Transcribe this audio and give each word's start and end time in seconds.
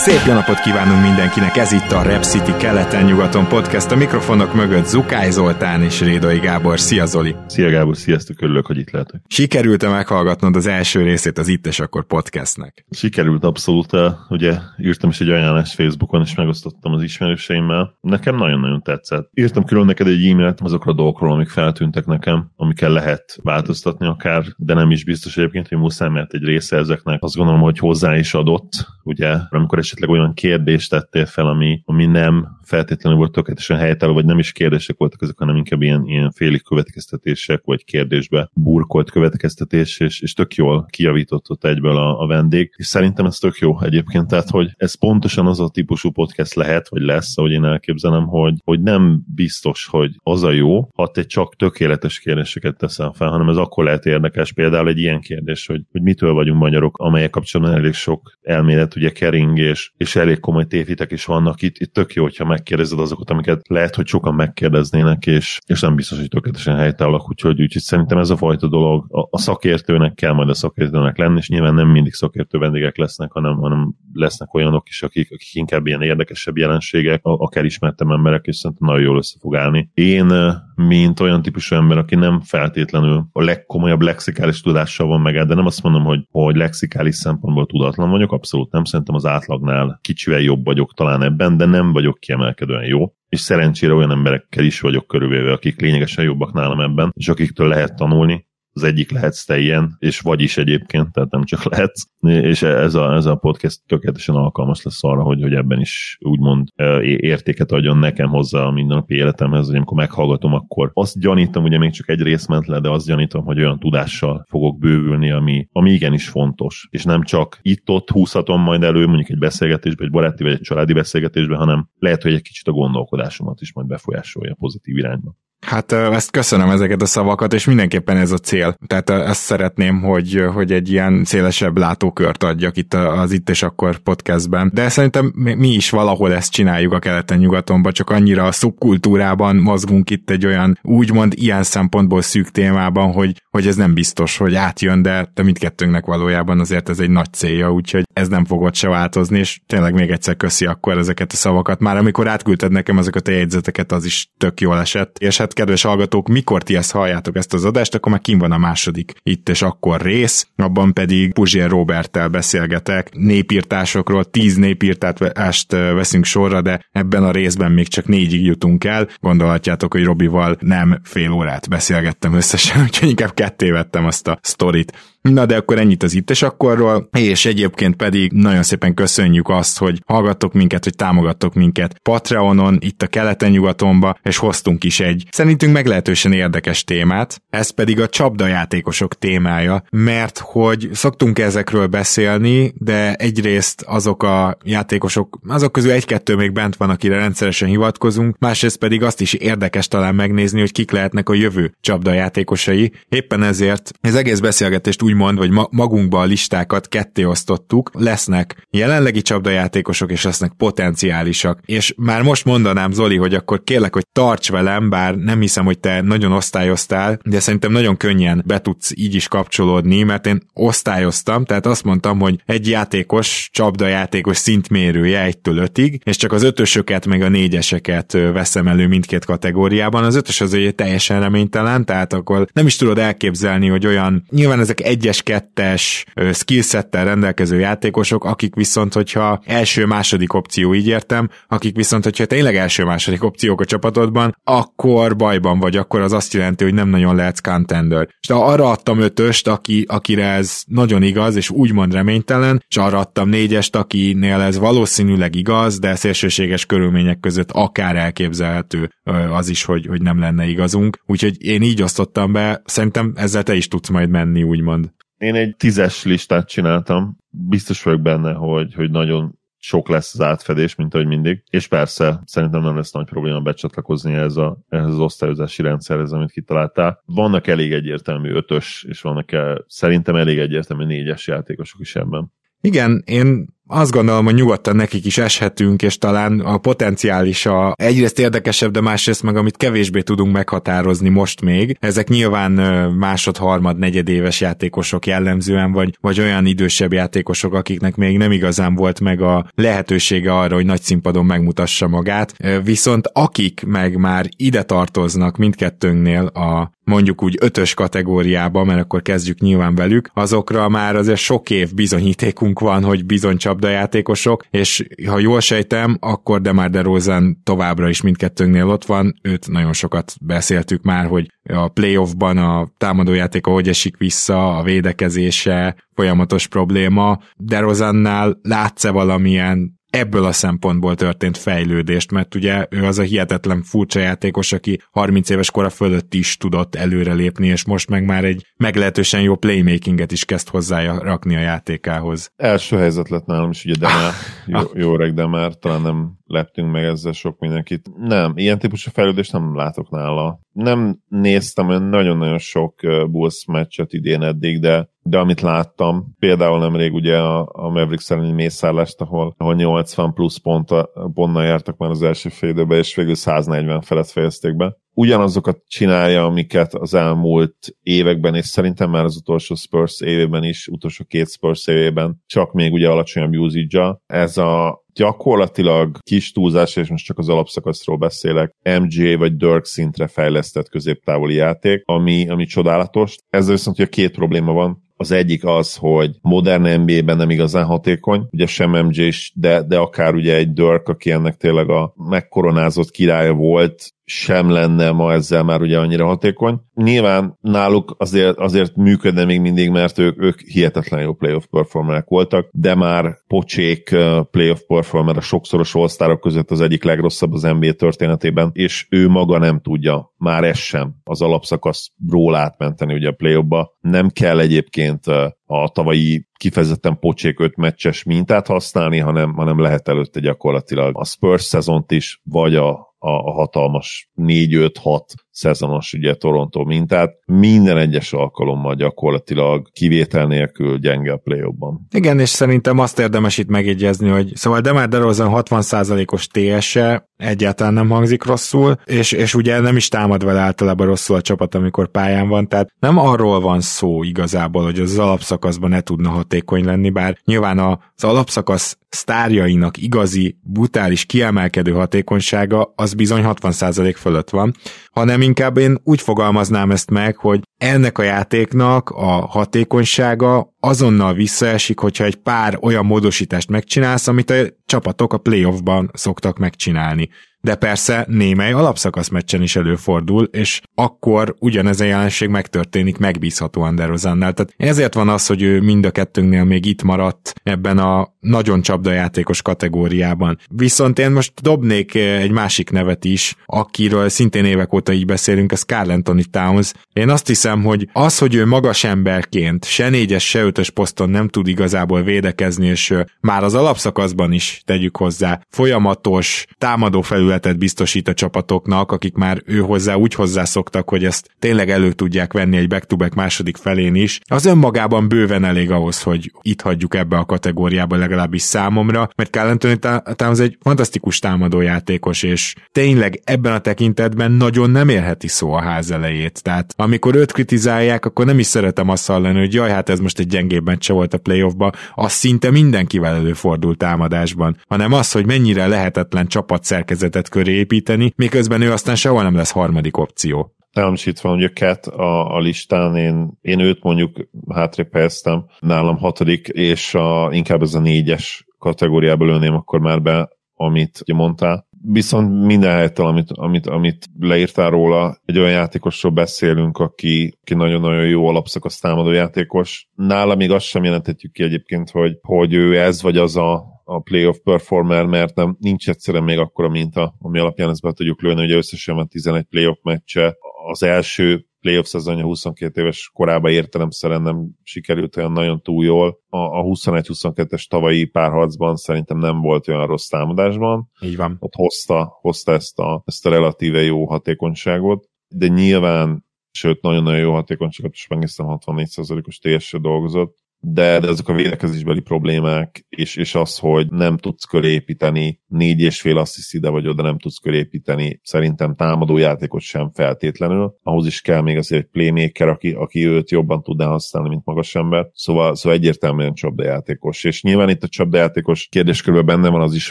Szép 0.00 0.26
jó 0.26 0.32
napot 0.32 0.60
kívánunk 0.60 1.02
mindenkinek, 1.02 1.56
ez 1.56 1.72
itt 1.72 1.90
a 1.90 2.02
Rep 2.02 2.22
City 2.22 2.52
keleten-nyugaton 2.58 3.48
podcast, 3.48 3.90
a 3.90 3.96
mikrofonok 3.96 4.54
mögött 4.54 4.84
Zukály 4.84 5.30
Zoltán 5.30 5.82
és 5.82 6.00
Rédai 6.00 6.38
Gábor. 6.38 6.80
Szia 6.80 7.06
Zoli! 7.06 7.34
Szia 7.46 7.70
Gábor, 7.70 7.96
sziasztok, 7.96 8.42
örülök, 8.42 8.66
hogy 8.66 8.78
itt 8.78 8.90
lehetek. 8.90 9.20
Sikerült-e 9.28 9.88
meghallgatnod 9.88 10.56
az 10.56 10.66
első 10.66 11.02
részét 11.02 11.38
az 11.38 11.48
Itt 11.48 11.66
és 11.66 11.80
Akkor 11.80 12.06
podcastnek? 12.06 12.86
Sikerült 12.90 13.44
abszolút, 13.44 13.90
ugye 14.28 14.58
írtam 14.78 15.10
is 15.10 15.20
egy 15.20 15.30
ajánlást 15.30 15.74
Facebookon, 15.74 16.20
és 16.20 16.34
megosztottam 16.34 16.92
az 16.92 17.02
ismerőseimmel. 17.02 17.96
Nekem 18.00 18.36
nagyon-nagyon 18.36 18.82
tetszett. 18.82 19.30
Írtam 19.34 19.64
külön 19.64 19.86
neked 19.86 20.06
egy 20.06 20.26
e-mailt 20.26 20.60
azokra 20.60 20.92
a 20.92 20.94
dolgokról, 20.94 21.32
amik 21.32 21.48
feltűntek 21.48 22.06
nekem, 22.06 22.50
amikkel 22.56 22.90
lehet 22.90 23.38
változtatni 23.42 24.06
akár, 24.06 24.44
de 24.56 24.74
nem 24.74 24.90
is 24.90 25.04
biztos 25.04 25.36
egyébként, 25.36 25.68
hogy 25.68 25.78
muszáj, 25.78 26.08
mert 26.08 26.32
egy 26.32 26.44
része 26.44 26.76
ezeknek 26.76 27.22
azt 27.22 27.36
gondolom, 27.36 27.60
hogy 27.60 27.78
hozzá 27.78 28.16
is 28.16 28.34
adott, 28.34 28.70
ugye, 29.02 29.36
amikor 29.50 29.78
esetleg 29.92 30.10
olyan 30.10 30.34
kérdést 30.34 30.90
tettél 30.90 31.26
fel, 31.26 31.46
ami, 31.46 31.82
ami 31.84 32.06
nem 32.06 32.58
feltétlenül 32.70 33.18
volt 33.18 33.32
tökéletesen 33.32 33.76
helytálló, 33.76 34.12
vagy 34.12 34.24
nem 34.24 34.38
is 34.38 34.52
kérdések 34.52 34.96
voltak 34.98 35.22
ezek, 35.22 35.38
hanem 35.38 35.56
inkább 35.56 35.82
ilyen, 35.82 36.02
ilyen 36.06 36.30
félig 36.30 36.62
következtetések, 36.62 37.62
vagy 37.64 37.84
kérdésbe 37.84 38.50
burkolt 38.54 39.10
következtetés, 39.10 40.00
és, 40.00 40.20
és 40.20 40.32
tök 40.32 40.54
jól 40.54 40.86
kijavított 40.90 41.50
ott 41.50 41.64
egyből 41.64 41.96
a, 41.96 42.20
a 42.20 42.26
vendég. 42.26 42.72
És 42.76 42.86
szerintem 42.86 43.26
ez 43.26 43.38
tök 43.38 43.56
jó 43.58 43.82
egyébként, 43.82 44.26
tehát 44.26 44.50
hogy 44.50 44.70
ez 44.76 44.94
pontosan 44.94 45.46
az 45.46 45.60
a 45.60 45.68
típusú 45.68 46.10
podcast 46.10 46.54
lehet, 46.54 46.88
vagy 46.88 47.02
lesz, 47.02 47.38
ahogy 47.38 47.50
én 47.50 47.64
elképzelem, 47.64 48.26
hogy, 48.26 48.54
hogy 48.64 48.80
nem 48.80 49.22
biztos, 49.34 49.86
hogy 49.86 50.10
az 50.22 50.42
a 50.42 50.50
jó, 50.50 50.88
ha 50.94 51.10
te 51.10 51.22
csak 51.22 51.56
tökéletes 51.56 52.18
kérdéseket 52.18 52.76
teszel 52.76 53.12
fel, 53.12 53.28
hanem 53.28 53.48
ez 53.48 53.56
akkor 53.56 53.84
lehet 53.84 54.06
érdekes. 54.06 54.52
Például 54.52 54.88
egy 54.88 54.98
ilyen 54.98 55.20
kérdés, 55.20 55.66
hogy, 55.66 55.82
hogy 55.92 56.02
mitől 56.02 56.32
vagyunk 56.32 56.60
magyarok, 56.60 56.98
amelyek 56.98 57.30
kapcsolatban 57.30 57.76
elég 57.76 57.92
sok 57.92 58.38
elmélet 58.42 58.96
ugye 58.96 59.10
kering, 59.10 59.58
és, 59.58 59.92
és 59.96 60.16
elég 60.16 60.40
komoly 60.40 60.64
tévitek 60.64 61.10
is 61.12 61.24
vannak 61.24 61.62
itt. 61.62 61.78
Itt 61.78 61.92
tök 61.92 62.14
jó, 62.14 62.22
hogyha 62.22 62.44
megkérdezed 62.60 62.98
azokat, 62.98 63.30
amiket 63.30 63.68
lehet, 63.68 63.94
hogy 63.94 64.06
sokan 64.06 64.34
megkérdeznének, 64.34 65.26
és, 65.26 65.58
és 65.66 65.80
nem 65.80 65.94
biztos, 65.94 66.18
hogy 66.18 66.28
tökéletesen 66.28 66.76
helytállak, 66.76 67.28
úgyhogy, 67.28 67.60
úgyhogy 67.60 67.82
szerintem 67.82 68.18
ez 68.18 68.30
a 68.30 68.36
fajta 68.36 68.68
dolog 68.68 69.04
a, 69.08 69.28
a 69.30 69.38
szakértőnek 69.38 70.14
kell 70.14 70.32
majd 70.32 70.48
a 70.48 70.54
szakértőnek 70.54 71.18
lenni, 71.18 71.38
és 71.38 71.48
nyilván 71.48 71.74
nem 71.74 71.88
mindig 71.88 72.12
szakértő 72.12 72.58
vendégek 72.58 72.96
lesznek, 72.96 73.32
hanem, 73.32 73.56
hanem 73.56 73.94
lesznek 74.12 74.54
olyanok 74.54 74.88
is, 74.88 75.02
akik, 75.02 75.32
akik 75.32 75.54
inkább 75.54 75.86
ilyen 75.86 76.02
érdekesebb 76.02 76.56
jelenségek, 76.56 77.20
akár 77.22 77.64
ismertem 77.64 78.10
emberek, 78.10 78.46
és 78.46 78.56
szerintem 78.56 78.88
nagyon 78.88 79.04
jól 79.04 79.16
össze 79.16 79.36
fog 79.40 79.56
állni. 79.56 79.90
Én, 79.94 80.26
mint 80.74 81.20
olyan 81.20 81.42
típusú 81.42 81.76
ember, 81.76 81.98
aki 81.98 82.14
nem 82.14 82.40
feltétlenül 82.40 83.24
a 83.32 83.42
legkomolyabb 83.42 84.00
lexikális 84.00 84.60
tudással 84.60 85.06
van 85.06 85.20
meg, 85.20 85.46
de 85.46 85.54
nem 85.54 85.66
azt 85.66 85.82
mondom, 85.82 86.04
hogy, 86.04 86.24
hogy 86.30 86.56
lexikális 86.56 87.14
szempontból 87.14 87.66
tudatlan 87.66 88.10
vagyok, 88.10 88.32
abszolút 88.32 88.72
nem, 88.72 88.84
szerintem 88.84 89.14
az 89.14 89.26
átlagnál 89.26 89.98
kicsivel 90.02 90.40
jobb 90.40 90.64
vagyok 90.64 90.94
talán 90.94 91.22
ebben, 91.22 91.56
de 91.56 91.66
nem 91.66 91.92
vagyok 91.92 92.18
kiemelkedően 92.54 92.98
jó 92.98 93.12
és 93.28 93.40
szerencsére 93.40 93.92
olyan 93.92 94.10
emberekkel 94.10 94.64
is 94.64 94.80
vagyok 94.80 95.06
körülvéve, 95.06 95.52
akik 95.52 95.80
lényegesen 95.80 96.24
jobbak 96.24 96.52
nálam 96.52 96.80
ebben, 96.80 97.12
és 97.14 97.28
akiktől 97.28 97.68
lehet 97.68 97.96
tanulni, 97.96 98.46
az 98.72 98.82
egyik 98.82 99.10
lehetsz 99.10 99.44
te 99.44 99.58
ilyen, 99.58 99.96
és 99.98 100.20
vagyis 100.20 100.56
egyébként, 100.56 101.12
tehát 101.12 101.30
nem 101.30 101.44
csak 101.44 101.64
lehetsz, 101.72 102.04
és 102.20 102.62
ez 102.62 102.94
a, 102.94 103.14
ez 103.14 103.26
a 103.26 103.34
podcast 103.34 103.80
tökéletesen 103.86 104.34
alkalmas 104.34 104.82
lesz 104.82 105.04
arra, 105.04 105.22
hogy, 105.22 105.42
hogy 105.42 105.54
ebben 105.54 105.80
is 105.80 106.18
úgymond 106.20 106.68
értéket 107.02 107.72
adjon 107.72 107.98
nekem 107.98 108.28
hozzá 108.28 108.62
a 108.62 108.70
mindennapi 108.70 109.14
életemhez, 109.14 109.66
hogy 109.66 109.76
amikor 109.76 109.96
meghallgatom, 109.96 110.54
akkor 110.54 110.90
azt 110.94 111.20
gyanítom, 111.20 111.64
ugye 111.64 111.78
még 111.78 111.92
csak 111.92 112.08
egy 112.08 112.22
rész 112.22 112.46
ment 112.46 112.66
le, 112.66 112.80
de 112.80 112.90
azt 112.90 113.06
gyanítom, 113.06 113.44
hogy 113.44 113.58
olyan 113.58 113.78
tudással 113.78 114.44
fogok 114.48 114.78
bővülni, 114.78 115.30
ami, 115.30 115.68
ami 115.72 115.92
igenis 115.92 116.28
fontos, 116.28 116.88
és 116.90 117.04
nem 117.04 117.22
csak 117.22 117.58
itt-ott 117.62 118.10
húzhatom 118.10 118.62
majd 118.62 118.82
elő, 118.82 119.06
mondjuk 119.06 119.30
egy 119.30 119.38
beszélgetésbe, 119.38 120.04
egy 120.04 120.10
baráti 120.10 120.42
vagy 120.42 120.52
egy 120.52 120.60
családi 120.60 120.92
beszélgetésbe, 120.92 121.56
hanem 121.56 121.88
lehet, 121.98 122.22
hogy 122.22 122.34
egy 122.34 122.42
kicsit 122.42 122.68
a 122.68 122.72
gondolkodásomat 122.72 123.60
is 123.60 123.72
majd 123.72 123.86
befolyásolja 123.86 124.54
pozitív 124.54 124.96
irányba. 124.96 125.34
Hát 125.66 125.92
ezt 125.92 126.30
köszönöm 126.30 126.70
ezeket 126.70 127.02
a 127.02 127.06
szavakat, 127.06 127.54
és 127.54 127.64
mindenképpen 127.64 128.16
ez 128.16 128.32
a 128.32 128.38
cél. 128.38 128.76
Tehát 128.86 129.10
ezt 129.10 129.42
szeretném, 129.42 130.00
hogy, 130.00 130.44
hogy 130.52 130.72
egy 130.72 130.90
ilyen 130.90 131.24
szélesebb 131.24 131.78
látókört 131.78 132.44
adjak 132.44 132.76
itt 132.76 132.94
az 132.94 133.32
Itt 133.32 133.50
és 133.50 133.62
Akkor 133.62 133.98
podcastben. 133.98 134.70
De 134.74 134.88
szerintem 134.88 135.32
mi 135.34 135.68
is 135.68 135.90
valahol 135.90 136.34
ezt 136.34 136.52
csináljuk 136.52 136.92
a 136.92 136.98
keleten-nyugatonban, 136.98 137.92
csak 137.92 138.10
annyira 138.10 138.44
a 138.44 138.52
szubkultúrában 138.52 139.56
mozgunk 139.56 140.10
itt 140.10 140.30
egy 140.30 140.46
olyan 140.46 140.78
úgymond 140.82 141.32
ilyen 141.36 141.62
szempontból 141.62 142.22
szűk 142.22 142.50
témában, 142.50 143.12
hogy, 143.12 143.42
hogy 143.50 143.66
ez 143.66 143.76
nem 143.76 143.94
biztos, 143.94 144.36
hogy 144.36 144.54
átjön, 144.54 145.02
de, 145.02 145.30
de 145.34 145.42
mindkettőnknek 145.42 146.04
valójában 146.04 146.60
azért 146.60 146.88
ez 146.88 146.98
egy 146.98 147.10
nagy 147.10 147.32
célja, 147.32 147.72
úgyhogy 147.72 148.04
ez 148.12 148.28
nem 148.28 148.44
fogott 148.44 148.74
se 148.74 148.88
változni, 148.88 149.38
és 149.38 149.60
tényleg 149.66 149.94
még 149.94 150.10
egyszer 150.10 150.36
köszi 150.36 150.66
akkor 150.66 150.98
ezeket 150.98 151.32
a 151.32 151.36
szavakat. 151.36 151.80
Már 151.80 151.96
amikor 151.96 152.28
átküldted 152.28 152.72
nekem 152.72 152.98
ezeket 152.98 153.28
a 153.28 153.30
jegyzeteket, 153.30 153.92
az 153.92 154.04
is 154.04 154.30
tök 154.38 154.60
jól 154.60 154.78
esett. 154.78 155.18
És 155.18 155.38
hát 155.38 155.49
kedves 155.52 155.82
hallgatók, 155.82 156.28
mikor 156.28 156.62
ti 156.62 156.76
ezt 156.76 156.92
halljátok 156.92 157.36
ezt 157.36 157.54
az 157.54 157.64
adást, 157.64 157.94
akkor 157.94 158.12
már 158.12 158.20
kim 158.20 158.38
van 158.38 158.52
a 158.52 158.58
második 158.58 159.12
itt 159.22 159.48
és 159.48 159.62
akkor 159.62 160.00
rész, 160.00 160.48
abban 160.56 160.92
pedig 160.92 161.32
Puzsér 161.32 161.68
Roberttel 161.68 162.28
beszélgetek 162.28 163.14
népírtásokról, 163.14 164.24
tíz 164.24 164.56
népírtást 164.56 165.72
veszünk 165.72 166.24
sorra, 166.24 166.62
de 166.62 166.88
ebben 166.92 167.24
a 167.24 167.30
részben 167.30 167.72
még 167.72 167.88
csak 167.88 168.06
négyig 168.06 168.44
jutunk 168.44 168.84
el. 168.84 169.08
Gondolhatjátok, 169.20 169.92
hogy 169.92 170.04
Robival 170.04 170.56
nem 170.60 171.00
fél 171.02 171.30
órát 171.30 171.68
beszélgettem 171.68 172.34
összesen, 172.34 172.82
úgyhogy 172.86 173.08
inkább 173.08 173.34
ketté 173.34 173.70
vettem 173.70 174.06
azt 174.06 174.28
a 174.28 174.38
sztorit. 174.42 174.92
Na 175.22 175.46
de 175.46 175.56
akkor 175.56 175.78
ennyit 175.78 176.02
az 176.02 176.14
itt 176.14 176.30
és 176.30 176.42
akkorról, 176.42 177.08
és 177.12 177.46
egyébként 177.46 177.96
pedig 177.96 178.32
nagyon 178.32 178.62
szépen 178.62 178.94
köszönjük 178.94 179.48
azt, 179.48 179.78
hogy 179.78 180.02
hallgattok 180.06 180.52
minket, 180.52 180.84
hogy 180.84 180.96
támogattok 180.96 181.54
minket 181.54 182.00
Patreonon, 182.02 182.78
itt 182.80 183.02
a 183.02 183.06
keleten-nyugatonba, 183.06 184.18
és 184.22 184.36
hoztunk 184.36 184.84
is 184.84 185.00
egy 185.00 185.26
szerintünk 185.30 185.72
meglehetősen 185.72 186.32
érdekes 186.32 186.84
témát, 186.84 187.42
ez 187.50 187.70
pedig 187.70 188.00
a 188.00 188.08
csapdajátékosok 188.08 189.18
témája, 189.18 189.82
mert 189.90 190.38
hogy 190.38 190.88
szoktunk 190.92 191.38
ezekről 191.38 191.86
beszélni, 191.86 192.72
de 192.76 193.14
egyrészt 193.14 193.82
azok 193.86 194.22
a 194.22 194.58
játékosok, 194.64 195.38
azok 195.48 195.72
közül 195.72 195.90
egy-kettő 195.90 196.36
még 196.36 196.52
bent 196.52 196.76
van, 196.76 196.90
akire 196.90 197.16
rendszeresen 197.16 197.68
hivatkozunk, 197.68 198.38
másrészt 198.38 198.78
pedig 198.78 199.02
azt 199.02 199.20
is 199.20 199.32
érdekes 199.32 199.88
talán 199.88 200.14
megnézni, 200.14 200.60
hogy 200.60 200.72
kik 200.72 200.90
lehetnek 200.90 201.28
a 201.28 201.34
jövő 201.34 201.72
csapdajátékosai. 201.80 202.92
Éppen 203.08 203.42
ezért 203.42 203.90
az 204.02 204.14
egész 204.14 204.40
beszélgetést 204.40 205.02
úgy 205.02 205.09
úgymond, 205.10 205.38
vagy 205.38 205.50
ma- 205.50 205.68
magunkba 205.70 206.20
a 206.20 206.24
listákat 206.24 206.88
ketté 206.88 207.24
osztottuk, 207.24 207.90
lesznek 207.94 208.66
jelenlegi 208.70 209.22
csapdajátékosok, 209.22 210.10
és 210.10 210.22
lesznek 210.22 210.52
potenciálisak. 210.56 211.60
És 211.64 211.94
már 211.96 212.22
most 212.22 212.44
mondanám, 212.44 212.92
Zoli, 212.92 213.16
hogy 213.16 213.34
akkor 213.34 213.62
kérlek, 213.64 213.94
hogy 213.94 214.06
tarts 214.12 214.50
velem, 214.50 214.90
bár 214.90 215.14
nem 215.14 215.40
hiszem, 215.40 215.64
hogy 215.64 215.78
te 215.78 216.00
nagyon 216.00 216.32
osztályoztál, 216.32 217.18
de 217.24 217.40
szerintem 217.40 217.72
nagyon 217.72 217.96
könnyen 217.96 218.42
be 218.46 218.58
tudsz 218.58 218.92
így 218.94 219.14
is 219.14 219.28
kapcsolódni, 219.28 220.02
mert 220.02 220.26
én 220.26 220.40
osztályoztam, 220.54 221.44
tehát 221.44 221.66
azt 221.66 221.84
mondtam, 221.84 222.18
hogy 222.18 222.42
egy 222.46 222.68
játékos, 222.68 223.48
csapdajátékos 223.52 224.36
szintmérője 224.36 225.22
egytől 225.22 225.56
ötig, 225.56 226.00
és 226.04 226.16
csak 226.16 226.32
az 226.32 226.42
ötösöket 226.42 227.06
meg 227.06 227.22
a 227.22 227.28
négyeseket 227.28 228.12
veszem 228.12 228.68
elő 228.68 228.86
mindkét 228.86 229.24
kategóriában. 229.24 230.04
Az 230.04 230.14
ötös 230.14 230.40
az 230.40 230.54
egy 230.54 230.74
teljesen 230.74 231.20
reménytelen, 231.20 231.84
tehát 231.84 232.12
akkor 232.12 232.46
nem 232.52 232.66
is 232.66 232.76
tudod 232.76 232.98
elképzelni, 232.98 233.68
hogy 233.68 233.86
olyan, 233.86 234.24
nyilván 234.30 234.60
ezek 234.60 234.80
egy 234.80 234.99
egyes, 235.00 235.22
kettes 235.22 236.04
skillsettel 236.32 237.04
rendelkező 237.04 237.58
játékosok, 237.58 238.24
akik 238.24 238.54
viszont, 238.54 238.92
hogyha 238.92 239.40
első-második 239.44 240.32
opció, 240.32 240.74
így 240.74 240.86
értem, 240.86 241.28
akik 241.48 241.76
viszont, 241.76 242.04
hogyha 242.04 242.24
tényleg 242.24 242.56
első-második 242.56 243.24
opciók 243.24 243.60
a 243.60 243.64
csapatodban, 243.64 244.36
akkor 244.44 245.16
bajban 245.16 245.58
vagy, 245.58 245.76
akkor 245.76 246.00
az 246.00 246.12
azt 246.12 246.32
jelenti, 246.32 246.64
hogy 246.64 246.74
nem 246.74 246.88
nagyon 246.88 247.14
lehetsz 247.14 247.40
contender. 247.40 248.08
És 248.20 248.28
arra 248.28 248.70
adtam 248.70 249.00
ötöst, 249.00 249.48
aki, 249.48 249.84
akire 249.88 250.26
ez 250.26 250.62
nagyon 250.66 251.02
igaz, 251.02 251.36
és 251.36 251.50
úgymond 251.50 251.92
reménytelen, 251.92 252.64
és 252.68 252.76
arra 252.76 252.98
adtam 252.98 253.28
négyest, 253.28 253.76
akinél 253.76 254.40
ez 254.40 254.58
valószínűleg 254.58 255.34
igaz, 255.34 255.78
de 255.78 255.94
szélsőséges 255.94 256.66
körülmények 256.66 257.20
között 257.20 257.50
akár 257.50 257.96
elképzelhető 257.96 258.90
az 259.32 259.48
is, 259.48 259.64
hogy, 259.64 259.86
hogy 259.86 260.02
nem 260.02 260.18
lenne 260.18 260.46
igazunk. 260.46 260.98
Úgyhogy 261.06 261.44
én 261.44 261.62
így 261.62 261.82
osztottam 261.82 262.32
be, 262.32 262.62
szerintem 262.64 263.12
ezzel 263.16 263.42
te 263.42 263.54
is 263.54 263.68
tudsz 263.68 263.88
majd 263.88 264.10
menni, 264.10 264.42
úgymond. 264.42 264.89
Én 265.20 265.34
egy 265.34 265.56
tízes 265.56 266.04
listát 266.04 266.48
csináltam, 266.48 267.16
biztos 267.30 267.82
vagyok 267.82 268.00
benne, 268.00 268.32
hogy, 268.32 268.74
hogy 268.74 268.90
nagyon 268.90 269.38
sok 269.58 269.88
lesz 269.88 270.14
az 270.14 270.20
átfedés, 270.20 270.74
mint 270.74 270.94
ahogy 270.94 271.06
mindig. 271.06 271.42
És 271.50 271.66
persze, 271.66 272.20
szerintem 272.24 272.62
nem 272.62 272.76
lesz 272.76 272.92
nagy 272.92 273.06
probléma 273.06 273.40
becsatlakozni 273.40 274.12
ehhez, 274.12 274.36
a, 274.36 274.58
ehhez 274.68 274.86
az 274.88 274.98
osztályozási 274.98 275.62
rendszerhez, 275.62 276.12
amit 276.12 276.30
kitaláltál. 276.30 277.02
Vannak 277.04 277.46
elég 277.46 277.72
egyértelmű 277.72 278.30
ötös, 278.30 278.84
és 278.88 279.00
vannak 279.00 279.32
el, 279.32 279.64
szerintem 279.68 280.16
elég 280.16 280.38
egyértelmű 280.38 280.84
négyes 280.84 281.26
játékosok 281.26 281.80
is 281.80 281.96
ebben. 281.96 282.32
Igen, 282.60 283.02
én 283.06 283.46
azt 283.70 283.90
gondolom, 283.90 284.24
hogy 284.24 284.34
nyugodtan 284.34 284.76
nekik 284.76 285.06
is 285.06 285.18
eshetünk, 285.18 285.82
és 285.82 285.98
talán 285.98 286.40
a 286.40 286.58
potenciális 286.58 287.46
a 287.46 287.74
egyrészt 287.76 288.18
érdekesebb, 288.18 288.70
de 288.70 288.80
másrészt 288.80 289.22
meg 289.22 289.36
amit 289.36 289.56
kevésbé 289.56 290.00
tudunk 290.00 290.32
meghatározni 290.32 291.08
most 291.08 291.40
még. 291.40 291.76
Ezek 291.80 292.08
nyilván 292.08 292.52
másod, 292.92 293.36
harmad, 293.36 293.78
negyedéves 293.78 294.40
játékosok 294.40 295.06
jellemzően, 295.06 295.72
vagy, 295.72 295.96
vagy 296.00 296.20
olyan 296.20 296.46
idősebb 296.46 296.92
játékosok, 296.92 297.54
akiknek 297.54 297.96
még 297.96 298.18
nem 298.18 298.32
igazán 298.32 298.74
volt 298.74 299.00
meg 299.00 299.20
a 299.20 299.46
lehetősége 299.54 300.38
arra, 300.38 300.54
hogy 300.54 300.66
nagy 300.66 300.82
színpadon 300.82 301.24
megmutassa 301.24 301.88
magát. 301.88 302.34
Viszont 302.64 303.10
akik 303.12 303.62
meg 303.66 303.96
már 303.96 304.26
ide 304.36 304.62
tartoznak 304.62 305.36
mindkettőnknél 305.36 306.24
a 306.24 306.70
mondjuk 306.90 307.22
úgy 307.22 307.36
ötös 307.40 307.74
kategóriába, 307.74 308.64
mert 308.64 308.80
akkor 308.80 309.02
kezdjük 309.02 309.40
nyilván 309.40 309.74
velük, 309.74 310.10
azokra 310.14 310.68
már 310.68 310.96
azért 310.96 311.18
sok 311.18 311.50
év 311.50 311.74
bizonyítékunk 311.74 312.58
van, 312.58 312.84
hogy 312.84 313.06
bizony 313.06 313.36
csapdajátékosok, 313.36 314.44
és 314.50 314.86
ha 315.06 315.18
jól 315.18 315.40
sejtem, 315.40 315.96
akkor 316.00 316.40
de 316.40 316.52
már 316.52 316.70
DeRozan 316.70 317.40
továbbra 317.42 317.88
is 317.88 318.00
mindkettőnknél 318.00 318.68
ott 318.68 318.84
van, 318.84 319.14
őt 319.22 319.48
nagyon 319.48 319.72
sokat 319.72 320.12
beszéltük 320.20 320.82
már, 320.82 321.06
hogy 321.06 321.30
a 321.42 321.68
playoffban 321.68 322.38
a 322.38 322.68
támadójátéka 322.76 323.50
hogy 323.50 323.68
esik 323.68 323.96
vissza, 323.96 324.56
a 324.56 324.62
védekezése 324.62 325.76
folyamatos 325.94 326.46
probléma. 326.46 327.18
DeRozannál 327.36 328.38
látsz-e 328.42 328.90
valamilyen 328.90 329.79
ebből 329.90 330.24
a 330.24 330.32
szempontból 330.32 330.94
történt 330.94 331.36
fejlődést, 331.36 332.10
mert 332.12 332.34
ugye 332.34 332.66
ő 332.70 332.84
az 332.84 332.98
a 332.98 333.02
hihetetlen 333.02 333.62
furcsa 333.62 334.00
játékos, 334.00 334.52
aki 334.52 334.80
30 334.90 335.30
éves 335.30 335.50
kora 335.50 335.70
fölött 335.70 336.14
is 336.14 336.36
tudott 336.36 336.74
előrelépni, 336.74 337.46
és 337.46 337.64
most 337.64 337.88
meg 337.88 338.04
már 338.04 338.24
egy 338.24 338.46
meglehetősen 338.56 339.20
jó 339.20 339.36
playmakinget 339.36 340.12
is 340.12 340.24
kezd 340.24 340.48
hozzá 340.48 340.98
rakni 340.98 341.36
a 341.36 341.40
játékához. 341.40 342.32
Első 342.36 342.76
helyzet 342.76 343.08
lett 343.08 343.26
nálam 343.26 343.50
is, 343.50 343.64
ugye 343.64 343.74
Demár, 343.78 344.12
jó, 344.46 344.60
jó 344.74 344.96
reg 344.96 345.14
Demár, 345.14 345.54
talán 345.54 345.82
nem 345.82 346.18
leptünk 346.30 346.72
meg 346.72 346.84
ezzel 346.84 347.12
sok 347.12 347.38
mindenkit. 347.38 347.90
Nem, 347.96 348.32
ilyen 348.36 348.58
típusú 348.58 348.90
fejlődést 348.90 349.32
nem 349.32 349.56
látok 349.56 349.90
nála. 349.90 350.40
Nem 350.52 350.98
néztem 351.08 351.66
nagyon-nagyon 351.66 352.38
sok 352.38 352.74
Bulls 353.10 353.44
meccset 353.46 353.92
idén 353.92 354.22
eddig, 354.22 354.60
de 354.60 354.88
de 355.10 355.18
amit 355.18 355.40
láttam, 355.40 356.14
például 356.18 356.58
nemrég 356.58 356.94
ugye 356.94 357.18
a, 357.18 357.48
a 357.52 357.68
Mavericks 357.68 358.10
elleni 358.10 358.32
mészállást, 358.32 359.00
ahol, 359.00 359.34
ahol 359.36 359.54
80 359.54 360.12
plusz 360.14 360.36
pont, 360.36 360.68
pontnal 361.14 361.44
jártak 361.44 361.76
már 361.76 361.90
az 361.90 362.02
első 362.02 362.28
félidőben, 362.28 362.78
és 362.78 362.94
végül 362.94 363.14
140 363.14 363.80
felett 363.80 364.10
fejezték 364.10 364.56
be. 364.56 364.76
Ugyanazokat 364.94 365.58
csinálja, 365.66 366.24
amiket 366.24 366.74
az 366.74 366.94
elmúlt 366.94 367.56
években, 367.82 368.34
és 368.34 368.46
szerintem 368.46 368.90
már 368.90 369.04
az 369.04 369.16
utolsó 369.16 369.54
Spurs 369.54 370.00
évében 370.00 370.44
is, 370.44 370.68
utolsó 370.68 371.04
két 371.08 371.30
Spurs 371.30 371.66
évében, 371.66 372.22
csak 372.26 372.52
még 372.52 372.72
ugye 372.72 372.88
alacsonyabb 372.88 373.36
usage 373.36 374.00
Ez 374.06 374.36
a 374.36 374.82
gyakorlatilag 374.94 375.98
kis 376.02 376.32
túlzás, 376.32 376.76
és 376.76 376.88
most 376.88 377.04
csak 377.04 377.18
az 377.18 377.28
alapszakaszról 377.28 377.96
beszélek, 377.96 378.54
MJ 378.80 379.14
vagy 379.14 379.36
Dirk 379.36 379.64
szintre 379.64 380.06
fejlesztett 380.06 380.68
középtávoli 380.68 381.34
játék, 381.34 381.82
ami, 381.84 382.28
ami 382.28 382.44
csodálatos. 382.44 383.16
Ezzel 383.30 383.54
viszont 383.54 383.78
ugye 383.78 383.88
két 383.88 384.12
probléma 384.12 384.52
van. 384.52 384.88
Az 385.00 385.10
egyik 385.10 385.44
az, 385.44 385.76
hogy 385.76 386.10
modern 386.22 386.80
NBA-ben 386.80 387.16
nem 387.16 387.30
igazán 387.30 387.64
hatékony, 387.64 388.26
ugye 388.30 388.46
sem 388.46 388.70
MJ 388.70 389.06
is, 389.06 389.32
de, 389.34 389.62
de 389.62 389.78
akár 389.78 390.14
ugye 390.14 390.34
egy 390.34 390.52
Dirk, 390.52 390.88
aki 390.88 391.10
ennek 391.10 391.36
tényleg 391.36 391.70
a 391.70 391.94
megkoronázott 391.96 392.90
királya 392.90 393.32
volt, 393.32 393.94
sem 394.10 394.50
lenne 394.50 394.90
ma 394.90 395.12
ezzel 395.12 395.42
már 395.42 395.60
ugye 395.60 395.78
annyira 395.78 396.06
hatékony. 396.06 396.60
Nyilván 396.74 397.38
náluk 397.40 397.94
azért, 397.98 398.38
azért 398.38 398.76
működne 398.76 399.24
még 399.24 399.40
mindig, 399.40 399.70
mert 399.70 399.98
ők, 399.98 400.22
ők 400.22 400.40
hihetetlen 400.40 401.00
jó 401.00 401.14
playoff 401.14 401.44
performerek 401.50 402.08
voltak, 402.08 402.48
de 402.52 402.74
már 402.74 403.18
pocsék 403.26 403.96
playoff 404.30 404.60
performer 404.66 405.16
a 405.16 405.20
sokszoros 405.20 405.74
all 405.74 406.18
között 406.18 406.50
az 406.50 406.60
egyik 406.60 406.84
legrosszabb 406.84 407.32
az 407.32 407.42
NBA 407.42 407.72
történetében, 407.72 408.50
és 408.52 408.86
ő 408.88 409.08
maga 409.08 409.38
nem 409.38 409.60
tudja, 409.60 410.12
már 410.16 410.44
ez 410.44 410.58
sem 410.58 410.94
az 411.04 411.22
alapszakaszról 411.22 412.34
átmenteni 412.34 412.94
ugye 412.94 413.08
a 413.08 413.12
playoffba. 413.12 413.76
Nem 413.80 414.08
kell 414.08 414.38
egyébként 414.38 415.04
a 415.52 415.68
tavalyi 415.68 416.26
kifejezetten 416.36 416.98
pocsék 416.98 417.40
öt 417.40 417.56
meccses 417.56 418.02
mintát 418.02 418.46
használni, 418.46 418.98
hanem, 418.98 419.34
hanem 419.34 419.60
lehet 419.60 419.88
előtte 419.88 420.20
gyakorlatilag 420.20 420.98
a 420.98 421.04
Spurs 421.04 421.42
szezont 421.42 421.90
is, 421.90 422.20
vagy 422.24 422.54
a 422.54 422.90
a, 423.02 423.10
a 423.10 423.32
hatalmas 423.32 424.10
4-5-6 424.16 425.00
szezonos 425.40 425.92
ugye 425.92 426.14
Toronto 426.14 426.64
mintát. 426.64 427.18
Minden 427.26 427.76
egyes 427.76 428.12
alkalommal 428.12 428.74
gyakorlatilag 428.74 429.68
kivétel 429.72 430.26
nélkül 430.26 430.78
gyenge 430.78 431.12
a 431.12 431.16
play 431.16 431.40
ban 431.58 431.86
Igen, 431.90 432.18
és 432.20 432.28
szerintem 432.28 432.78
azt 432.78 432.98
érdemes 432.98 433.38
itt 433.38 433.48
megjegyezni, 433.48 434.08
hogy 434.08 434.32
szóval 434.34 434.60
Demar 434.60 434.88
DeRozan 434.88 435.32
60%-os 435.34 436.26
TS-e 436.26 437.08
egyáltalán 437.16 437.74
nem 437.74 437.88
hangzik 437.88 438.24
rosszul, 438.24 438.76
és, 438.84 439.12
és 439.12 439.34
ugye 439.34 439.60
nem 439.60 439.76
is 439.76 439.88
támad 439.88 440.24
vele 440.24 440.40
általában 440.40 440.86
rosszul 440.86 441.16
a 441.16 441.20
csapat, 441.20 441.54
amikor 441.54 441.90
pályán 441.90 442.28
van, 442.28 442.48
tehát 442.48 442.72
nem 442.78 442.98
arról 442.98 443.40
van 443.40 443.60
szó 443.60 444.02
igazából, 444.02 444.64
hogy 444.64 444.78
az 444.78 444.98
alapszakaszban 444.98 445.70
ne 445.70 445.80
tudna 445.80 446.08
hatékony 446.08 446.64
lenni, 446.64 446.90
bár 446.90 447.18
nyilván 447.24 447.58
az 447.58 448.04
alapszakasz 448.04 448.78
sztárjainak 448.90 449.76
igazi, 449.76 450.38
brutális, 450.42 451.04
kiemelkedő 451.04 451.72
hatékonysága 451.72 452.72
az 452.76 452.94
bizony 452.94 453.22
60% 453.26 453.94
fölött 453.96 454.30
van, 454.30 454.54
hanem 454.92 455.20
inkább 455.20 455.56
én 455.56 455.80
úgy 455.84 456.00
fogalmaznám 456.00 456.70
ezt 456.70 456.90
meg, 456.90 457.16
hogy 457.16 457.40
ennek 457.58 457.98
a 457.98 458.02
játéknak 458.02 458.90
a 458.90 459.26
hatékonysága 459.26 460.54
azonnal 460.60 461.14
visszaesik, 461.14 461.78
hogyha 461.78 462.04
egy 462.04 462.16
pár 462.16 462.58
olyan 462.60 462.86
módosítást 462.86 463.50
megcsinálsz, 463.50 464.08
amit 464.08 464.30
a 464.30 464.46
csapatok 464.66 465.12
a 465.12 465.18
playoffban 465.18 465.90
szoktak 465.92 466.38
megcsinálni 466.38 467.08
de 467.40 467.54
persze 467.54 468.04
némely 468.08 468.52
alapszakasz 468.52 469.08
meccsen 469.08 469.42
is 469.42 469.56
előfordul, 469.56 470.24
és 470.24 470.60
akkor 470.74 471.34
ugyanez 471.38 471.80
a 471.80 471.84
jelenség 471.84 472.28
megtörténik 472.28 472.98
megbízhatóan 472.98 473.74
DeRozannál. 473.74 474.32
Tehát 474.32 474.54
ezért 474.56 474.94
van 474.94 475.08
az, 475.08 475.26
hogy 475.26 475.42
ő 475.42 475.60
mind 475.60 475.84
a 475.84 475.90
kettőnknél 475.90 476.44
még 476.44 476.66
itt 476.66 476.82
maradt 476.82 477.32
ebben 477.42 477.78
a 477.78 478.14
nagyon 478.20 478.62
csapdajátékos 478.62 479.42
kategóriában. 479.42 480.38
Viszont 480.48 480.98
én 480.98 481.10
most 481.10 481.32
dobnék 481.42 481.94
egy 481.94 482.30
másik 482.30 482.70
nevet 482.70 483.04
is, 483.04 483.34
akiről 483.46 484.08
szintén 484.08 484.44
évek 484.44 484.72
óta 484.72 484.92
így 484.92 485.06
beszélünk, 485.06 485.52
ez 485.52 485.62
Carl 485.62 485.90
Anthony 485.90 486.24
Towns. 486.30 486.72
Én 486.92 487.08
azt 487.08 487.26
hiszem, 487.26 487.62
hogy 487.62 487.88
az, 487.92 488.18
hogy 488.18 488.34
ő 488.34 488.46
magas 488.46 488.84
emberként 488.84 489.64
se 489.64 489.88
négyes, 489.88 490.28
se 490.28 490.44
ötös 490.50 490.70
poszton 490.70 491.10
nem 491.10 491.28
tud 491.28 491.48
igazából 491.48 492.02
védekezni, 492.02 492.66
és 492.66 492.94
már 493.20 493.44
az 493.44 493.54
alapszakaszban 493.54 494.32
is 494.32 494.62
tegyük 494.64 494.96
hozzá 494.96 495.40
folyamatos 495.48 496.46
támadó 496.58 497.00
felül 497.00 497.18
felületet 497.20 497.58
biztosít 497.58 498.08
a 498.08 498.14
csapatoknak, 498.14 498.92
akik 498.92 499.14
már 499.14 499.42
ő 499.44 499.58
hozzá 499.58 499.94
úgy 499.94 500.14
hozzászoktak, 500.14 500.88
hogy 500.88 501.04
ezt 501.04 501.28
tényleg 501.38 501.70
elő 501.70 501.92
tudják 501.92 502.32
venni 502.32 502.56
egy 502.56 502.68
back-to-back 502.68 503.14
második 503.14 503.56
felén 503.56 503.94
is. 503.94 504.20
Az 504.24 504.44
önmagában 504.44 505.08
bőven 505.08 505.44
elég 505.44 505.70
ahhoz, 505.70 506.02
hogy 506.02 506.32
itt 506.42 506.60
hagyjuk 506.60 506.94
ebbe 506.94 507.16
a 507.16 507.24
kategóriába 507.24 507.96
legalábbis 507.96 508.42
számomra, 508.42 509.08
mert 509.16 509.30
Carl 509.30 509.48
Anthony 509.48 509.78
Towns 510.16 510.38
egy 510.38 510.58
fantasztikus 510.60 511.18
támadójátékos, 511.18 512.22
és 512.22 512.54
tényleg 512.72 513.20
ebben 513.24 513.52
a 513.52 513.58
tekintetben 513.58 514.32
nagyon 514.32 514.70
nem 514.70 514.88
érheti 514.88 515.28
szó 515.28 515.52
a 515.52 515.62
ház 515.62 515.90
elejét. 515.90 516.42
Tehát 516.42 516.74
amikor 516.76 517.14
őt 517.14 517.32
kritizálják, 517.32 518.04
akkor 518.04 518.26
nem 518.26 518.38
is 518.38 518.46
szeretem 518.46 518.88
azt 518.88 519.06
hallani, 519.06 519.38
hogy 519.38 519.54
jaj, 519.54 519.70
hát 519.70 519.88
ez 519.88 520.00
most 520.00 520.18
egy 520.18 520.28
gyengébb 520.40 520.64
meccse 520.64 520.92
volt 520.92 521.14
a 521.14 521.18
playoffba, 521.18 521.72
az 521.94 522.12
szinte 522.12 522.50
mindenkivel 522.50 523.14
előfordult 523.14 523.78
támadásban, 523.78 524.56
hanem 524.68 524.92
az, 524.92 525.12
hogy 525.12 525.26
mennyire 525.26 525.66
lehetetlen 525.66 526.26
csapatszerkezetet 526.26 527.28
köré 527.28 527.52
építeni, 527.52 528.12
miközben 528.16 528.62
ő 528.62 528.72
aztán 528.72 528.94
sehol 528.96 529.22
nem 529.22 529.34
lesz 529.34 529.50
harmadik 529.50 529.96
opció. 529.96 530.54
Nálam 530.72 530.92
is 530.92 531.06
itt 531.06 531.18
van, 531.18 531.34
hogy 531.34 531.44
a 531.44 531.48
Cat 531.48 531.86
a, 531.86 532.34
a 532.34 532.38
listán, 532.38 532.96
én, 532.96 533.38
én 533.40 533.58
őt 533.60 533.82
mondjuk 533.82 534.28
hátrébb 534.48 534.92
helyeztem, 534.92 535.44
nálam 535.60 535.96
hatodik, 535.96 536.48
és 536.48 536.94
a, 536.94 537.28
inkább 537.32 537.62
ez 537.62 537.74
a 537.74 537.80
négyes 537.80 538.44
kategóriából 538.58 539.26
lőném 539.26 539.54
akkor 539.54 539.80
már 539.80 540.02
be, 540.02 540.28
amit 540.54 541.02
mondtál. 541.12 541.68
Viszont 541.82 542.46
minden 542.46 542.72
helyettel, 542.72 543.06
amit, 543.06 543.30
amit, 543.30 543.66
amit 543.66 544.06
leírtál 544.18 544.70
róla, 544.70 545.16
egy 545.24 545.38
olyan 545.38 545.50
játékosról 545.50 546.12
beszélünk, 546.12 546.78
aki, 546.78 547.38
aki 547.40 547.54
nagyon-nagyon 547.54 548.06
jó 548.06 548.26
alapszakasz 548.26 548.78
támadó 548.78 549.10
játékos. 549.10 549.88
Nála 549.94 550.34
még 550.34 550.50
azt 550.50 550.66
sem 550.66 550.84
jelentetjük 550.84 551.32
ki 551.32 551.42
egyébként, 551.42 551.90
hogy, 551.90 552.18
hogy 552.20 552.54
ő 552.54 552.78
ez 552.78 553.02
vagy 553.02 553.16
az 553.16 553.36
a 553.36 553.78
a 553.92 554.00
playoff 554.00 554.36
performer, 554.44 555.06
mert 555.06 555.34
nem, 555.34 555.56
nincs 555.60 555.88
egyszerűen 555.88 556.24
még 556.24 556.38
akkora 556.38 556.68
minta, 556.68 557.14
ami 557.18 557.38
alapján 557.38 557.70
ezt 557.70 557.82
be 557.82 557.92
tudjuk 557.92 558.22
lőni, 558.22 558.40
hogy 558.40 558.52
összesen 558.52 558.94
van 558.94 559.08
11 559.08 559.44
playoff 559.44 559.78
meccse, 559.82 560.36
az 560.70 560.82
első 560.82 561.46
playoff 561.60 561.86
szezonja 561.86 562.24
22 562.24 562.80
éves 562.80 563.10
korába 563.14 563.50
értelemszerűen 563.50 564.22
nem 564.22 564.48
sikerült 564.62 565.16
olyan 565.16 565.32
nagyon 565.32 565.60
túl 565.62 565.84
jól. 565.84 566.20
A, 566.28 566.36
a 566.36 566.62
21-22-es 566.62 567.68
tavalyi 567.68 568.04
párharcban 568.04 568.76
szerintem 568.76 569.18
nem 569.18 569.40
volt 569.40 569.68
olyan 569.68 569.86
rossz 569.86 570.08
támadásban. 570.08 570.90
Így 571.00 571.16
van. 571.16 571.36
Ott 571.38 571.54
hozta, 571.54 572.18
hozta 572.20 572.52
ezt, 572.52 572.78
a, 572.78 573.02
ezt 573.06 573.26
a 573.26 573.30
relatíve 573.30 573.82
jó 573.82 574.06
hatékonyságot, 574.06 575.08
de 575.28 575.46
nyilván 575.46 576.28
sőt, 576.50 576.82
nagyon-nagyon 576.82 577.20
jó 577.20 577.32
hatékonyságot, 577.32 577.92
és 577.92 578.06
megnéztem 578.06 578.46
64%-os 578.48 579.38
ts 579.38 579.76
dolgozott, 579.76 580.36
de, 580.60 580.98
de 581.00 581.08
ezek 581.08 581.28
a 581.28 581.34
védekezésbeli 581.34 582.00
problémák, 582.00 582.86
és, 582.88 583.16
és 583.16 583.34
az, 583.34 583.58
hogy 583.58 583.90
nem 583.90 584.16
tudsz 584.16 584.44
körépíteni 584.44 585.40
négy 585.46 585.80
és 585.80 586.00
fél 586.00 586.18
assziszt 586.18 586.54
ide 586.54 586.68
vagy 586.68 586.88
oda 586.88 587.02
nem 587.02 587.18
tudsz 587.18 587.38
körépíteni, 587.38 588.20
szerintem 588.22 588.74
támadó 588.74 589.16
játékot 589.16 589.60
sem 589.60 589.90
feltétlenül. 589.90 590.74
Ahhoz 590.82 591.06
is 591.06 591.20
kell 591.20 591.40
még 591.40 591.56
azért 591.56 591.82
egy 591.82 591.88
playmaker, 591.88 592.48
aki, 592.48 592.70
aki 592.70 593.06
őt 593.06 593.30
jobban 593.30 593.62
tudná 593.62 593.86
használni, 593.86 594.28
mint 594.28 594.44
magas 594.44 594.74
ember. 594.74 595.06
Szóval, 595.12 595.54
szóval 595.54 595.78
egyértelműen 595.78 596.34
csapdajátékos. 596.34 597.24
És 597.24 597.42
nyilván 597.42 597.68
itt 597.68 597.82
a 597.82 597.88
csapdajátékos 597.88 598.68
kérdéskörben 598.70 599.24
benne 599.26 599.48
van 599.48 599.60
az 599.60 599.74
is, 599.74 599.90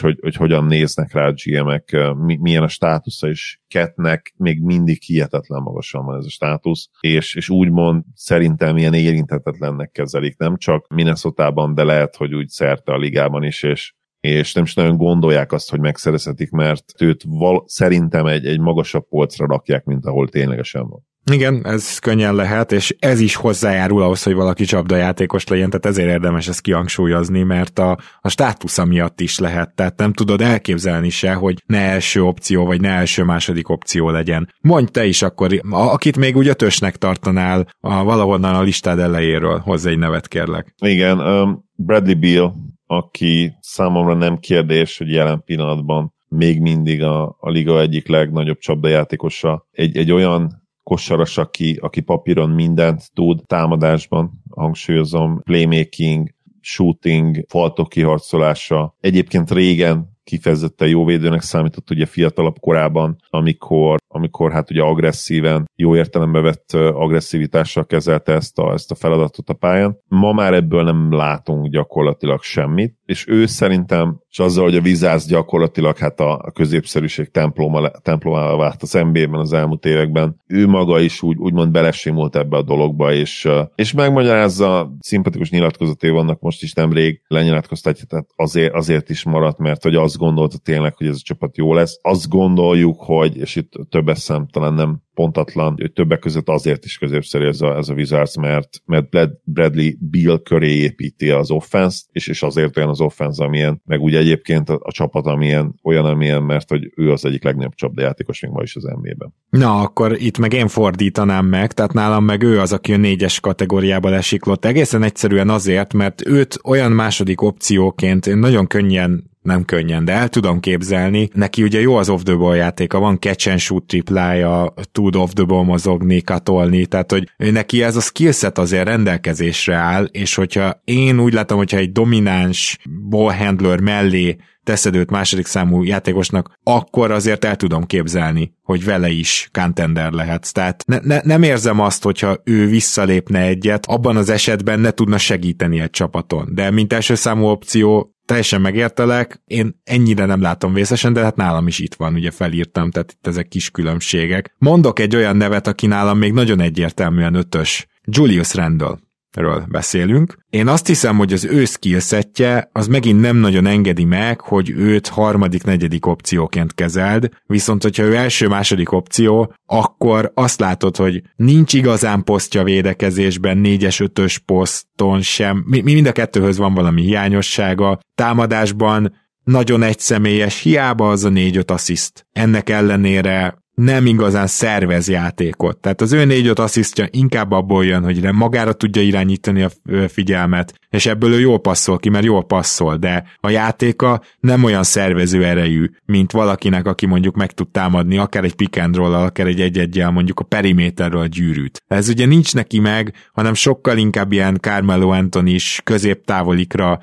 hogy, 0.00 0.18
hogy 0.20 0.34
hogyan 0.34 0.64
néznek 0.64 1.12
rá 1.12 1.26
a 1.26 1.34
GM-ek, 1.44 1.96
milyen 2.40 2.62
a 2.62 2.68
státusza, 2.68 3.28
és 3.28 3.60
Ketnek 3.70 4.34
még 4.36 4.62
mindig 4.62 5.02
hihetetlen 5.02 5.62
magasan 5.62 6.04
van 6.04 6.18
ez 6.18 6.24
a 6.24 6.30
státusz, 6.30 6.88
és, 7.00 7.34
és 7.34 7.48
úgymond 7.48 8.04
szerintem 8.14 8.76
ilyen 8.76 8.94
érintetetlennek 8.94 9.90
kezelik, 9.90 10.38
nem 10.38 10.56
csak 10.60 10.88
Minnesota-ban, 10.88 11.74
de 11.74 11.84
lehet, 11.84 12.16
hogy 12.16 12.34
úgy 12.34 12.48
szerte 12.48 12.92
a 12.92 12.98
ligában 12.98 13.42
is, 13.42 13.62
és, 13.62 13.94
és 14.20 14.52
nem 14.52 14.64
is 14.64 14.74
nagyon 14.74 14.96
gondolják 14.96 15.52
azt, 15.52 15.70
hogy 15.70 15.80
megszerezhetik, 15.80 16.50
mert 16.50 16.84
őt 16.98 17.22
val- 17.26 17.68
szerintem 17.68 18.26
egy, 18.26 18.46
egy 18.46 18.60
magasabb 18.60 19.08
polcra 19.08 19.46
rakják, 19.46 19.84
mint 19.84 20.06
ahol 20.06 20.28
ténylegesen 20.28 20.88
van. 20.88 21.08
Igen, 21.30 21.60
ez 21.64 21.98
könnyen 21.98 22.34
lehet, 22.34 22.72
és 22.72 22.96
ez 22.98 23.20
is 23.20 23.34
hozzájárul 23.34 24.02
ahhoz, 24.02 24.22
hogy 24.22 24.34
valaki 24.34 24.64
csapdajátékos 24.64 25.46
legyen, 25.46 25.70
tehát 25.70 25.86
ezért 25.86 26.08
érdemes 26.08 26.48
ezt 26.48 26.60
kihangsúlyozni, 26.60 27.42
mert 27.42 27.78
a, 27.78 27.98
a 28.20 28.28
státusza 28.28 28.84
miatt 28.84 29.20
is 29.20 29.38
lehet, 29.38 29.74
tehát 29.74 29.98
nem 29.98 30.12
tudod 30.12 30.40
elképzelni 30.40 31.08
se, 31.08 31.32
hogy 31.32 31.62
ne 31.66 31.78
első 31.78 32.22
opció, 32.22 32.64
vagy 32.66 32.80
ne 32.80 32.88
első 32.88 33.22
második 33.22 33.68
opció 33.68 34.10
legyen. 34.10 34.54
Mondj 34.60 34.90
te 34.90 35.06
is 35.06 35.22
akkor, 35.22 35.60
akit 35.70 36.16
még 36.16 36.36
úgy 36.36 36.48
ötösnek 36.48 36.96
tartanál 36.96 37.66
a, 37.80 38.04
valahonnan 38.04 38.54
a 38.54 38.62
listád 38.62 38.98
elejéről, 38.98 39.58
hozzá 39.58 39.90
egy 39.90 39.98
nevet 39.98 40.28
kérlek. 40.28 40.74
Igen, 40.78 41.20
um, 41.20 41.64
Bradley 41.76 42.18
Beal, 42.18 42.54
aki 42.86 43.52
számomra 43.60 44.14
nem 44.14 44.38
kérdés, 44.38 44.98
hogy 44.98 45.10
jelen 45.12 45.42
pillanatban 45.44 46.14
még 46.28 46.60
mindig 46.60 47.02
a, 47.02 47.36
a 47.40 47.50
liga 47.50 47.80
egyik 47.80 48.08
legnagyobb 48.08 48.58
csapdajátékosa. 48.58 49.66
Egy, 49.70 49.96
egy 49.96 50.12
olyan 50.12 50.59
kosaras, 50.90 51.38
aki, 51.38 51.78
aki 51.80 52.00
papíron 52.00 52.50
mindent 52.50 53.12
tud, 53.14 53.40
támadásban, 53.46 54.42
hangsúlyozom, 54.50 55.40
playmaking, 55.42 56.28
shooting, 56.60 57.44
faltok 57.48 57.88
kiharcolása. 57.88 58.96
Egyébként 59.00 59.50
régen 59.50 60.18
kifejezetten 60.24 60.88
jó 60.88 61.04
védőnek 61.04 61.40
számított 61.40 61.90
ugye 61.90 62.06
fiatalabb 62.06 62.58
korában, 62.58 63.16
amikor, 63.28 63.98
amikor 64.08 64.52
hát 64.52 64.70
ugye 64.70 64.82
agresszíven, 64.82 65.70
jó 65.76 65.96
értelembe 65.96 66.40
vett 66.40 66.72
agresszivitással 66.72 67.86
kezelte 67.86 68.32
ezt 68.32 68.58
a, 68.58 68.72
ezt 68.72 68.90
a 68.90 68.94
feladatot 68.94 69.48
a 69.48 69.54
pályán. 69.54 69.98
Ma 70.08 70.32
már 70.32 70.54
ebből 70.54 70.82
nem 70.82 71.12
látunk 71.12 71.66
gyakorlatilag 71.66 72.42
semmit, 72.42 72.96
és 73.10 73.26
ő 73.28 73.46
szerintem, 73.46 74.20
és 74.30 74.38
azzal, 74.38 74.64
hogy 74.64 74.76
a 74.76 74.80
Vizász 74.80 75.26
gyakorlatilag 75.26 75.96
hát 75.98 76.20
a, 76.20 76.32
a 76.32 76.50
középszerűség 76.50 77.30
temploma, 77.30 77.88
templomává 77.88 78.54
vált 78.56 78.82
az 78.82 78.92
NBA-ben 78.92 79.40
az 79.40 79.52
elmúlt 79.52 79.86
években, 79.86 80.40
ő 80.46 80.66
maga 80.66 81.00
is 81.00 81.22
úgy, 81.22 81.36
úgymond 81.38 81.70
belesimult 81.70 82.36
ebbe 82.36 82.56
a 82.56 82.62
dologba, 82.62 83.12
és, 83.12 83.48
és 83.74 83.92
megmagyarázza, 83.92 84.96
szimpatikus 85.00 85.50
nyilatkozaté 85.50 86.08
vannak 86.08 86.40
most 86.40 86.62
is 86.62 86.72
nemrég 86.72 87.22
lenyilatkoztatja, 87.26 88.04
tehát 88.08 88.26
azért, 88.36 88.74
azért 88.74 89.10
is 89.10 89.24
maradt, 89.24 89.58
mert 89.58 89.82
hogy 89.82 89.94
azt 89.94 90.16
gondolta 90.16 90.58
tényleg, 90.58 90.96
hogy 90.96 91.06
ez 91.06 91.16
a 91.16 91.22
csapat 91.22 91.56
jó 91.56 91.74
lesz. 91.74 91.98
Azt 92.02 92.28
gondoljuk, 92.28 93.00
hogy, 93.00 93.36
és 93.36 93.56
itt 93.56 93.72
több 93.88 94.08
eszem 94.08 94.46
talán 94.46 94.74
nem 94.74 95.02
pontatlan, 95.20 95.90
többek 95.94 96.18
között 96.18 96.48
azért 96.48 96.84
is 96.84 96.98
középszerű 96.98 97.46
ez 97.46 97.60
a, 97.60 97.76
ez 97.76 97.88
a 97.88 97.94
Wizards, 97.94 98.36
mert, 98.36 98.82
mert 98.86 99.08
Bradley 99.44 99.90
Bill 99.98 100.40
köré 100.42 100.70
építi 100.70 101.30
az 101.30 101.50
offense 101.50 102.00
és, 102.12 102.26
és 102.26 102.42
azért 102.42 102.76
olyan 102.76 102.88
az 102.88 103.00
offense, 103.00 103.44
amilyen, 103.44 103.82
meg 103.84 104.02
ugye 104.02 104.18
egyébként 104.18 104.68
a, 104.68 104.78
a 104.82 104.92
csapat 104.92 105.26
amilyen, 105.26 105.74
olyan, 105.82 106.04
amilyen, 106.04 106.42
mert 106.42 106.68
hogy 106.68 106.92
ő 106.96 107.10
az 107.10 107.24
egyik 107.24 107.44
legnagyobb 107.44 107.74
csapdajátékos 107.74 108.40
még 108.40 108.50
ma 108.50 108.62
is 108.62 108.76
az 108.76 108.82
NBA-ben. 108.82 109.34
Na, 109.50 109.80
akkor 109.80 110.16
itt 110.20 110.38
meg 110.38 110.52
én 110.52 110.68
fordítanám 110.68 111.46
meg, 111.46 111.72
tehát 111.72 111.92
nálam 111.92 112.24
meg 112.24 112.42
ő 112.42 112.60
az, 112.60 112.72
aki 112.72 112.92
a 112.92 112.96
négyes 112.96 113.40
kategóriába 113.40 114.08
lesiklott. 114.08 114.64
Egészen 114.64 115.02
egyszerűen 115.02 115.48
azért, 115.48 115.92
mert 115.92 116.26
őt 116.26 116.58
olyan 116.64 116.92
második 116.92 117.42
opcióként 117.42 118.26
én 118.26 118.36
nagyon 118.36 118.66
könnyen 118.66 119.29
nem 119.42 119.64
könnyen, 119.64 120.04
de 120.04 120.12
el 120.12 120.28
tudom 120.28 120.60
képzelni. 120.60 121.28
Neki 121.32 121.62
ugye 121.62 121.80
jó 121.80 121.96
az 121.96 122.08
off 122.08 122.22
the 122.22 122.34
ball 122.34 122.56
játéka, 122.56 122.98
van 122.98 123.18
catch 123.18 123.50
and 123.50 123.58
shoot 123.58 123.84
triplája, 123.84 124.74
tud 124.92 125.16
off 125.16 125.32
the 125.32 125.44
ball 125.44 125.64
mozogni, 125.64 126.20
katolni, 126.20 126.86
tehát 126.86 127.10
hogy 127.10 127.28
neki 127.36 127.82
ez 127.82 127.96
a 127.96 128.00
skillset 128.00 128.58
azért 128.58 128.84
rendelkezésre 128.84 129.74
áll, 129.74 130.04
és 130.04 130.34
hogyha 130.34 130.80
én 130.84 131.20
úgy 131.20 131.32
látom, 131.32 131.58
hogyha 131.58 131.76
egy 131.76 131.92
domináns 131.92 132.78
ball 133.08 133.32
handler 133.32 133.80
mellé 133.80 134.36
teszed 134.64 134.94
őt 134.94 135.10
második 135.10 135.46
számú 135.46 135.82
játékosnak, 135.82 136.58
akkor 136.62 137.10
azért 137.10 137.44
el 137.44 137.56
tudom 137.56 137.84
képzelni, 137.84 138.54
hogy 138.62 138.84
vele 138.84 139.08
is 139.08 139.48
contender 139.52 140.12
lehetsz. 140.12 140.52
Tehát 140.52 140.84
ne, 140.86 140.98
ne, 141.02 141.20
nem 141.24 141.42
érzem 141.42 141.80
azt, 141.80 142.02
hogyha 142.02 142.40
ő 142.44 142.66
visszalépne 142.66 143.40
egyet, 143.40 143.86
abban 143.86 144.16
az 144.16 144.28
esetben 144.28 144.80
ne 144.80 144.90
tudna 144.90 145.18
segíteni 145.18 145.80
egy 145.80 145.90
csapaton. 145.90 146.48
De 146.54 146.70
mint 146.70 146.92
első 146.92 147.14
számú 147.14 147.44
opció 147.44 148.14
teljesen 148.24 148.60
megértelek, 148.60 149.42
én 149.44 149.80
ennyire 149.84 150.24
nem 150.24 150.40
látom 150.40 150.72
vészesen, 150.72 151.12
de 151.12 151.20
hát 151.20 151.36
nálam 151.36 151.66
is 151.66 151.78
itt 151.78 151.94
van, 151.94 152.14
ugye 152.14 152.30
felírtam, 152.30 152.90
tehát 152.90 153.12
itt 153.12 153.26
ezek 153.26 153.48
kis 153.48 153.70
különbségek. 153.70 154.54
Mondok 154.58 154.98
egy 154.98 155.16
olyan 155.16 155.36
nevet, 155.36 155.66
aki 155.66 155.86
nálam 155.86 156.18
még 156.18 156.32
nagyon 156.32 156.60
egyértelműen 156.60 157.34
ötös. 157.34 157.86
Julius 158.04 158.54
Randall 158.54 158.98
ről 159.36 159.64
beszélünk. 159.68 160.38
Én 160.50 160.68
azt 160.68 160.86
hiszem, 160.86 161.16
hogy 161.16 161.32
az 161.32 161.44
ő 161.44 161.64
skillsetje 161.64 162.68
az 162.72 162.86
megint 162.86 163.20
nem 163.20 163.36
nagyon 163.36 163.66
engedi 163.66 164.04
meg, 164.04 164.40
hogy 164.40 164.70
őt 164.70 165.08
harmadik, 165.08 165.64
negyedik 165.64 166.06
opcióként 166.06 166.74
kezeld, 166.74 167.28
viszont 167.46 167.82
hogyha 167.82 168.02
ő 168.02 168.14
első-második 168.14 168.92
opció, 168.92 169.54
akkor 169.66 170.32
azt 170.34 170.60
látod, 170.60 170.96
hogy 170.96 171.22
nincs 171.36 171.72
igazán 171.72 172.24
posztja 172.24 172.62
védekezésben, 172.62 173.58
négyes, 173.58 174.00
ötös 174.00 174.38
poszton 174.38 175.22
sem, 175.22 175.64
mi, 175.66 175.80
mind 175.80 176.06
a 176.06 176.12
kettőhöz 176.12 176.58
van 176.58 176.74
valami 176.74 177.02
hiányossága, 177.02 177.98
támadásban 178.14 179.18
nagyon 179.44 179.82
egyszemélyes, 179.82 180.62
hiába 180.62 181.10
az 181.10 181.24
a 181.24 181.28
négy-öt 181.28 181.70
assziszt. 181.70 182.26
Ennek 182.32 182.70
ellenére 182.70 183.59
nem 183.82 184.06
igazán 184.06 184.46
szervez 184.46 185.08
játékot. 185.08 185.78
Tehát 185.78 186.00
az 186.00 186.12
ő 186.12 186.24
négy-öt 186.24 186.58
asszisztja 186.58 187.06
inkább 187.10 187.52
abból 187.52 187.84
jön, 187.84 188.04
hogy 188.04 188.32
magára 188.32 188.72
tudja 188.72 189.02
irányítani 189.02 189.62
a 189.62 189.70
figyelmet, 190.08 190.74
és 190.90 191.06
ebből 191.06 191.32
ő 191.32 191.40
jól 191.40 191.60
passzol 191.60 191.98
ki, 191.98 192.08
mert 192.08 192.24
jól 192.24 192.44
passzol, 192.44 192.96
de 192.96 193.24
a 193.40 193.50
játéka 193.50 194.20
nem 194.40 194.64
olyan 194.64 194.82
szervező 194.82 195.44
erejű, 195.44 195.90
mint 196.04 196.32
valakinek, 196.32 196.86
aki 196.86 197.06
mondjuk 197.06 197.34
meg 197.34 197.52
tud 197.52 197.68
támadni, 197.68 198.18
akár 198.18 198.44
egy 198.44 198.54
pick 198.54 198.76
and 198.82 198.96
roll 198.96 199.14
akár 199.14 199.46
egy 199.46 199.78
egy 199.78 200.04
mondjuk 200.12 200.40
a 200.40 200.44
periméterről 200.44 201.20
a 201.20 201.26
gyűrűt. 201.26 201.82
Ez 201.86 202.08
ugye 202.08 202.26
nincs 202.26 202.54
neki 202.54 202.78
meg, 202.78 203.14
hanem 203.32 203.54
sokkal 203.54 203.98
inkább 203.98 204.32
ilyen 204.32 204.58
Carmelo 204.60 205.08
Anthony 205.08 205.46
is 205.46 205.80
középtávolikra, 205.84 207.00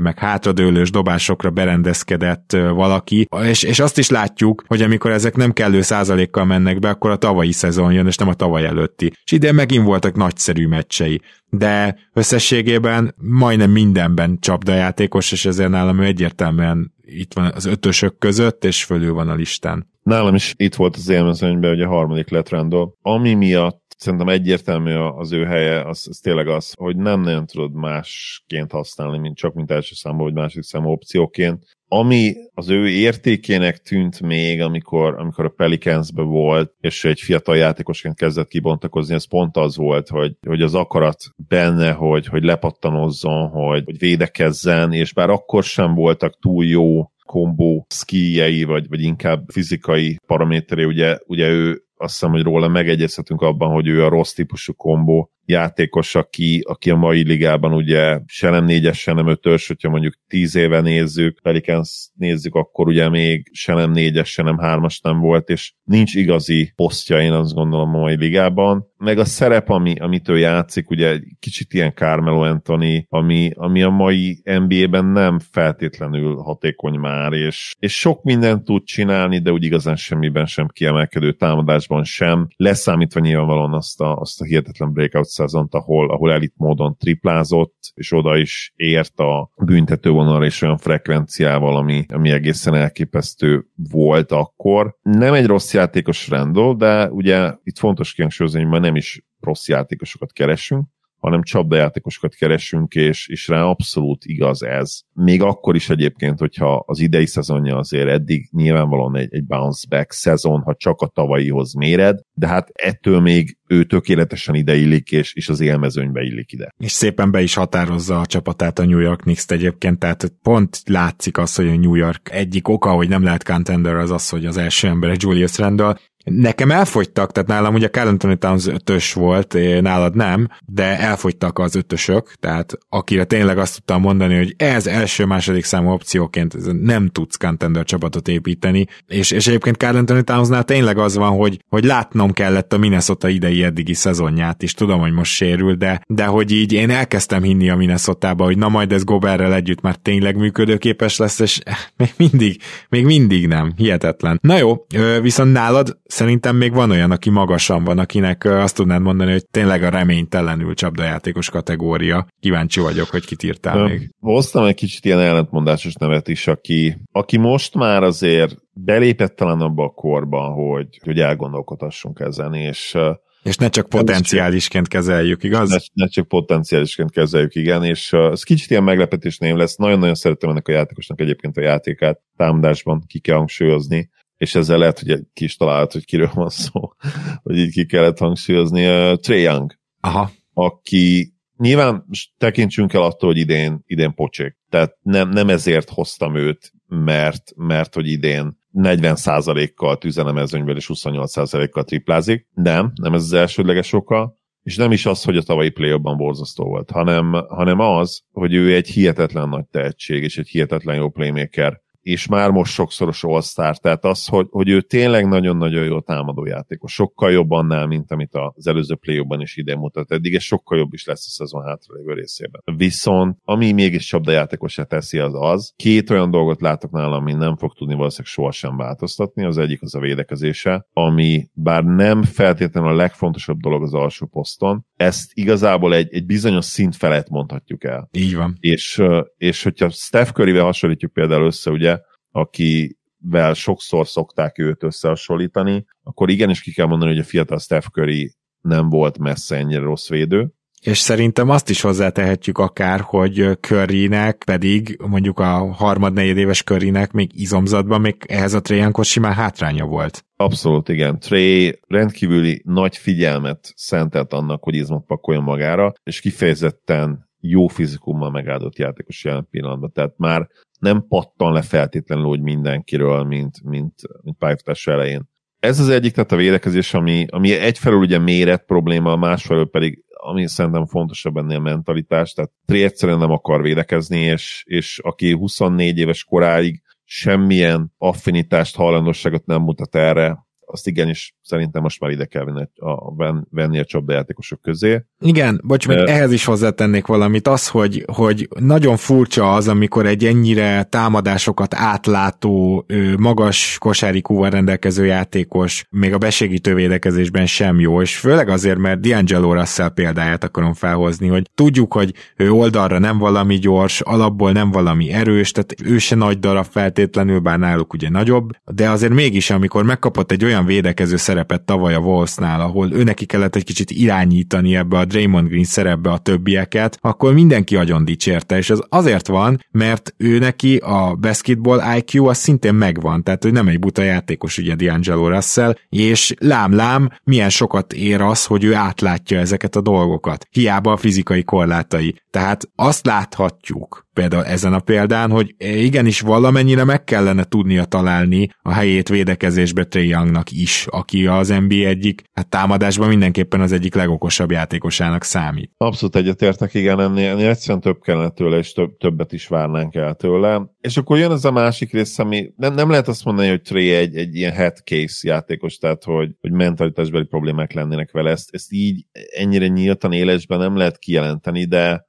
meg 0.00 0.18
hátradőlős 0.18 0.90
dobásokra 0.90 1.50
berendezkedett 1.50 2.56
valaki, 2.74 3.28
és, 3.42 3.62
és 3.62 3.80
azt 3.80 3.98
is 3.98 4.10
látjuk, 4.10 4.64
hogy 4.66 4.82
amikor 4.82 5.10
ezek 5.10 5.36
nem 5.36 5.52
kellő 5.52 5.80
százalékkal 6.18 6.44
mennek 6.44 6.78
be, 6.78 6.88
akkor 6.88 7.10
a 7.10 7.16
tavalyi 7.16 7.52
szezon 7.52 7.92
jön, 7.92 8.06
és 8.06 8.16
nem 8.16 8.28
a 8.28 8.34
tavaly 8.34 8.64
előtti. 8.64 9.12
És 9.24 9.32
ide 9.32 9.52
megint 9.52 9.84
voltak 9.84 10.16
nagyszerű 10.16 10.66
meccsei 10.66 11.20
de 11.50 11.96
összességében 12.12 13.14
majdnem 13.16 13.70
mindenben 13.70 14.38
csapdajátékos, 14.40 15.32
és 15.32 15.44
ezért 15.44 15.70
nálam 15.70 16.00
ő 16.00 16.04
egyértelműen 16.04 16.94
itt 17.00 17.34
van 17.34 17.52
az 17.54 17.64
ötösök 17.64 18.18
között, 18.18 18.64
és 18.64 18.84
fölül 18.84 19.12
van 19.12 19.28
a 19.28 19.34
listán. 19.34 19.90
Nálam 20.02 20.34
is 20.34 20.54
itt 20.56 20.74
volt 20.74 20.96
az 20.96 21.08
élmezőnyben, 21.08 21.70
hogy 21.70 21.80
a 21.80 21.88
harmadik 21.88 22.30
lett 22.30 22.48
Randall. 22.48 22.92
Ami 23.02 23.34
miatt 23.34 23.94
szerintem 23.96 24.28
egyértelmű 24.28 24.94
az 24.94 25.32
ő 25.32 25.44
helye, 25.44 25.80
az, 25.80 26.06
az 26.10 26.18
tényleg 26.18 26.48
az, 26.48 26.72
hogy 26.76 26.96
nem 26.96 27.20
nagyon 27.20 27.46
tudod 27.46 27.72
másként 27.72 28.70
használni, 28.70 29.18
mint 29.18 29.36
csak 29.36 29.54
mint 29.54 29.70
első 29.70 29.94
számú 29.94 30.22
vagy 30.22 30.32
másik 30.32 30.62
számú 30.62 30.90
opcióként 30.90 31.77
ami 31.88 32.34
az 32.54 32.68
ő 32.68 32.88
értékének 32.88 33.78
tűnt 33.78 34.20
még, 34.20 34.60
amikor, 34.60 35.14
amikor 35.18 35.44
a 35.44 35.52
Pelicansbe 35.56 36.22
volt, 36.22 36.74
és 36.80 37.04
egy 37.04 37.20
fiatal 37.20 37.56
játékosként 37.56 38.16
kezdett 38.16 38.48
kibontakozni, 38.48 39.14
ez 39.14 39.28
pont 39.28 39.56
az 39.56 39.76
volt, 39.76 40.08
hogy, 40.08 40.36
hogy 40.46 40.62
az 40.62 40.74
akarat 40.74 41.24
benne, 41.48 41.92
hogy, 41.92 42.26
hogy 42.26 42.42
lepattanozzon, 42.42 43.48
hogy, 43.48 43.82
hogy 43.84 43.98
védekezzen, 43.98 44.92
és 44.92 45.12
bár 45.12 45.30
akkor 45.30 45.62
sem 45.62 45.94
voltak 45.94 46.38
túl 46.40 46.64
jó 46.64 47.10
kombó 47.24 47.86
skijei, 47.88 48.64
vagy, 48.64 48.88
vagy 48.88 49.02
inkább 49.02 49.44
fizikai 49.48 50.18
paraméterei, 50.26 50.84
ugye, 50.84 51.18
ugye 51.26 51.48
ő 51.48 51.82
azt 51.96 52.12
hiszem, 52.12 52.30
hogy 52.30 52.42
róla 52.42 52.68
megegyezhetünk 52.68 53.40
abban, 53.40 53.72
hogy 53.72 53.86
ő 53.86 54.04
a 54.04 54.08
rossz 54.08 54.32
típusú 54.32 54.72
kombó 54.72 55.30
játékos, 55.48 56.14
aki, 56.14 56.62
aki 56.66 56.90
a 56.90 56.96
mai 56.96 57.22
ligában 57.22 57.72
ugye 57.72 58.20
se 58.26 58.50
nem 58.50 58.64
négyes, 58.64 58.98
se 58.98 59.12
nem 59.12 59.26
ötös, 59.26 59.66
hogyha 59.66 59.88
mondjuk 59.88 60.14
tíz 60.28 60.56
éve 60.56 60.80
nézzük, 60.80 61.40
Pelicans 61.42 62.10
nézzük, 62.14 62.54
akkor 62.54 62.86
ugye 62.86 63.08
még 63.08 63.50
se 63.52 63.74
nem 63.74 63.90
négyes, 63.90 64.30
se 64.30 64.42
nem 64.42 64.58
hármas 64.58 65.00
nem 65.00 65.18
volt, 65.18 65.48
és 65.48 65.72
nincs 65.84 66.14
igazi 66.14 66.72
posztja, 66.76 67.20
én 67.20 67.32
azt 67.32 67.54
gondolom 67.54 67.94
a 67.94 67.98
mai 67.98 68.16
ligában. 68.16 68.86
Meg 68.96 69.18
a 69.18 69.24
szerep, 69.24 69.68
ami, 69.68 69.94
amit 69.98 70.28
ő 70.28 70.38
játszik, 70.38 70.90
ugye 70.90 71.20
kicsit 71.38 71.74
ilyen 71.74 71.92
Carmelo 71.94 72.42
Anthony, 72.42 73.06
ami, 73.08 73.50
ami 73.54 73.82
a 73.82 73.90
mai 73.90 74.42
NBA-ben 74.44 75.04
nem 75.04 75.38
feltétlenül 75.50 76.36
hatékony 76.36 76.98
már, 76.98 77.32
és, 77.32 77.74
és 77.78 77.98
sok 77.98 78.22
mindent 78.22 78.64
tud 78.64 78.84
csinálni, 78.84 79.38
de 79.38 79.52
úgy 79.52 79.64
igazán 79.64 79.96
semmiben 79.96 80.46
sem 80.46 80.66
kiemelkedő 80.66 81.32
támadásban 81.32 82.04
sem, 82.04 82.48
leszámítva 82.56 83.20
nyilvánvalóan 83.20 83.74
azt 83.74 84.00
a, 84.00 84.16
azt 84.16 84.40
a 84.40 84.44
hihetetlen 84.44 84.92
breakout 84.92 85.26
szezont, 85.38 85.74
ahol, 85.74 86.10
ahol 86.10 86.32
elit 86.32 86.54
módon 86.56 86.96
triplázott, 86.96 87.76
és 87.94 88.12
oda 88.12 88.36
is 88.36 88.72
ért 88.76 89.18
a 89.18 89.50
büntetővonal 89.64 90.44
és 90.44 90.62
olyan 90.62 90.78
frekvenciával, 90.78 91.76
ami, 91.76 92.04
ami 92.08 92.30
egészen 92.30 92.74
elképesztő 92.74 93.66
volt 93.90 94.32
akkor. 94.32 94.96
Nem 95.02 95.34
egy 95.34 95.46
rossz 95.46 95.74
játékos 95.74 96.28
Randall, 96.28 96.76
de 96.76 97.10
ugye 97.10 97.52
itt 97.62 97.78
fontos 97.78 98.12
kihangsúlyozni, 98.12 98.60
hogy 98.60 98.70
már 98.70 98.80
nem 98.80 98.96
is 98.96 99.26
rossz 99.40 99.68
játékosokat 99.68 100.32
keresünk, 100.32 100.86
hanem 101.28 101.42
csapdajátékosokat 101.42 102.34
keresünk, 102.34 102.94
és, 102.94 103.28
és 103.28 103.48
rá 103.48 103.62
abszolút 103.62 104.24
igaz 104.24 104.62
ez. 104.62 105.00
Még 105.12 105.42
akkor 105.42 105.74
is 105.74 105.90
egyébként, 105.90 106.38
hogyha 106.38 106.84
az 106.86 107.00
idei 107.00 107.26
szezonja 107.26 107.76
azért 107.76 108.08
eddig 108.08 108.48
nyilvánvalóan 108.52 109.16
egy, 109.16 109.34
egy 109.34 109.44
bounce 109.44 109.86
back 109.88 110.12
szezon, 110.12 110.60
ha 110.60 110.74
csak 110.74 111.00
a 111.00 111.06
tavalyihoz 111.06 111.74
méred, 111.74 112.20
de 112.32 112.46
hát 112.46 112.68
ettől 112.72 113.20
még 113.20 113.58
ő 113.66 113.84
tökéletesen 113.84 114.54
ide 114.54 114.76
illik, 114.76 115.12
és, 115.12 115.34
és 115.34 115.48
az 115.48 115.60
élmezőnybe 115.60 116.22
illik 116.22 116.52
ide. 116.52 116.74
És 116.78 116.92
szépen 116.92 117.30
be 117.30 117.42
is 117.42 117.54
határozza 117.54 118.20
a 118.20 118.26
csapatát 118.26 118.78
a 118.78 118.84
New 118.84 118.98
York 118.98 119.20
Knicks 119.20 119.44
egyébként, 119.46 119.98
tehát 119.98 120.32
pont 120.42 120.82
látszik 120.86 121.38
az, 121.38 121.54
hogy 121.54 121.68
a 121.68 121.76
New 121.76 121.94
York 121.94 122.30
egyik 122.30 122.68
oka, 122.68 122.90
hogy 122.90 123.08
nem 123.08 123.22
lehet 123.22 123.44
contender 123.44 123.94
az 123.94 124.10
az, 124.10 124.28
hogy 124.28 124.46
az 124.46 124.56
első 124.56 124.88
ember 124.88 125.16
Julius 125.18 125.58
Randle, 125.58 125.96
Nekem 126.28 126.70
elfogytak, 126.70 127.32
tehát 127.32 127.48
nálam 127.48 127.74
ugye 127.74 127.88
Carl 127.88 128.08
Anthony 128.08 128.38
Towns 128.38 128.66
ötös 128.66 129.12
volt, 129.12 129.56
nálad 129.80 130.14
nem, 130.14 130.48
de 130.66 130.98
elfogytak 130.98 131.58
az 131.58 131.74
ötösök, 131.74 132.32
tehát 132.40 132.78
akire 132.88 133.24
tényleg 133.24 133.58
azt 133.58 133.74
tudtam 133.74 134.00
mondani, 134.00 134.36
hogy 134.36 134.54
ez 134.56 134.86
első-második 134.86 135.64
számú 135.64 135.90
opcióként 135.90 136.82
nem 136.82 137.08
tudsz 137.08 137.36
contender 137.36 137.84
csapatot 137.84 138.28
építeni, 138.28 138.86
és, 139.06 139.30
és 139.30 139.46
egyébként 139.46 139.76
Carl 139.76 139.96
Anthony 139.96 140.24
Townsnál 140.24 140.64
tényleg 140.64 140.98
az 140.98 141.16
van, 141.16 141.36
hogy, 141.36 141.64
hogy 141.68 141.84
látnom 141.84 142.32
kellett 142.32 142.72
a 142.72 142.78
Minnesota 142.78 143.28
idei 143.28 143.64
eddigi 143.64 143.94
szezonját 143.94 144.62
is, 144.62 144.74
tudom, 144.74 145.00
hogy 145.00 145.12
most 145.12 145.32
sérül, 145.32 145.74
de, 145.74 146.02
de 146.06 146.24
hogy 146.24 146.52
így 146.52 146.72
én 146.72 146.90
elkezdtem 146.90 147.42
hinni 147.42 147.70
a 147.70 147.76
minnesota 147.76 148.34
hogy 148.38 148.58
na 148.58 148.68
majd 148.68 148.92
ez 148.92 149.04
Goberrel 149.04 149.54
együtt 149.54 149.80
már 149.80 149.96
tényleg 149.96 150.36
működőképes 150.36 151.16
lesz, 151.16 151.38
és 151.38 151.60
még 151.96 152.12
mindig, 152.16 152.60
még 152.88 153.04
mindig 153.04 153.46
nem, 153.46 153.72
hihetetlen. 153.76 154.38
Na 154.42 154.56
jó, 154.56 154.86
viszont 155.22 155.52
nálad 155.52 155.98
Szerintem 156.18 156.56
még 156.56 156.72
van 156.72 156.90
olyan, 156.90 157.10
aki 157.10 157.30
magasan 157.30 157.84
van, 157.84 157.98
akinek 157.98 158.44
azt 158.44 158.74
tudnád 158.74 159.02
mondani, 159.02 159.32
hogy 159.32 159.46
tényleg 159.50 159.82
a 159.82 159.88
reménytelenül 159.88 160.74
csapdajátékos 160.74 161.50
kategória. 161.50 162.26
Kíváncsi 162.40 162.80
vagyok, 162.80 163.08
hogy 163.08 163.24
kit 163.24 163.42
írtál 163.42 163.84
még. 163.84 164.10
Hoztam 164.20 164.64
egy 164.64 164.74
kicsit 164.74 165.04
ilyen 165.04 165.20
ellentmondásos 165.20 165.94
nevet 165.94 166.28
is, 166.28 166.46
aki, 166.46 166.96
aki 167.12 167.36
most 167.36 167.74
már 167.74 168.02
azért 168.02 168.56
belépett 168.72 169.36
talán 169.36 169.60
abba 169.60 169.84
a 169.84 169.88
korba, 169.88 170.40
hogy, 170.40 170.98
hogy 171.04 171.20
elgondolkodhassunk 171.20 172.20
ezen, 172.20 172.54
és 172.54 172.96
és 173.42 173.56
ne 173.56 173.68
csak 173.68 173.88
potenciálisként 173.88 174.88
kezeljük, 174.88 175.42
igaz? 175.42 175.70
Ne, 175.70 175.76
ne 175.92 176.06
csak 176.06 176.28
potenciálisként 176.28 177.10
kezeljük, 177.10 177.54
igen, 177.54 177.84
és 177.84 178.12
uh, 178.12 178.30
ez 178.30 178.42
kicsit 178.42 178.70
ilyen 178.70 178.82
meglepetés 178.82 179.38
név 179.38 179.54
lesz. 179.54 179.76
Nagyon-nagyon 179.76 180.14
szeretem 180.14 180.50
ennek 180.50 180.68
a 180.68 180.72
játékosnak 180.72 181.20
egyébként 181.20 181.56
a 181.56 181.60
játékát 181.60 182.20
támadásban, 182.36 183.04
ki 183.06 183.18
kell 183.18 183.36
hangsúlyozni 183.36 184.10
és 184.38 184.54
ezzel 184.54 184.78
lehet, 184.78 184.98
hogy 184.98 185.20
ki 185.32 185.44
is 185.44 185.56
talált, 185.56 185.92
hogy 185.92 186.04
kiről 186.04 186.30
van 186.34 186.48
szó, 186.48 186.80
hogy 187.42 187.58
így 187.58 187.72
ki 187.72 187.86
kellett 187.86 188.18
hangsúlyozni. 188.18 188.86
Uh, 188.86 189.16
Trey 189.16 189.42
Young, 189.42 189.74
Aha. 190.00 190.30
aki 190.52 191.32
nyilván 191.56 192.04
tekintsünk 192.38 192.92
el 192.92 193.02
attól, 193.02 193.30
hogy 193.30 193.38
idén, 193.38 193.82
idén 193.86 194.14
pocsék. 194.14 194.56
Tehát 194.68 194.96
nem, 195.02 195.28
nem 195.28 195.48
ezért 195.48 195.90
hoztam 195.90 196.36
őt, 196.36 196.72
mert, 196.86 197.52
mert 197.56 197.94
hogy 197.94 198.08
idén 198.08 198.58
40%-kal 198.74 199.98
tüzenemezőnyből 199.98 200.76
és 200.76 200.90
28%-kal 200.94 201.84
triplázik. 201.84 202.46
Nem, 202.54 202.92
nem 202.94 203.14
ez 203.14 203.22
az 203.22 203.32
elsődleges 203.32 203.92
oka. 203.92 204.36
És 204.62 204.76
nem 204.76 204.92
is 204.92 205.06
az, 205.06 205.22
hogy 205.22 205.36
a 205.36 205.42
tavalyi 205.42 205.70
play 205.70 205.96
borzasztó 205.96 206.64
volt, 206.64 206.90
hanem, 206.90 207.32
hanem 207.48 207.80
az, 207.80 208.22
hogy 208.32 208.54
ő 208.54 208.74
egy 208.74 208.88
hihetetlen 208.88 209.48
nagy 209.48 209.64
tehetség, 209.70 210.22
és 210.22 210.38
egy 210.38 210.48
hihetetlen 210.48 210.96
jó 210.96 211.08
playmaker 211.08 211.80
és 212.00 212.26
már 212.26 212.50
most 212.50 212.72
sokszoros 212.72 213.24
all 213.24 213.74
tehát 213.80 214.04
az, 214.04 214.26
hogy, 214.26 214.46
hogy 214.50 214.68
ő 214.68 214.80
tényleg 214.80 215.28
nagyon-nagyon 215.28 215.84
jó 215.84 216.00
támadó 216.00 216.44
játékos, 216.44 216.92
sokkal 216.92 217.30
jobb 217.32 217.50
annál, 217.50 217.86
mint 217.86 218.10
amit 218.10 218.34
az 218.54 218.66
előző 218.66 218.94
play 218.94 219.24
is 219.38 219.56
ide 219.56 219.76
mutat 219.76 220.12
eddig, 220.12 220.32
és 220.32 220.44
sokkal 220.44 220.78
jobb 220.78 220.92
is 220.92 221.04
lesz 221.04 221.26
a 221.26 221.30
szezon 221.30 221.64
hátralévő 221.64 222.12
részében. 222.12 222.62
Viszont, 222.76 223.38
ami 223.44 223.72
mégis 223.72 224.06
csapdajátékosá 224.06 224.82
teszi, 224.82 225.18
az 225.18 225.34
az, 225.34 225.72
két 225.76 226.10
olyan 226.10 226.30
dolgot 226.30 226.60
látok 226.60 226.90
nálam, 226.90 227.12
ami 227.12 227.32
nem 227.32 227.56
fog 227.56 227.74
tudni 227.74 227.94
valószínűleg 227.94 228.32
sohasem 228.32 228.76
változtatni, 228.76 229.44
az 229.44 229.58
egyik 229.58 229.82
az 229.82 229.94
a 229.94 230.00
védekezése, 230.00 230.86
ami 230.92 231.48
bár 231.52 231.84
nem 231.84 232.22
feltétlenül 232.22 232.90
a 232.90 232.94
legfontosabb 232.94 233.58
dolog 233.58 233.82
az 233.82 233.94
alsó 233.94 234.26
poszton, 234.26 234.86
ezt 234.96 235.30
igazából 235.34 235.94
egy, 235.94 236.14
egy 236.14 236.26
bizonyos 236.26 236.64
szint 236.64 236.96
felett 236.96 237.28
mondhatjuk 237.28 237.84
el. 237.84 238.08
Így 238.12 238.36
van. 238.36 238.56
És, 238.60 239.02
és 239.36 239.62
hogyha 239.62 239.88
Steph 239.90 240.30
Curryvel 240.30 240.64
hasonlítjuk 240.64 241.12
például 241.12 241.44
össze, 241.44 241.70
ugye, 241.70 241.97
akivel 242.38 243.54
sokszor 243.54 244.06
szokták 244.06 244.58
őt 244.58 244.82
összehasonlítani, 244.82 245.84
akkor 246.02 246.30
igenis 246.30 246.60
ki 246.60 246.72
kell 246.72 246.86
mondani, 246.86 247.10
hogy 247.10 247.20
a 247.20 247.24
fiatal 247.24 247.58
Steph 247.58 247.86
Curry 247.86 248.32
nem 248.60 248.88
volt 248.88 249.18
messze 249.18 249.56
ennyire 249.56 249.80
rossz 249.80 250.08
védő, 250.08 250.52
és 250.80 250.98
szerintem 250.98 251.48
azt 251.48 251.70
is 251.70 251.80
hozzátehetjük 251.80 252.58
akár, 252.58 253.00
hogy 253.00 253.58
Currynek 253.60 254.42
pedig 254.46 254.98
mondjuk 255.06 255.38
a 255.38 255.72
harmad 255.72 256.18
éves 256.18 256.62
Currynek 256.62 257.12
még 257.12 257.30
izomzatban 257.40 258.00
még 258.00 258.16
ehhez 258.28 258.54
a 258.54 258.60
Trajankot 258.60 259.04
simán 259.04 259.32
hátránya 259.32 259.84
volt. 259.84 260.24
Abszolút 260.36 260.88
igen. 260.88 261.18
Trey 261.18 261.80
rendkívüli 261.86 262.62
nagy 262.64 262.96
figyelmet 262.96 263.72
szentelt 263.76 264.32
annak, 264.32 264.62
hogy 264.62 264.74
izmot 264.74 265.06
pakoljon 265.06 265.44
magára, 265.44 265.92
és 266.02 266.20
kifejezetten 266.20 267.28
jó 267.40 267.66
fizikummal 267.66 268.30
megáldott 268.30 268.78
játékos 268.78 269.24
jelen 269.24 269.48
pillanatban. 269.50 269.92
Tehát 269.92 270.14
már 270.16 270.48
nem 270.78 271.04
pattan 271.08 271.52
le 271.52 271.62
feltétlenül 271.62 272.24
úgy 272.24 272.40
mindenkiről, 272.40 273.24
mint, 273.24 273.62
mint, 273.62 273.94
mint 274.22 274.38
pályafutás 274.38 274.86
elején. 274.86 275.28
Ez 275.60 275.80
az 275.80 275.88
egyik, 275.88 276.12
tehát 276.12 276.32
a 276.32 276.36
védekezés, 276.36 276.94
ami, 276.94 277.26
ami 277.30 277.52
egyfelől 277.52 277.98
ugye 277.98 278.18
méret 278.18 278.64
probléma, 278.64 279.16
másfelől 279.16 279.70
pedig 279.70 280.04
ami 280.20 280.48
szerintem 280.48 280.86
fontosabb 280.86 281.36
ennél 281.36 281.56
a 281.56 281.60
mentalitás, 281.60 282.32
tehát 282.32 282.50
Tré 282.66 282.84
egyszerűen 282.84 283.18
nem 283.18 283.30
akar 283.30 283.62
védekezni, 283.62 284.18
és, 284.18 284.62
és 284.66 284.98
aki 284.98 285.32
24 285.32 285.98
éves 285.98 286.24
koráig 286.24 286.82
semmilyen 287.04 287.92
affinitást, 287.98 288.76
hajlandosságot 288.76 289.46
nem 289.46 289.62
mutat 289.62 289.94
erre, 289.94 290.46
azt 290.70 290.86
igenis 290.86 291.34
szerintem 291.42 291.82
most 291.82 292.00
már 292.00 292.10
ide 292.10 292.24
kell 292.24 292.44
venni 292.44 292.68
a, 292.76 293.14
venni 293.50 293.78
a 293.78 293.84
csapdajátékosok 293.84 294.60
közé. 294.60 295.04
Igen, 295.20 295.60
bocs, 295.64 295.86
uh, 295.86 295.94
ehhez 295.94 296.32
is 296.32 296.44
hozzátennék 296.44 297.06
valamit, 297.06 297.48
az, 297.48 297.68
hogy, 297.68 298.04
hogy 298.12 298.48
nagyon 298.60 298.96
furcsa 298.96 299.54
az, 299.54 299.68
amikor 299.68 300.06
egy 300.06 300.24
ennyire 300.24 300.82
támadásokat 300.82 301.74
átlátó, 301.74 302.86
magas 303.18 303.76
kosárikúval 303.78 304.50
rendelkező 304.50 305.04
játékos 305.04 305.86
még 305.90 306.12
a 306.12 306.18
besegítő 306.18 306.74
védekezésben 306.74 307.46
sem 307.46 307.80
jó, 307.80 308.02
és 308.02 308.16
főleg 308.16 308.48
azért, 308.48 308.78
mert 308.78 309.00
D'Angelo 309.02 309.52
Russell 309.52 309.88
példáját 309.88 310.44
akarom 310.44 310.74
felhozni, 310.74 311.28
hogy 311.28 311.50
tudjuk, 311.54 311.92
hogy 311.92 312.14
ő 312.36 312.50
oldalra 312.50 312.98
nem 312.98 313.18
valami 313.18 313.54
gyors, 313.54 314.00
alapból 314.00 314.52
nem 314.52 314.70
valami 314.70 315.12
erős, 315.12 315.52
tehát 315.52 315.74
ő 315.84 315.98
se 315.98 316.14
nagy 316.14 316.38
darab 316.38 316.66
feltétlenül, 316.70 317.38
bár 317.38 317.58
náluk 317.58 317.92
ugye 317.92 318.08
nagyobb, 318.08 318.50
de 318.64 318.90
azért 318.90 319.12
mégis, 319.12 319.50
amikor 319.50 319.84
megkapott 319.84 320.32
egy 320.32 320.44
olyan 320.44 320.57
védekező 320.64 321.16
szerepet 321.16 321.62
tavaly 321.62 321.94
a 321.94 321.98
Wolvesnál, 321.98 322.60
ahol 322.60 322.92
ő 322.92 323.02
neki 323.02 323.26
kellett 323.26 323.56
egy 323.56 323.64
kicsit 323.64 323.90
irányítani 323.90 324.76
ebbe 324.76 324.98
a 324.98 325.04
Draymond 325.04 325.48
Green 325.48 325.64
szerepbe 325.64 326.10
a 326.10 326.18
többieket, 326.18 326.98
akkor 327.00 327.34
mindenki 327.34 327.76
agyon 327.76 328.04
dicsérte, 328.04 328.56
és 328.56 328.70
ez 328.70 328.78
azért 328.88 329.26
van, 329.26 329.64
mert 329.70 330.14
ő 330.16 330.38
neki 330.38 330.76
a 330.76 331.14
basketball 331.14 331.96
IQ 331.96 332.26
az 332.26 332.38
szintén 332.38 332.74
megvan, 332.74 333.22
tehát 333.22 333.42
hogy 333.42 333.52
nem 333.52 333.68
egy 333.68 333.78
buta 333.78 334.02
játékos 334.02 334.58
ugye 334.58 334.74
D'Angelo 334.78 335.28
Russell, 335.28 335.74
és 335.88 336.34
lám-lám, 336.38 337.10
milyen 337.24 337.50
sokat 337.50 337.92
ér 337.92 338.20
az, 338.20 338.44
hogy 338.44 338.64
ő 338.64 338.74
átlátja 338.74 339.38
ezeket 339.38 339.76
a 339.76 339.80
dolgokat. 339.80 340.46
Hiába 340.50 340.92
a 340.92 340.96
fizikai 340.96 341.44
korlátai. 341.44 342.14
Tehát 342.38 342.68
azt 342.74 343.06
láthatjuk 343.06 344.06
például 344.12 344.44
ezen 344.44 344.72
a 344.72 344.78
példán, 344.78 345.30
hogy 345.30 345.54
igenis 345.58 346.20
valamennyire 346.20 346.84
meg 346.84 347.04
kellene 347.04 347.44
tudnia 347.44 347.84
találni 347.84 348.48
a 348.62 348.72
helyét 348.72 349.08
védekezésbe 349.08 349.86
Youngnak 349.90 350.50
is, 350.50 350.86
aki 350.90 351.26
az 351.26 351.48
NBA 351.48 351.74
egyik, 351.74 352.22
hát 352.32 352.48
támadásban 352.48 353.08
mindenképpen 353.08 353.60
az 353.60 353.72
egyik 353.72 353.94
legokosabb 353.94 354.50
játékosának 354.50 355.22
számít. 355.22 355.72
Abszolút 355.76 356.16
egyetértek, 356.16 356.74
igen, 356.74 357.00
ennél, 357.00 357.30
ennél 357.30 357.48
egyszerűen 357.48 357.80
több 357.80 358.00
kellene 358.00 358.28
tőle, 358.28 358.58
és 358.58 358.72
több, 358.72 358.96
többet 358.96 359.32
is 359.32 359.46
várnánk 359.46 359.94
el 359.94 360.14
tőle. 360.14 360.62
És 360.80 360.96
akkor 360.96 361.18
jön 361.18 361.30
ez 361.30 361.44
a 361.44 361.50
másik 361.50 361.92
rész, 361.92 362.18
ami 362.18 362.52
nem, 362.56 362.74
nem 362.74 362.90
lehet 362.90 363.08
azt 363.08 363.24
mondani, 363.24 363.48
hogy 363.48 363.62
Trey 363.62 363.94
egy, 363.94 364.16
egy 364.16 364.34
ilyen 364.34 364.52
head 364.52 364.76
case 364.84 365.28
játékos, 365.28 365.76
tehát 365.76 366.04
hogy, 366.04 366.30
hogy 366.40 366.52
mentalitásbeli 366.52 367.24
problémák 367.24 367.72
lennének 367.72 368.10
vele. 368.10 368.30
Ezt, 368.30 368.48
ezt 368.52 368.72
így 368.72 369.06
ennyire 369.36 369.66
nyíltan 369.66 370.12
élesben 370.12 370.58
nem 370.58 370.76
lehet 370.76 370.98
kijelenteni, 370.98 371.64
de 371.64 372.06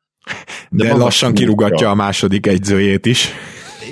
de, 0.69 0.83
de 0.83 0.95
lassan 0.95 1.33
kirugatja 1.33 1.89
a 1.89 1.95
második 1.95 2.47
egyzőjét 2.47 3.05
is. 3.05 3.29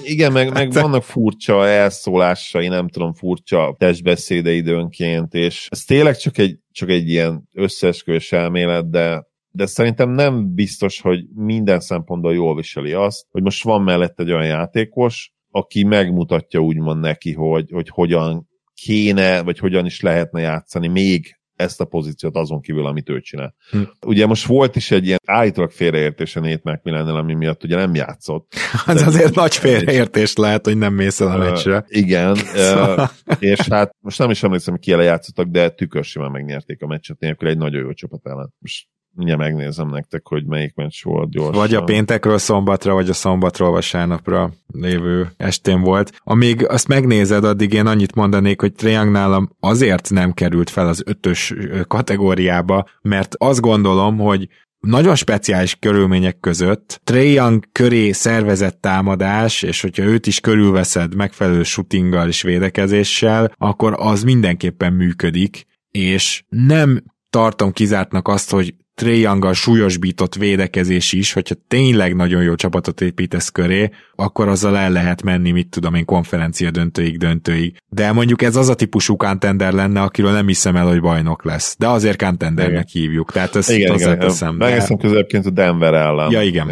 Igen, 0.04 0.32
meg, 0.32 0.54
meg 0.54 0.74
hát- 0.74 0.82
vannak 0.82 1.04
furcsa 1.04 1.68
elszólásai, 1.68 2.68
nem 2.68 2.88
tudom, 2.88 3.14
furcsa 3.14 3.76
testbeszéde 3.78 4.52
időnként, 4.52 5.34
és 5.34 5.68
ez 5.70 5.84
tényleg 5.84 6.18
csak 6.18 6.38
egy, 6.38 6.60
csak 6.72 6.90
egy 6.90 7.10
ilyen 7.10 7.50
összeesküvés 7.54 8.32
elmélet, 8.32 8.90
de 8.90 9.26
de 9.58 9.66
szerintem 9.66 10.10
nem 10.10 10.54
biztos, 10.54 11.02
hogy 11.02 11.26
minden 11.36 11.80
szempontból 11.80 12.34
jól 12.34 12.56
viseli 12.56 12.94
azt, 12.94 13.26
hogy 13.30 13.44
most 13.44 13.64
van 13.64 13.82
mellett 13.82 14.20
egy 14.20 14.32
olyan 14.32 14.46
játékos, 14.46 15.32
aki 15.52 15.84
megmutatja 15.84 16.60
úgymond 16.60 17.00
neki, 17.00 17.34
hogy, 17.34 17.70
hogy 17.72 17.90
hogyan 17.90 18.50
kéne, 18.74 19.42
vagy 19.42 19.60
hogyan 19.60 19.86
is 19.86 20.02
lehetne 20.02 20.42
játszani 20.42 20.88
még 20.88 21.38
ezt 21.56 21.82
a 21.82 21.86
pozíciót 21.86 22.36
azon 22.36 22.62
kívül, 22.62 22.86
amit 22.86 23.10
ő 23.10 23.22
csinál. 23.22 23.56
Hm. 23.72 23.82
Ugye 24.06 24.26
most 24.26 24.46
volt 24.46 24.76
is 24.76 24.92
egy 24.92 25.06
ilyen 25.06 25.20
állítólag 25.26 25.72
félreértés 25.72 26.36
a 26.36 26.40
Nate 26.40 26.72
mcmillan 26.72 27.16
ami 27.16 27.34
miatt 27.34 27.64
ugye 27.64 27.76
nem 27.76 27.96
játszott. 27.96 28.54
Az 28.86 29.02
azért 29.02 29.36
nagy 29.36 29.56
félreértés 29.56 30.36
lehet, 30.36 30.66
hogy 30.66 30.78
nem 30.78 30.94
mész 30.94 31.20
el 31.20 31.32
a 31.32 31.38
meccsre. 31.38 31.78
Uh, 31.78 31.84
igen, 31.88 32.36
szóval... 32.56 33.10
uh, 33.28 33.36
és 33.40 33.60
hát 33.60 33.96
most 34.00 34.20
nem 34.20 34.30
is 34.30 34.44
emlékszem, 34.44 34.74
hogy 34.74 34.84
ki 34.84 34.92
játszottak, 34.92 35.48
de 35.48 35.70
tükörsimán 35.70 36.32
megnyerték 36.32 36.82
a 36.82 36.88
meccset 36.88 37.20
nélkül 37.20 37.48
egy 37.48 37.58
nagyon 37.58 37.82
jó 37.82 37.94
csapat 37.94 38.26
ellen. 38.26 38.54
Most 38.60 38.88
mindjárt 39.18 39.42
megnézem 39.42 39.90
nektek, 39.90 40.28
hogy 40.28 40.46
melyik 40.46 40.76
meccs 40.76 41.04
volt 41.04 41.30
gyorsan. 41.30 41.54
Vagy 41.54 41.74
a 41.74 41.84
péntekről 41.84 42.38
szombatra, 42.38 42.94
vagy 42.94 43.10
a 43.10 43.14
szombatról 43.14 43.72
vasárnapra 43.72 44.52
lévő 44.74 45.30
estén 45.38 45.82
volt. 45.82 46.12
Amíg 46.24 46.68
azt 46.68 46.88
megnézed, 46.88 47.44
addig 47.44 47.74
én 47.74 47.86
annyit 47.86 48.16
mondanék, 48.16 48.62
hogy 48.62 48.74
Triang 48.74 49.12
nálam 49.12 49.50
azért 49.60 50.10
nem 50.10 50.34
került 50.34 50.70
fel 50.70 50.88
az 50.88 51.04
ötös 51.06 51.54
kategóriába, 51.88 52.86
mert 53.02 53.36
azt 53.38 53.62
gondolom, 53.62 54.18
hogy 54.18 54.48
nagyon 54.80 55.16
speciális 55.16 55.76
körülmények 55.76 56.40
között 56.40 57.02
Trae 57.04 57.24
Young 57.24 57.64
köré 57.72 58.12
szervezett 58.12 58.82
támadás, 58.82 59.64
és 59.64 59.82
hogyha 59.82 60.04
őt 60.04 60.28
is 60.28 60.40
körülveszed 60.40 61.16
megfelelő 61.16 61.64
shootinggal 61.64 62.28
és 62.28 62.42
védekezéssel, 62.42 63.52
akkor 63.58 63.96
az 63.98 64.24
mindenképpen 64.24 64.94
működik, 64.94 65.66
és 65.92 66.44
nem 66.50 67.04
tartom 67.30 67.72
kizártnak 67.72 68.28
azt, 68.28 68.52
hogy 68.52 68.74
Trae 68.98 69.16
Young-gal 69.16 69.54
súlyosbított 69.54 70.36
védekezés 70.36 71.14
is, 71.14 71.34
hogyha 71.34 71.56
tényleg 71.68 72.16
nagyon 72.16 72.44
jó 72.44 72.56
csapatot 72.56 73.02
építesz 73.02 73.50
köré, 73.50 73.90
akkor 74.16 74.48
azzal 74.48 74.78
el 74.78 74.92
lehet 74.92 75.24
menni, 75.24 75.52
mit 75.52 75.70
tudom 75.70 75.94
én, 75.94 76.06
konferencia 76.06 76.72
döntőig, 76.72 77.18
döntőig. 77.18 77.78
De 77.90 78.12
mondjuk 78.12 78.42
ez 78.42 78.56
az 78.56 78.70
a 78.70 78.76
típusú 78.76 79.16
contender 79.16 79.74
lenne, 79.74 80.02
akiről 80.02 80.32
nem 80.32 80.48
hiszem 80.48 80.76
el, 80.76 80.88
hogy 80.88 81.02
bajnok 81.02 81.44
lesz. 81.44 81.76
De 81.78 81.88
azért 81.88 82.22
contendernek 82.22 82.94
igen. 82.94 83.04
hívjuk, 83.04 83.32
tehát 83.32 83.56
ezt 83.56 83.72
igen, 83.72 83.96
igen, 83.96 84.20
teszem. 84.20 84.56
Megeszem 84.56 84.98
közelebbként 84.98 85.46
a 85.46 85.50
Denver 85.50 85.94
ellen. 85.94 86.32
Ja, 86.32 86.42
igen. 86.42 86.68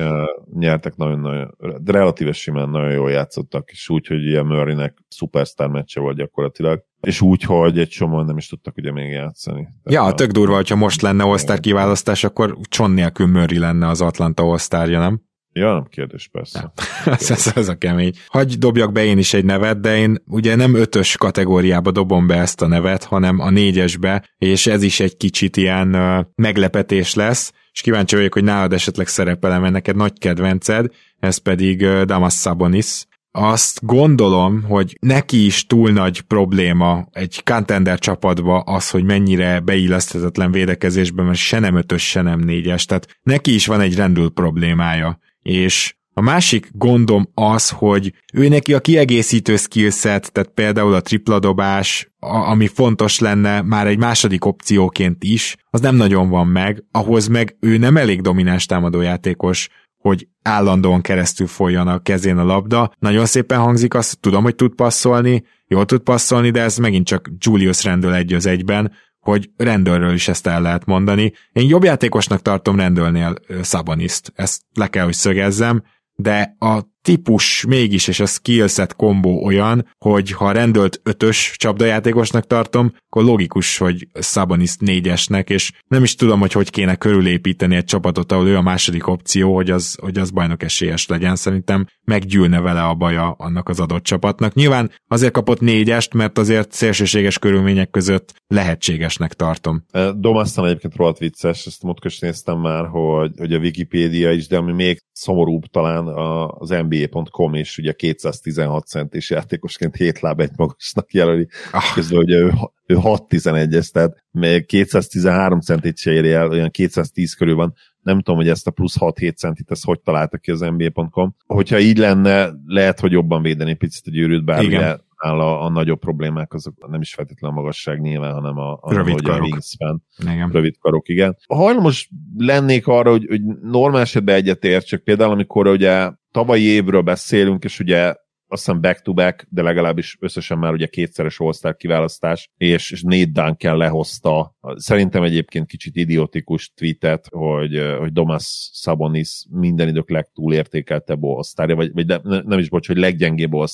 Nyertek 0.54 0.96
nagyon-nagyon, 0.96 1.58
relatíve 1.86 2.32
simán 2.32 2.70
nagyon 2.70 2.92
jól 2.92 3.12
játszottak, 3.12 3.70
és 3.72 3.90
úgy, 3.90 4.08
hogy 4.08 4.26
ilyen 4.26 4.46
Murraynek 4.46 4.98
szupersztár 5.08 5.68
meccse 5.68 6.00
volt 6.00 6.18
gyakorlatilag 6.18 6.84
és 7.06 7.22
úgy, 7.22 7.44
hogy 7.44 7.80
egy 7.80 7.90
csomó 7.90 8.22
nem 8.22 8.38
is 8.38 8.48
tudtak 8.48 8.78
ugye 8.78 8.92
még 8.92 9.12
játszani. 9.12 9.68
Tehát 9.84 10.08
ja, 10.08 10.14
tök 10.14 10.32
durva, 10.32 10.56
hogyha 10.56 10.76
most 10.76 11.02
lenne 11.02 11.24
all 11.24 11.60
kiválasztás, 11.60 12.24
akkor 12.24 12.58
Cson 12.70 12.92
nélkül 12.92 13.28
Murray 13.28 13.60
lenne 13.60 13.88
az 13.88 14.02
Atlanta 14.02 14.44
all 14.44 14.88
nem? 14.88 15.22
Ja, 15.58 15.74
nem 15.74 15.86
kérdés, 15.90 16.30
persze. 16.32 16.74
ez, 17.06 17.32
ez, 17.32 17.52
ez 17.56 17.68
a 17.68 17.76
kemény. 17.78 18.14
Hagy 18.28 18.58
dobjak 18.58 18.92
be 18.92 19.04
én 19.04 19.18
is 19.18 19.34
egy 19.34 19.46
nevet, 19.46 19.80
de 19.80 19.98
én 19.98 20.24
ugye 20.26 20.56
nem 20.56 20.76
ötös 20.76 21.18
kategóriába 21.18 21.92
dobom 21.92 22.28
be 22.28 22.36
ezt 22.36 22.62
a 22.62 22.68
nevet, 22.68 23.04
hanem 23.04 23.40
a 23.40 23.50
négyesbe, 23.50 24.30
és 24.38 24.68
ez 24.68 24.84
is 24.84 25.00
egy 25.00 25.18
kicsit 25.18 25.58
ilyen 25.58 25.96
uh, 25.96 26.26
meglepetés 26.36 27.14
lesz, 27.14 27.54
és 27.72 27.82
kíváncsi 27.82 28.16
vagyok, 28.16 28.34
hogy 28.34 28.44
nálad 28.44 28.74
esetleg 28.74 29.08
szerepelem, 29.08 29.62
mert 29.62 29.74
neked 29.74 29.96
nagy 29.96 30.20
kedvenced, 30.20 30.92
ez 31.20 31.38
pedig 31.38 31.86
Damas 31.86 32.34
Sabonis, 32.34 33.06
azt 33.38 33.86
gondolom, 33.86 34.64
hogy 34.64 34.98
neki 35.00 35.46
is 35.46 35.66
túl 35.66 35.92
nagy 35.92 36.22
probléma 36.22 37.08
egy 37.12 37.42
contender 37.44 38.00
csapatba 38.00 38.60
az, 38.60 38.90
hogy 38.90 39.04
mennyire 39.04 39.60
beilleszthetetlen 39.60 40.52
védekezésben, 40.52 41.26
mert 41.26 41.38
se 41.38 41.60
nem 41.60 41.76
ötös, 41.76 42.10
se 42.10 42.22
nem 42.22 42.40
négyes, 42.40 42.86
tehát 42.86 43.20
neki 43.24 43.54
is 43.54 43.68
van 43.68 43.82
egy 43.82 43.96
rendül 43.96 44.30
problémája. 44.30 45.20
És 45.42 45.96
a 46.18 46.22
másik 46.22 46.70
gondom 46.72 47.30
az, 47.34 47.70
hogy 47.70 48.14
ő 48.34 48.48
neki 48.48 48.74
a 48.74 48.80
kiegészítő 48.80 49.56
skillset, 49.56 50.32
tehát 50.32 50.50
például 50.50 50.94
a 50.94 51.02
tripla 51.02 51.40
dobás, 51.40 52.12
a, 52.20 52.36
ami 52.36 52.68
fontos 52.68 53.20
lenne 53.20 53.62
már 53.62 53.88
egy 53.88 53.98
második 53.98 54.46
opcióként 54.46 55.24
is, 55.24 55.56
az 55.70 55.82
nem 55.82 55.96
nagyon 55.96 56.30
van 56.30 56.48
meg, 56.48 56.84
ahhoz 56.92 57.28
meg 57.28 57.56
ő 57.60 57.78
nem 57.78 57.98
elég 57.98 58.22
domináns 58.22 58.66
támadójátékos, 58.66 59.70
hogy 60.06 60.28
állandóan 60.42 61.02
keresztül 61.02 61.48
folyjon 61.48 61.88
a 61.88 62.00
kezén 62.00 62.38
a 62.38 62.44
labda. 62.44 62.92
Nagyon 63.00 63.26
szépen 63.26 63.60
hangzik, 63.60 63.94
azt 63.94 64.20
tudom, 64.20 64.44
hogy 64.44 64.56
tud 64.56 64.76
passzolni, 64.76 65.44
jól 65.68 65.86
tud 65.86 66.02
passzolni, 66.02 66.50
de 66.50 66.62
ez 66.62 66.78
megint 66.78 67.06
csak 67.06 67.30
Julius 67.38 67.84
Randall 67.84 68.14
egy 68.14 68.34
az 68.34 68.46
egyben, 68.46 68.92
hogy 69.20 69.50
rendőrről 69.58 70.14
is 70.14 70.28
ezt 70.28 70.48
el 70.48 70.62
lehet 70.62 70.86
mondani. 70.86 71.34
Én 71.52 71.68
jobb 71.68 71.84
játékosnak 71.84 72.42
tartom 72.42 72.76
rendőrnél 72.76 73.36
Szabaniszt, 73.62 74.32
ezt 74.36 74.62
le 74.74 74.88
kell, 74.88 75.04
hogy 75.04 75.14
szögezzem, 75.14 75.84
de 76.16 76.56
a 76.60 76.82
típus 77.06 77.66
mégis, 77.68 78.08
és 78.08 78.20
a 78.20 78.26
skillset 78.26 78.96
kombó 78.96 79.46
olyan, 79.46 79.88
hogy 79.98 80.32
ha 80.32 80.52
rendelt 80.52 81.00
ötös 81.04 81.56
csapdajátékosnak 81.58 82.48
tartom, 82.48 82.94
akkor 83.10 83.24
logikus, 83.24 83.78
hogy 83.78 84.08
Sabonis 84.20 84.76
négyesnek, 84.80 85.50
és 85.50 85.72
nem 85.88 86.04
is 86.04 86.16
tudom, 86.16 86.40
hogy 86.40 86.52
hogy 86.52 86.70
kéne 86.70 86.96
körülépíteni 86.96 87.76
egy 87.76 87.84
csapatot, 87.84 88.32
ahol 88.32 88.48
ő 88.48 88.56
a 88.56 88.62
második 88.62 89.08
opció, 89.08 89.56
hogy 89.56 89.70
az, 89.70 89.98
hogy 90.02 90.18
az 90.18 90.32
bajnok 90.32 90.64
esélyes 90.64 91.08
legyen. 91.08 91.36
Szerintem 91.36 91.86
meggyűlne 92.04 92.60
vele 92.60 92.84
a 92.84 92.94
baja 92.94 93.32
annak 93.32 93.70
az 93.70 93.80
adott 93.80 94.04
csapatnak. 94.04 94.54
Nyilván 94.54 94.92
azért 95.08 95.34
kapott 95.34 95.60
négyest, 95.60 96.14
mert 96.14 96.38
azért 96.38 96.72
szélsőséges 96.72 97.40
körülmények 97.40 97.90
között 97.90 98.34
lehetségesnek 98.48 99.34
tartom. 99.34 99.86
Domasztan 100.16 100.66
egyébként 100.66 100.96
rohadt 100.96 101.18
vicces, 101.18 101.66
ezt 101.66 101.84
most 101.84 102.22
néztem 102.22 102.60
már, 102.60 102.86
hogy, 102.86 103.32
hogy 103.38 103.54
a 103.54 103.60
Wikipédia 103.60 104.32
is, 104.32 104.48
de 104.48 104.58
ami 104.58 104.72
még 104.72 105.04
szomorúbb 105.12 105.66
talán 105.66 106.08
az 106.48 106.72
NBA.com 106.96 107.54
is 107.54 107.78
ugye 107.78 107.92
216 107.92 108.88
centis 108.88 109.30
játékosként 109.30 109.96
7 109.96 110.20
láb 110.20 110.40
egy 110.40 110.52
magasnak 110.56 111.14
jelöli, 111.14 111.48
ah. 111.72 111.94
közben 111.94 112.20
ugye 112.20 112.38
ő, 112.38 112.52
ő 112.86 112.98
6-11-es, 113.02 113.90
tehát 113.92 114.24
még 114.32 114.66
213 114.66 115.60
centit 115.60 115.98
se 115.98 116.12
éri 116.12 116.32
el, 116.32 116.50
olyan 116.50 116.72
210 116.72 117.34
körül 117.34 117.56
van, 117.56 117.74
nem 118.02 118.18
tudom, 118.18 118.36
hogy 118.36 118.50
ezt 118.50 118.68
a 118.68 118.72
plusz 118.72 118.96
6-7 119.00 119.36
centit, 119.36 119.72
ezt 119.72 119.86
hogy 119.86 120.00
találtak 120.00 120.42
ki 120.42 120.52
az 120.52 120.60
NBA.com. 120.60 121.36
Hogyha 121.46 121.80
így 121.80 121.98
lenne, 121.98 122.54
lehet, 122.66 123.00
hogy 123.00 123.12
jobban 123.12 123.42
védeni 123.42 123.74
picit 123.74 124.08
a 124.08 124.12
gyűrűt, 124.12 124.46
bár 124.46 124.64
Igen. 124.64 124.80
ugye 124.80 124.98
a, 125.16 125.66
a 125.66 125.70
nagyobb 125.70 126.00
problémák 126.00 126.54
azok 126.54 126.88
nem 126.88 127.02
is 127.02 127.14
feltétlenül 127.14 127.58
a 127.58 127.62
magasság 127.62 128.02
nyilván, 128.02 128.34
hanem 128.34 128.58
a, 128.58 128.78
a, 128.82 128.94
rövid 128.94 129.22
karok. 129.22 129.40
a 129.40 129.44
wingspan. 129.44 130.04
Igen. 130.18 130.50
Rövid 130.52 130.78
karok, 130.80 131.08
igen. 131.08 131.38
Hajlamos 131.48 132.10
lennék 132.38 132.88
arra, 132.88 133.10
hogy, 133.10 133.26
hogy 133.28 133.42
normál 133.62 134.02
esetben 134.02 134.36
egyetértsek, 134.36 135.00
például 135.00 135.32
amikor 135.32 135.68
ugye 135.68 136.12
tavalyi 136.36 136.64
évről 136.64 137.02
beszélünk, 137.02 137.64
és 137.64 137.80
ugye 137.80 138.14
azt 138.48 138.66
hiszem 138.66 138.82
back-to-back, 138.82 139.48
de 139.50 139.62
legalábbis 139.62 140.18
összesen 140.20 140.58
már 140.58 140.74
ugye 140.74 140.86
kétszeres 140.86 141.40
all 141.40 141.74
kiválasztás, 141.74 142.50
és, 142.58 142.92
és 142.92 143.02
Nate 143.02 143.32
Duncan 143.32 143.78
lehozta, 143.78 144.56
szerintem 144.76 145.24
egyébként 145.24 145.68
kicsit 145.68 145.96
idiotikus 145.96 146.72
tweetet, 146.76 147.28
hogy, 147.32 147.82
hogy 148.00 148.12
Domas 148.12 148.70
Sabonis 148.74 149.46
minden 149.50 149.88
idők 149.88 150.10
legtúlértékeltebb 150.10 151.24
all 151.24 151.42
vagy, 151.56 151.92
vagy 151.94 152.06
de, 152.06 152.22
nem 152.24 152.60
is 152.60 152.70
bocs, 152.70 152.88
hogy 152.88 152.98
leggyengébb 152.98 153.54
all 153.54 153.68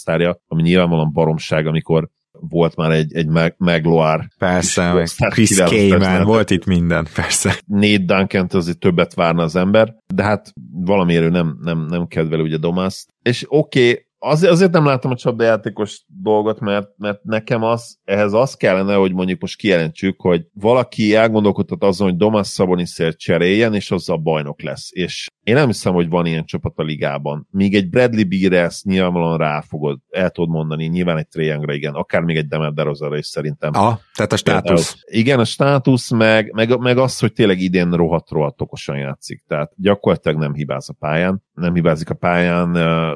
ami 0.47 0.61
nyilvánvalóan 0.61 1.11
baromság, 1.13 1.67
amikor 1.67 2.09
volt 2.49 2.75
már 2.75 2.91
egy, 2.91 3.15
egy 3.15 3.27
Magloire. 3.57 4.27
Persze, 4.37 4.93
meg 4.93 5.07
Chris 5.29 5.55
Cayman, 5.55 6.23
volt 6.23 6.49
itt 6.49 6.65
minden, 6.65 7.07
persze. 7.15 7.59
Nate 7.65 7.97
duncan 7.97 8.47
azért 8.51 8.79
többet 8.79 9.13
várna 9.13 9.43
az 9.43 9.55
ember, 9.55 9.95
de 10.13 10.23
hát 10.23 10.53
valamiért 10.71 11.23
ő 11.23 11.29
nem, 11.29 11.57
nem, 11.61 11.85
nem 11.85 12.07
kedvel 12.07 12.39
ugye 12.39 12.57
Domaszt. 12.57 13.09
És 13.21 13.45
oké, 13.47 13.89
okay, 13.89 14.05
azért, 14.23 14.51
azért 14.51 14.71
nem 14.71 14.85
látom 14.85 15.11
a 15.11 15.15
csapdajátékos 15.15 16.05
dolgot, 16.07 16.59
mert, 16.59 16.87
mert 16.97 17.23
nekem 17.23 17.63
az, 17.63 17.97
ehhez 18.03 18.33
az 18.33 18.55
kellene, 18.55 18.95
hogy 18.95 19.13
mondjuk 19.13 19.41
most 19.41 19.57
kijelentsük, 19.57 20.21
hogy 20.21 20.45
valaki 20.53 21.15
elgondolkodhat 21.15 21.83
azon, 21.83 22.07
hogy 22.07 22.17
Domas 22.17 22.47
Szaboniszért 22.47 23.19
cseréljen, 23.19 23.73
és 23.73 23.91
azzal 23.91 24.17
bajnok 24.17 24.61
lesz. 24.61 24.89
És 24.91 25.27
én 25.43 25.55
nem 25.55 25.67
hiszem, 25.67 25.93
hogy 25.93 26.09
van 26.09 26.25
ilyen 26.25 26.45
csapat 26.45 26.73
a 26.75 26.83
ligában. 26.83 27.47
Míg 27.51 27.75
egy 27.75 27.89
Bradley 27.89 28.27
Beal-re 28.27 28.71
nyilvánvalóan 28.83 29.37
ráfogod, 29.37 29.99
el 30.09 30.29
tudod 30.29 30.49
mondani, 30.49 30.85
nyilván 30.85 31.17
egy 31.17 31.27
Trae 31.27 31.73
igen, 31.73 31.93
akár 31.93 32.21
még 32.21 32.37
egy 32.37 32.47
Demet 32.47 32.73
Derozara 32.73 33.17
is 33.17 33.25
szerintem. 33.25 33.71
Ah, 33.73 33.97
tehát 34.13 34.33
a 34.33 34.37
státusz. 34.37 34.95
Igen, 35.05 35.39
a 35.39 35.45
státusz, 35.45 36.09
meg, 36.09 36.51
meg, 36.53 36.79
meg 36.79 36.97
az, 36.97 37.19
hogy 37.19 37.33
tényleg 37.33 37.59
idén 37.59 37.91
rohadt-rohadt 37.91 38.61
okosan 38.61 38.97
játszik. 38.97 39.43
Tehát 39.47 39.71
gyakorlatilag 39.75 40.37
nem 40.37 40.53
hibáz 40.53 40.89
a 40.89 40.93
pályán, 40.99 41.43
nem 41.61 41.73
hibázik 41.73 42.09
a 42.09 42.13
pályán, 42.13 42.69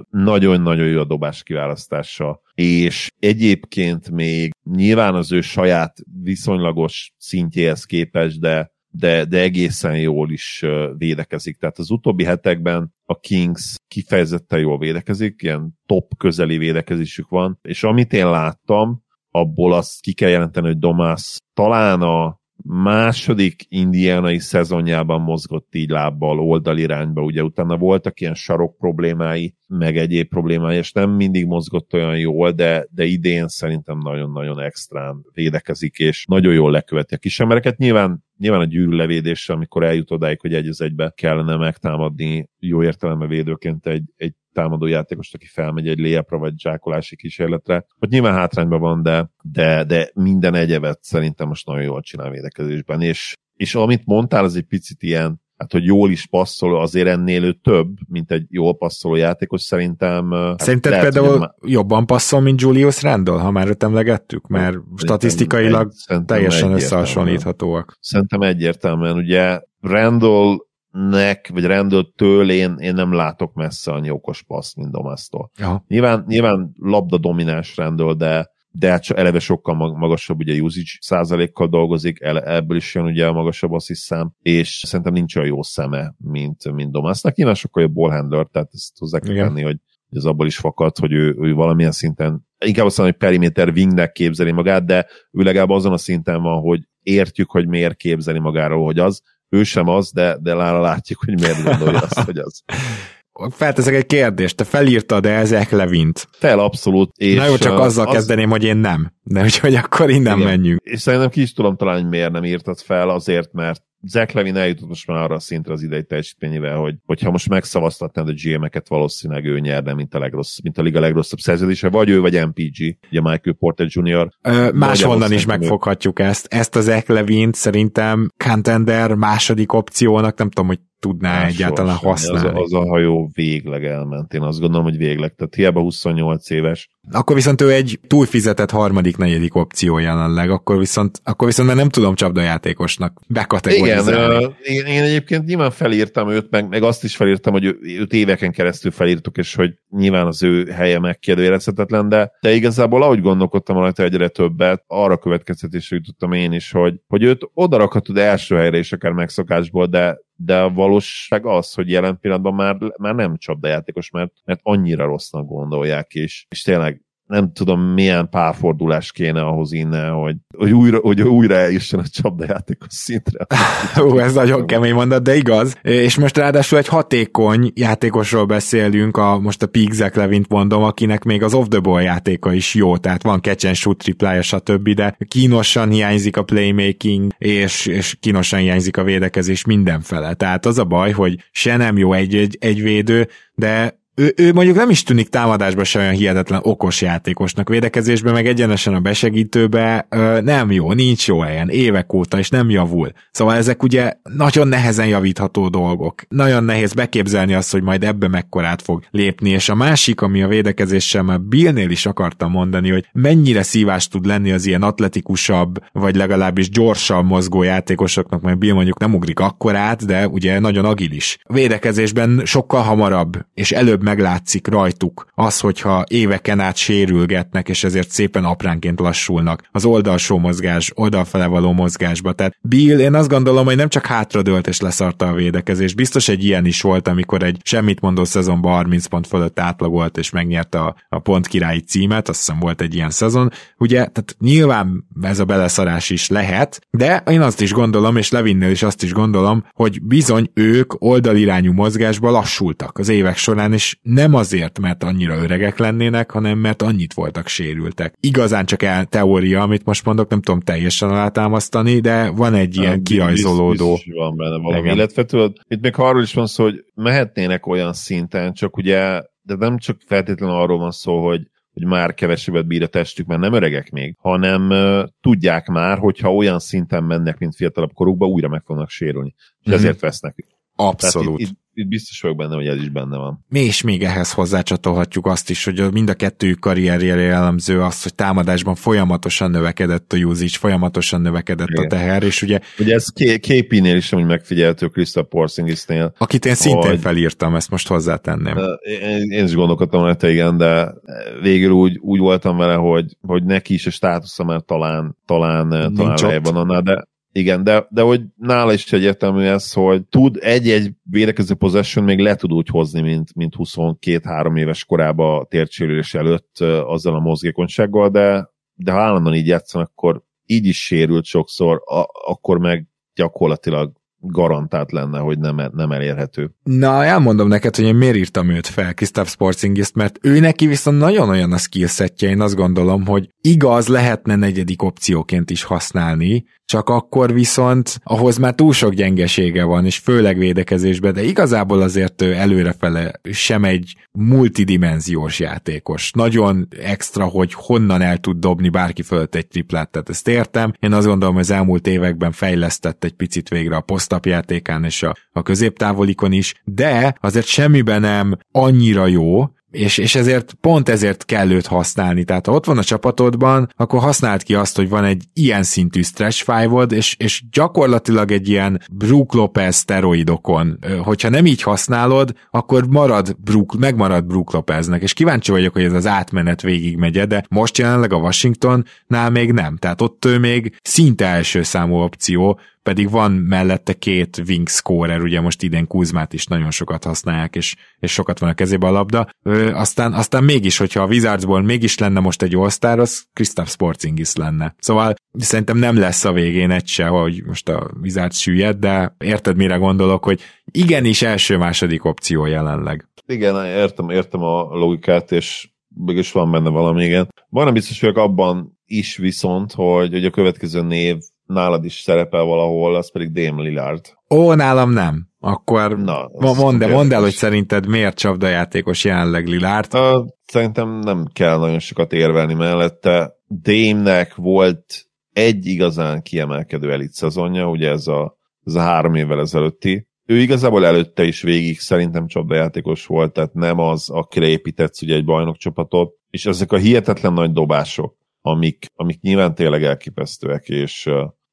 nagyon-nagyon 0.10 0.88
jó 0.88 1.00
a 1.00 1.06
dobás 1.06 1.44
kiválasztása, 1.44 2.42
és 2.54 3.12
egyébként 3.20 4.12
még 4.12 4.52
nyilván 4.64 5.16
az 5.16 5.32
ő 5.32 5.42
saját 5.42 5.98
viszonylagos 6.24 7.14
szintjéhez 7.18 7.84
képest, 7.84 8.40
de 8.40 8.74
de, 8.98 9.26
de 9.26 9.40
egészen 9.40 9.98
jól 9.98 10.32
is 10.32 10.66
védekezik. 10.98 11.58
Tehát 11.58 11.78
az 11.78 11.92
utóbbi 11.92 12.24
hetekben 12.24 12.94
a 13.06 13.20
Kings 13.20 13.76
kifejezetten 13.88 14.60
jól 14.60 14.78
védekezik, 14.78 15.42
ilyen 15.42 15.80
top 15.86 16.18
közeli 16.18 16.58
védekezésük 16.58 17.30
van, 17.30 17.60
és 17.62 17.84
amit 17.84 18.14
én 18.14 18.30
láttam, 18.30 19.04
abból 19.30 19.74
azt 19.74 20.02
ki 20.02 20.14
kell 20.14 20.30
jelenteni, 20.30 20.68
hogy 20.68 20.78
Domász 20.78 21.38
talán 21.54 22.02
a 22.02 22.40
második 22.64 23.66
indiánai 23.70 24.40
szezonjában 24.40 25.22
mozgott 25.22 25.76
így 25.76 25.90
lábbal 25.90 26.40
oldalirányba, 26.40 27.22
ugye 27.22 27.44
utána 27.44 27.78
voltak 27.78 28.20
ilyen 28.20 28.34
sarok 28.34 28.78
problémái, 28.78 29.56
meg 29.68 29.98
egyéb 29.98 30.28
problémái, 30.28 30.78
és 30.78 30.92
nem 30.92 31.10
mindig 31.10 31.46
mozgott 31.46 31.94
olyan 31.94 32.18
jól, 32.18 32.52
de, 32.52 32.88
de 32.92 33.04
idén 33.04 33.48
szerintem 33.48 33.98
nagyon-nagyon 33.98 34.60
extrán 34.60 35.26
védekezik, 35.34 35.98
és 35.98 36.26
nagyon 36.26 36.54
jól 36.54 36.72
leköveti 36.72 37.14
a 37.14 37.18
kis 37.18 37.40
embereket. 37.40 37.78
Nyilván 37.78 38.24
nyilván 38.38 38.60
a 38.60 38.66
gyűrűlevédéssel, 38.66 39.56
amikor 39.56 39.84
eljut 39.84 40.12
odáig, 40.12 40.40
hogy 40.40 40.54
egy 40.54 40.68
az 40.68 40.82
egybe 40.82 41.14
kellene 41.16 41.56
megtámadni 41.56 42.50
jó 42.60 42.84
értelemben 42.84 43.28
védőként 43.28 43.88
egy, 43.88 44.04
egy 44.16 44.34
támadó 44.54 44.86
játékost, 44.86 45.34
aki 45.34 45.46
felmegy 45.46 45.88
egy 45.88 46.00
léjapra 46.00 46.38
vagy 46.38 46.60
zsákolási 46.60 47.16
kísérletre, 47.16 47.86
hogy 48.00 48.10
nyilván 48.10 48.34
hátrányban 48.34 48.80
van, 48.80 49.02
de, 49.02 49.30
de, 49.42 49.84
de 49.84 50.10
minden 50.14 50.54
egyevet 50.54 51.04
szerintem 51.04 51.48
most 51.48 51.66
nagyon 51.66 51.84
jól 51.84 52.02
csinál 52.02 52.30
védekezésben, 52.30 53.02
és, 53.02 53.34
és 53.56 53.76
amit 53.76 54.06
mondtál, 54.06 54.44
az 54.44 54.56
egy 54.56 54.66
picit 54.66 55.04
ilyen 55.04 55.44
hát 55.58 55.72
hogy 55.72 55.84
jól 55.84 56.12
is 56.12 56.28
passzol, 56.28 56.80
azért 56.82 57.08
ennél 57.08 57.44
ő 57.44 57.54
több, 57.54 57.88
mint 58.08 58.32
egy 58.32 58.46
jól 58.50 58.78
passzoló 58.78 59.16
játékos, 59.16 59.62
szerintem... 59.62 60.32
Hát 60.32 60.60
Szerinted 60.60 60.92
lehet, 60.92 61.14
például 61.14 61.38
már... 61.40 61.54
jobban 61.62 62.06
passzol, 62.06 62.40
mint 62.40 62.62
Julius 62.62 63.02
Randall, 63.02 63.40
ha 63.40 63.52
már 63.52 63.68
őt 63.68 63.84
emlegettük, 63.84 64.48
mert 64.48 64.66
szerintem 64.66 64.98
statisztikailag 64.98 65.92
egy, 66.06 66.26
teljesen 66.26 66.72
összehasonlíthatóak. 66.72 67.98
Szerintem 68.00 68.42
egyértelműen, 68.42 69.16
ugye 69.16 69.62
Randall 69.82 70.58
nek, 70.92 71.50
vagy 71.54 71.66
Randall-től 71.66 72.50
én, 72.50 72.76
én 72.78 72.94
nem 72.94 73.14
látok 73.14 73.54
messze 73.54 73.92
annyi 73.92 74.10
okos 74.10 74.44
passz, 74.44 74.76
mint 74.76 74.92
Domasztól. 74.92 75.52
Nyilván, 75.88 76.24
nyilván 76.28 76.72
labda 76.80 77.18
domináns 77.18 77.78
Randall, 77.78 78.14
de 78.14 78.54
de 78.78 78.90
hát 78.90 79.10
eleve 79.10 79.40
sokkal 79.40 79.76
magasabb 79.76 80.40
ugye 80.40 80.62
usage 80.62 80.90
százalékkal 81.00 81.68
dolgozik, 81.68 82.22
ebből 82.22 82.78
is 82.78 82.96
jön 82.96 83.06
ugye 83.06 83.28
a 83.28 83.34
magasabb 83.34 83.72
szám, 83.78 84.32
és 84.42 84.84
szerintem 84.86 85.14
nincs 85.14 85.36
olyan 85.36 85.48
jó 85.48 85.64
szeme, 85.64 86.14
mint, 86.18 86.72
mint 86.72 86.92
Domásznak. 86.92 87.36
Nyilván 87.36 87.56
sokkal 87.56 87.84
jobb 87.84 87.94
ballhandler, 87.94 88.46
tehát 88.46 88.70
ezt 88.74 88.98
hozzá 88.98 89.20
kell 89.20 89.36
tenni, 89.36 89.62
hogy 89.62 89.78
ez 90.10 90.26
abból 90.26 90.48
is 90.48 90.58
fakad, 90.58 90.98
hogy 90.98 91.12
ő, 91.12 91.36
ő 91.40 91.54
valamilyen 91.54 91.92
szinten, 91.92 92.48
inkább 92.66 92.86
azt 92.86 92.98
mondom, 92.98 93.16
hogy 93.20 93.28
perimeter 93.28 93.70
wingnek 93.70 94.12
képzeli 94.12 94.52
magát, 94.52 94.86
de 94.86 95.08
ő 95.32 95.44
legalább 95.44 95.70
azon 95.70 95.94
a 95.94 95.98
szinten 95.98 96.42
van, 96.42 96.62
hogy 96.62 96.88
értjük, 97.02 97.52
hogy 97.52 97.68
miért 97.68 97.96
képzeli 97.96 98.40
magáról, 98.40 98.86
hogy 98.86 99.00
az, 99.00 99.22
ő 99.50 99.64
sem 99.64 99.88
az, 99.88 100.12
de, 100.12 100.38
de 100.42 100.54
Lára 100.54 100.80
látjuk, 100.80 101.20
hogy 101.26 101.40
miért 101.40 101.64
gondolja 101.64 102.00
azt, 102.00 102.20
hogy 102.20 102.38
az. 102.38 102.64
Felteszek 103.50 103.94
egy 103.94 104.06
kérdést, 104.06 104.56
te 104.56 104.64
felírtad-e 104.64 105.30
ezek 105.30 105.70
Levint? 105.70 106.28
Fel, 106.32 106.60
abszolút. 106.60 107.12
És 107.16 107.36
Na 107.36 107.46
jó, 107.46 107.58
csak 107.58 107.80
azzal 107.80 108.08
az... 108.08 108.14
kezdeném, 108.14 108.50
hogy 108.50 108.64
én 108.64 108.78
nem. 108.78 109.14
De 109.24 109.44
úgyhogy 109.44 109.76
akkor 109.76 110.10
innen 110.10 110.38
Igen. 110.38 110.48
menjünk. 110.50 110.82
És 110.84 111.02
szerintem 111.02 111.30
ki 111.30 111.42
is 111.42 111.54
tudom 111.54 111.76
találni, 111.76 112.02
hogy 112.02 112.10
miért 112.10 112.32
nem 112.32 112.44
írtad 112.44 112.80
fel, 112.80 113.10
azért, 113.10 113.54
mert 113.54 113.82
Zach 114.08 114.36
Levin 114.36 114.56
eljutott 114.56 114.88
most 114.88 115.08
már 115.08 115.18
arra 115.18 115.36
a 115.36 115.40
szintre 115.40 115.74
az 115.74 115.84
idei 115.84 116.04
teljesítményével, 116.04 116.78
hogy 116.78 116.96
hogyha 117.06 117.32
most 117.32 117.50
megszavaztatnád 117.50 118.28
a 118.28 118.34
GM-eket, 118.44 118.88
valószínűleg 118.88 119.46
ő 119.46 119.60
nyerne, 119.60 119.94
mint 119.94 120.14
a, 120.14 120.20
legrossz, 120.20 120.58
mint 120.64 120.78
a 120.78 120.82
liga 120.82 121.00
legrosszabb 121.00 121.40
szerződése, 121.40 121.90
vagy 121.90 122.10
ő, 122.10 122.20
vagy 122.20 122.46
MPG, 122.48 122.98
ugye 123.10 123.22
Michael 123.22 123.56
Porter 123.60 123.88
Jr. 123.90 124.30
Ö, 124.42 124.72
máshonnan 124.72 125.32
is 125.32 125.46
megfoghatjuk 125.46 126.20
ezt. 126.20 126.48
Ezt 126.50 126.76
az 126.76 126.84
Zach 126.84 127.10
levin 127.10 127.52
szerintem 127.54 128.32
contender 128.38 129.14
második 129.14 129.74
opciónak, 129.74 130.38
nem 130.38 130.50
tudom, 130.50 130.68
hogy 130.68 130.80
tudná 131.00 131.42
Más 131.42 131.54
egyáltalán 131.54 131.96
használni. 131.96 132.60
Az 132.60 132.74
az 132.74 132.74
a 132.74 132.88
hajó 132.88 133.30
végleg 133.34 133.86
elment, 133.86 134.34
én 134.34 134.42
azt 134.42 134.60
gondolom, 134.60 134.86
hogy 134.86 134.98
végleg. 134.98 135.36
Tehát 135.36 135.56
hiába 135.56 135.80
28 135.80 136.50
éves, 136.50 136.90
akkor 137.12 137.36
viszont 137.36 137.62
ő 137.62 137.72
egy 137.72 138.00
túlfizetett 138.08 138.72
harmadik, 138.72 139.18
negyedik 139.18 139.56
opció 139.56 139.98
jelenleg, 139.98 140.50
akkor 140.50 140.78
viszont, 140.78 141.20
akkor 141.24 141.48
viszont 141.48 141.68
már 141.68 141.78
nem 141.78 141.90
tudom 141.90 142.16
csapdajátékosnak 142.16 143.20
bekategorizálni. 143.28 144.56
Igen, 144.64 144.86
én, 144.86 144.86
én 144.86 145.04
egyébként 145.04 145.46
nyilván 145.46 145.72
felírtam 145.72 146.30
őt, 146.30 146.50
meg, 146.50 146.68
meg 146.68 146.84
azt 146.84 147.04
is 147.04 147.16
felírtam, 147.16 147.54
hogy 147.54 147.76
őt 147.82 148.14
éveken 148.14 148.52
keresztül 148.52 148.92
felírtuk, 148.92 149.38
és 149.38 149.56
hogy 149.56 149.74
nyilván 149.90 150.26
az 150.26 150.44
ő 150.44 150.66
helye 150.66 151.00
megkérdőjelezhetetlen, 151.00 152.10
de, 152.10 152.32
de 152.42 152.54
igazából 152.54 153.04
ahogy 153.04 153.22
gondolkodtam 153.22 153.78
rajta 153.78 154.04
egyre 154.04 154.28
többet, 154.28 154.84
arra 154.88 155.18
következtetésre 155.18 155.96
jutottam 155.96 156.32
én 156.32 156.52
is, 156.52 156.72
hogy, 156.72 156.94
hogy 157.08 157.24
őt 157.24 157.50
odarakhatod 157.54 158.18
első 158.18 158.56
helyre 158.56 158.78
is 158.78 158.92
akár 158.92 159.12
megszokásból, 159.12 159.86
de, 159.86 160.18
de 160.36 160.62
a 160.62 160.70
valóság 160.70 161.46
az, 161.46 161.74
hogy 161.74 161.90
jelen 161.90 162.20
pillanatban 162.20 162.54
már, 162.54 162.78
már 162.98 163.16
nem 163.16 163.38
csapdajátékos, 163.38 164.10
mert, 164.10 164.34
mert 164.46 164.60
annyira 164.64 165.06
rossznak 165.06 165.48
gondolják, 165.48 166.14
és, 166.14 166.46
és 166.50 166.62
tényleg 166.62 167.05
nem 167.28 167.52
tudom, 167.54 167.82
milyen 167.82 168.30
párfordulás 168.30 169.12
kéne 169.12 169.42
ahhoz 169.42 169.72
innen, 169.72 170.12
hogy, 170.12 170.36
hogy 170.58 170.72
újra, 170.72 170.98
hogy 170.98 171.22
újra 171.22 171.56
eljusson 171.56 172.00
a 172.00 172.08
csapdajátékos 172.08 172.94
szintre. 172.94 173.48
Ó, 174.04 174.20
ez 174.20 174.34
nagyon 174.34 174.66
kemény 174.66 174.94
mondat, 174.94 175.24
de 175.24 175.36
igaz. 175.36 175.78
És 175.82 176.18
most 176.18 176.38
ráadásul 176.38 176.78
egy 176.78 176.88
hatékony 176.88 177.72
játékosról 177.76 178.46
beszélünk, 178.46 179.18
a, 179.18 179.40
most 179.40 179.64
a 179.64 179.68
Pigzek 179.68 180.16
Levint 180.16 180.50
mondom, 180.50 180.84
akinek 180.84 181.24
még 181.24 181.44
az 181.44 181.54
off 181.54 181.68
the 181.68 181.80
ball 181.80 182.02
játéka 182.02 182.54
is 182.54 182.74
jó, 182.74 182.98
tehát 182.98 183.24
van 183.24 183.42
catch 183.42 183.66
and 183.66 183.76
shoot 183.76 183.98
triplája, 183.98 184.42
stb., 184.42 184.90
de 184.90 185.18
kínosan 185.28 185.90
hiányzik 185.90 186.38
a 186.38 186.44
playmaking, 186.44 187.34
és, 187.38 187.86
és 187.86 188.18
kínosan 188.20 188.60
hiányzik 188.60 188.98
a 188.98 189.04
védekezés 189.04 189.66
mindenfele. 189.66 190.34
Tehát 190.34 190.66
az 190.66 190.78
a 190.78 190.84
baj, 190.84 191.12
hogy 191.12 191.44
se 191.52 191.78
nem 191.78 191.98
jó 191.98 192.14
egy, 192.14 192.36
egy, 192.36 192.58
egy 192.60 192.82
védő, 192.82 193.28
de 193.56 194.04
ő, 194.16 194.34
ő 194.38 194.54
mondjuk 194.54 194.76
nem 194.76 194.90
is 194.90 195.04
tűnik 195.04 195.30
támadásban 195.30 195.84
se 195.84 196.00
olyan 196.00 196.14
hihetetlen 196.14 196.60
okos 196.64 197.02
játékosnak, 197.02 197.70
védekezésben 197.70 198.34
meg 198.34 198.48
egyenesen 198.48 198.94
a 198.94 199.00
besegítőbe 199.00 200.08
ö, 200.10 200.42
nem 200.42 200.72
jó, 200.72 200.94
nincs 200.94 201.28
jó 201.28 201.40
helyen, 201.40 201.70
évek 201.70 202.14
óta, 202.14 202.38
és 202.38 202.50
nem 202.50 202.70
javul. 202.70 203.12
Szóval 203.32 203.56
ezek 203.56 203.84
ugye 203.84 204.14
nagyon 204.36 204.68
nehezen 204.68 205.08
javítható 205.08 205.68
dolgok. 205.68 206.22
Nagyon 206.30 206.64
nehéz 206.64 206.94
beképzelni 206.94 207.54
azt, 207.54 207.72
hogy 207.72 207.84
majd 207.84 208.04
ebbe 208.04 208.28
mekkorát 208.28 208.82
fog 208.82 209.04
lépni, 209.12 209.50
és 209.50 209.70
a 209.70 209.76
másik, 209.76 210.22
ami 210.22 210.42
a 210.42 210.48
védekezéssel 210.48 211.24
már 211.24 211.42
Billnél 211.42 211.90
is 211.90 212.06
akartam 212.06 212.52
mondani, 212.52 212.90
hogy 212.90 213.06
mennyire 213.14 213.64
szívás 213.64 214.08
tud 214.08 214.26
lenni 214.26 214.52
az 214.52 214.66
ilyen 214.66 214.84
atletikusabb, 214.84 215.84
vagy 215.92 216.16
legalábbis 216.16 216.70
gyorsabb 216.70 217.26
mozgó 217.26 217.64
játékosoknak, 217.64 218.42
mert 218.42 218.58
Bill 218.58 218.74
mondjuk 218.74 219.00
nem 219.00 219.14
ugrik 219.14 219.40
akkorát, 219.40 220.06
de 220.06 220.28
ugye 220.28 220.60
nagyon 220.60 220.86
agilis. 220.86 221.38
Védekezésben 221.48 222.42
sokkal 222.46 222.82
hamarabb, 222.82 223.46
és 223.54 223.72
előbb 223.72 224.04
meglátszik 224.06 224.68
rajtuk 224.68 225.28
az, 225.34 225.60
hogyha 225.60 226.04
éveken 226.08 226.60
át 226.60 226.76
sérülgetnek, 226.76 227.70
és 227.70 227.84
ezért 227.84 228.10
szépen 228.10 228.44
apránként 228.44 229.00
lassulnak 229.00 229.64
az 229.72 229.86
oldalsó 229.86 230.38
mozgás, 230.38 230.92
oldalfele 230.96 231.46
való 231.46 231.72
mozgásba. 231.72 232.34
Tehát 232.34 232.58
Bill, 232.62 233.00
én 233.00 233.14
azt 233.14 233.30
gondolom, 233.30 233.66
hogy 233.66 233.76
nem 233.76 233.90
csak 233.90 234.06
hátradőlt 234.06 234.68
és 234.68 234.80
leszarta 234.80 235.28
a 235.28 235.34
védekezés. 235.34 235.94
Biztos 235.94 236.28
egy 236.28 236.44
ilyen 236.44 236.66
is 236.66 236.82
volt, 236.82 237.08
amikor 237.08 237.44
egy 237.44 237.58
semmit 237.64 238.02
mondó 238.02 238.24
szezonban 238.24 238.72
30 238.72 239.06
pont 239.06 239.28
fölött 239.28 239.60
átlagolt, 239.60 240.18
és 240.18 240.30
megnyerte 240.30 240.80
a, 240.80 240.96
a 241.10 241.20
pont 241.20 241.48
királyi 241.48 241.80
címet, 241.80 242.30
azt 242.30 242.40
hiszem 242.40 242.60
volt 242.60 242.82
egy 242.82 242.96
ilyen 242.96 243.10
szezon. 243.10 243.52
Ugye, 243.78 243.98
tehát 243.98 244.36
nyilván 244.40 245.08
ez 245.22 245.40
a 245.40 245.46
beleszarás 245.46 246.10
is 246.10 246.30
lehet, 246.30 246.80
de 246.90 247.24
én 247.28 247.42
azt 247.42 247.62
is 247.62 247.72
gondolom, 247.72 248.18
és 248.18 248.32
Levinnél 248.32 248.70
is 248.70 248.84
azt 248.84 249.04
is 249.04 249.14
gondolom, 249.14 249.66
hogy 249.74 250.02
bizony 250.04 250.52
ők 250.54 251.02
oldalirányú 251.02 251.74
mozgásba 251.74 252.32
lassultak 252.32 252.98
az 252.98 253.10
évek 253.10 253.38
során, 253.38 253.74
és 253.74 253.95
nem 254.02 254.34
azért, 254.34 254.80
mert 254.80 255.04
annyira 255.04 255.36
öregek 255.36 255.78
lennének, 255.78 256.32
hanem 256.32 256.58
mert 256.58 256.82
annyit 256.82 257.14
voltak 257.14 257.48
sérültek. 257.48 258.14
Igazán 258.20 258.66
csak 258.66 258.84
el 258.84 259.06
teória, 259.06 259.62
amit 259.62 259.86
most 259.86 260.06
mondok, 260.06 260.30
nem 260.30 260.42
tudom 260.42 260.60
teljesen 260.62 261.10
alátámasztani, 261.10 262.00
de 262.00 262.30
van 262.30 262.54
egy 262.54 262.76
ilyen 262.78 263.04
kirajzolódó. 263.04 263.92
Biztos, 263.92 264.14
van 264.14 264.36
benne 264.36 264.58
valami. 264.58 264.92
Illetve 264.92 265.26
tudod, 265.26 265.58
itt 265.68 265.82
még 265.82 265.94
arról 265.98 266.22
is 266.22 266.34
van 266.34 266.48
szó, 266.48 266.64
hogy 266.64 266.84
mehetnének 266.94 267.68
olyan 267.68 267.94
szinten, 267.94 268.54
csak 268.54 268.78
ugye 268.78 269.22
de 269.42 269.56
nem 269.56 269.78
csak 269.78 269.98
feltétlenül 270.06 270.56
arról 270.56 270.78
van 270.78 270.92
szó, 270.92 271.26
hogy 271.26 271.42
hogy 271.76 271.86
már 271.86 272.14
kevesebbet 272.14 272.68
bír 272.68 272.84
a 272.84 272.88
testük, 272.88 273.28
mert 273.28 273.42
nem 273.42 273.54
öregek 273.54 273.90
még, 273.90 274.16
hanem 274.20 274.70
uh, 274.70 275.04
tudják 275.22 275.68
már, 275.68 275.98
hogyha 275.98 276.34
olyan 276.34 276.60
szinten 276.60 277.04
mennek, 277.04 277.38
mint 277.38 277.56
fiatalabb 277.56 277.94
korukban, 277.94 278.30
újra 278.30 278.48
meg 278.48 278.62
fognak 278.66 278.90
sérülni. 278.90 279.34
És 279.38 279.70
mm-hmm. 279.70 279.78
ezért 279.78 280.00
vesznek. 280.00 280.36
Abszolút. 280.76 281.40
itt, 281.40 281.48
itt, 281.48 281.58
itt 281.76 281.88
biztos 281.88 282.22
vagyok 282.22 282.38
benne, 282.38 282.56
hogy 282.56 282.68
ez 282.68 282.82
is 282.82 282.90
benne 282.90 283.18
van. 283.18 283.46
Mi 283.50 283.60
és 283.60 283.82
még 283.82 284.04
ehhez 284.04 284.32
hozzácsatolhatjuk 284.34 285.26
azt 285.26 285.50
is, 285.50 285.66
hogy 285.66 285.92
mind 285.92 286.10
a 286.10 286.14
kettőjük 286.14 286.60
karrierjére 286.60 287.22
jellemző 287.22 287.82
az, 287.82 288.04
hogy 288.04 288.16
támadásban 288.16 288.76
folyamatosan 288.76 289.52
növekedett 289.52 290.14
a 290.14 290.18
usage, 290.18 290.58
folyamatosan 290.58 291.22
növekedett 291.22 291.68
Igen. 291.68 291.84
a 291.84 291.88
teher, 291.88 292.24
és 292.24 292.42
ugye... 292.42 292.60
Ugye 292.80 292.94
ez 292.94 293.06
képinél 293.40 293.96
is, 293.96 294.10
hogy 294.10 294.26
megfigyeltő 294.26 294.88
Krista 294.88 295.24
Porzingisnél. 295.24 296.14
Akit 296.18 296.46
én 296.46 296.56
szintén 296.56 296.90
hogy, 296.90 297.00
felírtam, 297.00 297.56
ezt 297.56 297.70
most 297.70 297.88
hozzátenném. 297.88 298.58
Én, 299.02 299.32
én 299.32 299.44
is 299.44 299.54
gondolkodtam 299.56 300.02
rajta, 300.02 300.30
igen, 300.30 300.58
de 300.58 300.94
végül 301.42 301.72
úgy, 301.72 301.98
úgy 301.98 302.20
voltam 302.20 302.58
vele, 302.58 302.74
hogy, 302.74 303.18
hogy 303.22 303.44
neki 303.44 303.74
is 303.74 303.86
a 303.86 303.90
státusza 303.92 304.44
már 304.44 304.62
talán, 304.62 305.18
talán, 305.26 305.68
Nincs 305.68 306.22
talán 306.22 306.42
van 306.42 306.56
annál, 306.56 306.82
de 306.82 307.08
igen, 307.38 307.64
de, 307.64 307.88
de 307.90 308.02
hogy 308.02 308.22
nála 308.38 308.74
is 308.74 308.92
egyértelmű 308.92 309.44
ez, 309.44 309.74
hogy 309.74 310.06
tud 310.06 310.38
egy-egy 310.42 310.92
védekező 311.04 311.54
possession 311.54 312.06
még 312.06 312.20
le 312.20 312.36
tud 312.36 312.52
úgy 312.52 312.68
hozni, 312.68 313.02
mint, 313.02 313.36
mint 313.36 313.54
22-3 313.58 314.58
éves 314.60 314.86
korába 314.86 315.46
tércsérülés 315.50 316.14
előtt 316.14 316.60
azzal 316.86 317.16
a 317.16 317.20
mozgékonysággal, 317.20 318.10
de, 318.10 318.50
de 318.74 318.92
ha 318.92 319.00
állandóan 319.00 319.36
így 319.36 319.48
játszanak, 319.48 319.90
akkor 319.96 320.24
így 320.46 320.66
is 320.66 320.84
sérült 320.84 321.26
sokszor, 321.26 321.82
a, 321.86 322.06
akkor 322.32 322.60
meg 322.60 322.88
gyakorlatilag 323.16 323.92
garantált 324.28 324.92
lenne, 324.92 325.20
hogy 325.20 325.40
nem, 325.40 325.72
nem 325.74 325.92
elérhető. 325.92 326.52
Na, 326.64 327.04
elmondom 327.06 327.48
neked, 327.48 327.76
hogy 327.76 327.86
én 327.86 327.96
miért 327.96 328.16
írtam 328.16 328.50
őt 328.50 328.68
fel, 328.68 328.94
Krisztáf 328.94 329.30
Sportsingist, 329.30 329.96
mert 329.96 330.20
ő 330.22 330.40
neki 330.40 330.68
viszont 330.68 330.98
nagyon 330.98 331.30
olyan 331.30 331.52
a 331.52 331.58
skillsetje, 331.58 332.30
én 332.30 332.42
azt 332.42 332.56
gondolom, 332.56 333.06
hogy 333.06 333.30
igaz, 333.42 333.88
lehetne 333.88 334.36
negyedik 334.36 334.82
opcióként 334.82 335.50
is 335.50 335.64
használni, 335.64 336.46
csak 336.66 336.90
akkor 336.90 337.34
viszont 337.34 338.00
ahhoz 338.04 338.38
már 338.38 338.54
túl 338.54 338.74
sok 338.74 338.94
gyengesége 338.94 339.64
van, 339.64 339.86
és 339.86 339.98
főleg 339.98 340.38
védekezésben, 340.38 341.14
de 341.14 341.24
igazából 341.24 341.82
azért 341.82 342.22
előrefele 342.22 343.12
sem 343.32 343.64
egy 343.64 343.96
multidimenziós 344.12 345.40
játékos. 345.40 346.12
Nagyon 346.12 346.68
extra, 346.82 347.26
hogy 347.26 347.54
honnan 347.54 348.02
el 348.02 348.18
tud 348.18 348.38
dobni 348.38 348.70
bárki 348.70 349.02
fölött 349.02 349.36
egy 349.36 349.48
triplát, 349.48 349.90
tehát 349.90 350.10
ezt 350.10 350.28
értem. 350.28 350.74
Én 350.80 350.94
azt 350.94 351.08
gondolom, 351.08 351.34
hogy 351.34 351.44
az 351.44 351.52
elmúlt 351.52 351.88
években 351.88 352.32
fejlesztett 352.32 353.04
egy 353.04 353.14
picit 353.14 353.50
végre 353.50 353.76
a 353.76 353.82
posztapjátékán 353.82 354.84
és 354.84 355.04
a, 355.04 355.16
a 355.32 355.42
középtávolikon 355.42 356.32
is, 356.32 356.62
de 356.64 357.16
azért 357.22 357.46
semmiben 357.46 358.02
nem 358.02 358.38
annyira 358.52 359.08
jó, 359.08 359.50
és, 359.76 359.98
és 359.98 360.16
ezért 360.16 360.54
pont 360.62 360.90
ezért 360.90 361.26
kell 361.26 361.52
őt 361.52 361.68
használni. 361.68 362.24
Tehát 362.24 362.46
ha 362.46 362.52
ott 362.52 362.66
van 362.66 362.78
a 362.78 362.84
csapatodban, 362.84 363.70
akkor 363.76 364.00
használd 364.00 364.44
ki 364.44 364.56
azt, 364.56 364.76
hogy 364.76 364.90
van 364.90 365.04
egy 365.04 365.24
ilyen 365.34 365.64
szintű 365.64 366.02
stretch 366.02 366.44
five 366.44 366.82
és, 366.84 367.16
és 367.20 367.44
gyakorlatilag 367.52 368.32
egy 368.32 368.50
ilyen 368.50 368.82
Brook 368.92 369.34
Lopez 369.34 369.78
steroidokon. 369.78 370.80
Hogyha 371.04 371.30
nem 371.30 371.46
így 371.46 371.62
használod, 371.62 372.34
akkor 372.52 372.88
marad 372.88 373.36
Brook, 373.44 373.78
megmarad 373.78 374.26
Brook 374.26 374.52
Lopeznek, 374.52 375.02
és 375.02 375.14
kíváncsi 375.14 375.52
vagyok, 375.52 375.74
hogy 375.74 375.84
ez 375.84 375.94
az 375.94 376.08
átmenet 376.08 376.62
végigmegy, 376.62 377.28
de 377.28 377.44
most 377.50 377.78
jelenleg 377.78 378.14
a 378.14 378.18
Washingtonnál 378.18 379.30
még 379.32 379.52
nem. 379.52 379.78
Tehát 379.78 380.02
ott 380.02 380.26
ő 380.26 380.40
még 380.40 380.80
szinte 380.82 381.26
első 381.26 381.64
számú 381.64 381.96
opció, 381.96 382.60
pedig 382.86 383.10
van 383.10 383.32
mellette 383.32 383.94
két 383.94 384.42
wing 384.48 384.68
scorer, 384.68 385.22
ugye 385.22 385.42
most 385.42 385.64
idén 385.64 385.88
Kuzmát 385.88 386.34
is 386.34 386.46
nagyon 386.46 386.72
sokat 386.72 387.04
használják, 387.04 387.56
és, 387.56 387.76
és 388.00 388.12
sokat 388.12 388.40
van 388.40 388.50
a 388.50 388.54
kezébe 388.54 388.88
a 388.88 388.92
labda. 388.92 389.28
Ö, 389.44 389.74
aztán, 389.74 390.14
aztán 390.14 390.44
mégis, 390.44 390.78
hogyha 390.78 391.02
a 391.02 391.08
Wizardsból 391.08 391.62
mégis 391.62 391.98
lenne 391.98 392.20
most 392.20 392.42
egy 392.42 392.56
all 392.56 393.00
az 393.00 393.26
Kristaps 393.34 393.72
Sporzingis 393.72 394.36
lenne. 394.36 394.76
Szóval 394.80 395.14
szerintem 395.38 395.78
nem 395.78 395.98
lesz 395.98 396.26
a 396.26 396.32
végén 396.32 396.72
egy 396.72 396.88
se, 396.88 397.08
hogy 397.08 397.44
most 397.46 397.70
a 397.70 397.92
Wizards 398.02 398.42
süllyed, 398.42 398.78
de 398.78 399.16
érted, 399.18 399.56
mire 399.56 399.76
gondolok, 399.76 400.24
hogy 400.24 400.42
igenis 400.72 401.22
első-második 401.22 402.06
opció 402.06 402.46
jelenleg. 402.46 403.08
Igen, 403.26 403.66
értem, 403.66 404.10
értem 404.10 404.42
a 404.42 404.62
logikát, 404.62 405.32
és 405.32 405.70
mégis 405.88 406.32
van 406.32 406.52
benne 406.52 406.70
valami, 406.70 407.06
igen. 407.06 407.28
Van 407.50 407.74
biztos 407.74 408.02
vagyok 408.02 408.18
abban 408.18 408.80
is 408.86 409.18
viszont, 409.18 409.72
hogy, 409.72 410.12
hogy 410.12 410.26
a 410.26 410.30
következő 410.30 410.82
név 410.82 411.18
nálad 411.46 411.86
is 411.86 411.94
szerepel 411.94 412.44
valahol, 412.44 412.96
az 412.96 413.12
pedig 413.12 413.32
Dame 413.32 413.62
Lillard. 413.62 414.14
Ó, 414.30 414.54
nálam 414.54 414.92
nem. 414.92 415.28
Akkor 415.40 415.98
Na, 415.98 416.30
mondd, 416.40 416.84
el, 416.84 416.90
mondd 416.90 417.14
el, 417.14 417.22
hogy 417.22 417.34
szerinted 417.34 417.88
miért 417.88 418.18
csapdajátékos 418.18 419.04
jelenleg 419.04 419.48
Lillard? 419.48 419.94
Uh, 419.94 420.26
szerintem 420.46 421.00
nem 421.00 421.26
kell 421.34 421.58
nagyon 421.58 421.80
sokat 421.80 422.14
érvelni 422.14 422.54
mellette. 422.54 423.34
Dame-nek 423.48 424.36
volt 424.36 425.06
egy 425.34 425.66
igazán 425.66 426.22
kiemelkedő 426.22 426.92
elit 426.92 427.12
szezonja, 427.12 427.70
ugye 427.70 427.90
ez 427.90 428.08
a, 428.08 428.38
ez 428.66 428.76
a 428.76 428.82
három 428.82 429.16
évvel 429.16 429.40
ezelőtti. 429.40 430.08
Ő 430.26 430.38
igazából 430.38 430.86
előtte 430.86 431.24
is 431.24 431.42
végig 431.42 431.80
szerintem 431.80 432.28
csapdajátékos 432.28 433.06
volt, 433.06 433.34
tehát 433.34 433.54
nem 433.54 433.80
az, 433.80 434.10
akire 434.10 434.48
építetsz 434.48 435.02
ugye 435.02 435.16
egy 435.16 435.26
bajnokcsapatot, 435.26 436.14
és 436.30 436.46
ezek 436.46 436.72
a 436.72 436.78
hihetetlen 436.78 437.34
nagy 437.34 437.52
dobások, 437.52 438.16
amik, 438.46 438.86
amik 438.96 439.20
nyilván 439.22 439.56
tényleg 439.56 439.84
elképesztőek, 439.84 440.68
és 440.68 441.10